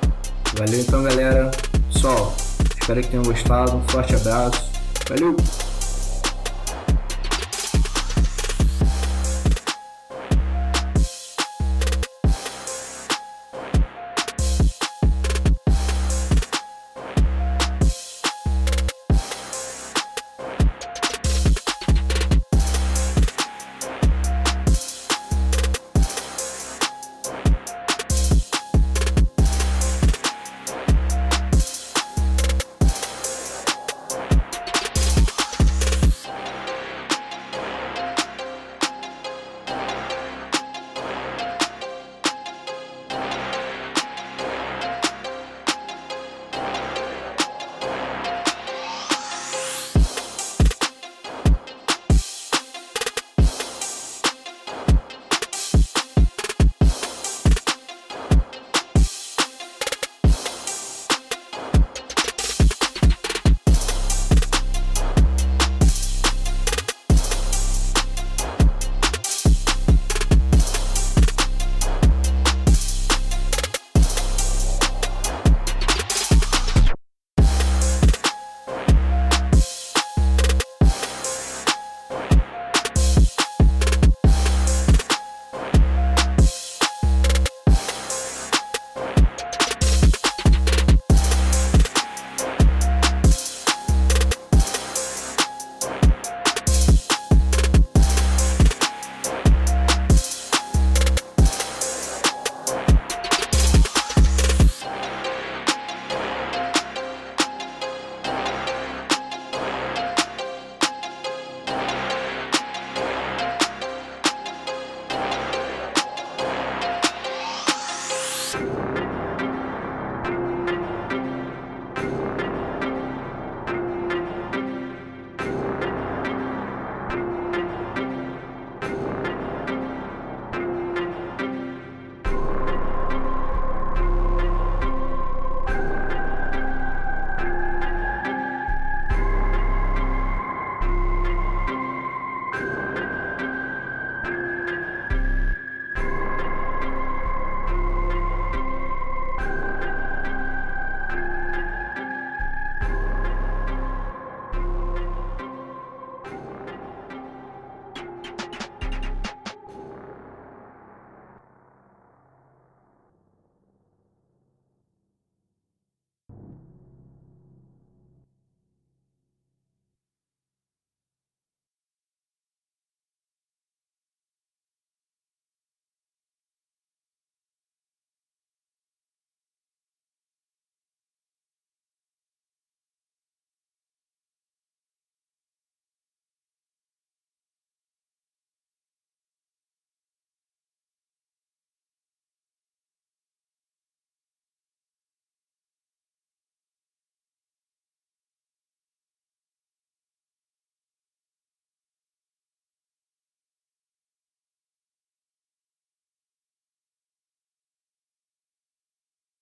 Valeu 0.57 0.80
então, 0.80 1.03
galera. 1.03 1.51
Pessoal, 1.92 2.34
espero 2.78 3.01
que 3.01 3.09
tenham 3.09 3.24
gostado. 3.24 3.76
Um 3.76 3.88
forte 3.88 4.14
abraço. 4.14 4.70
Valeu! 5.09 5.36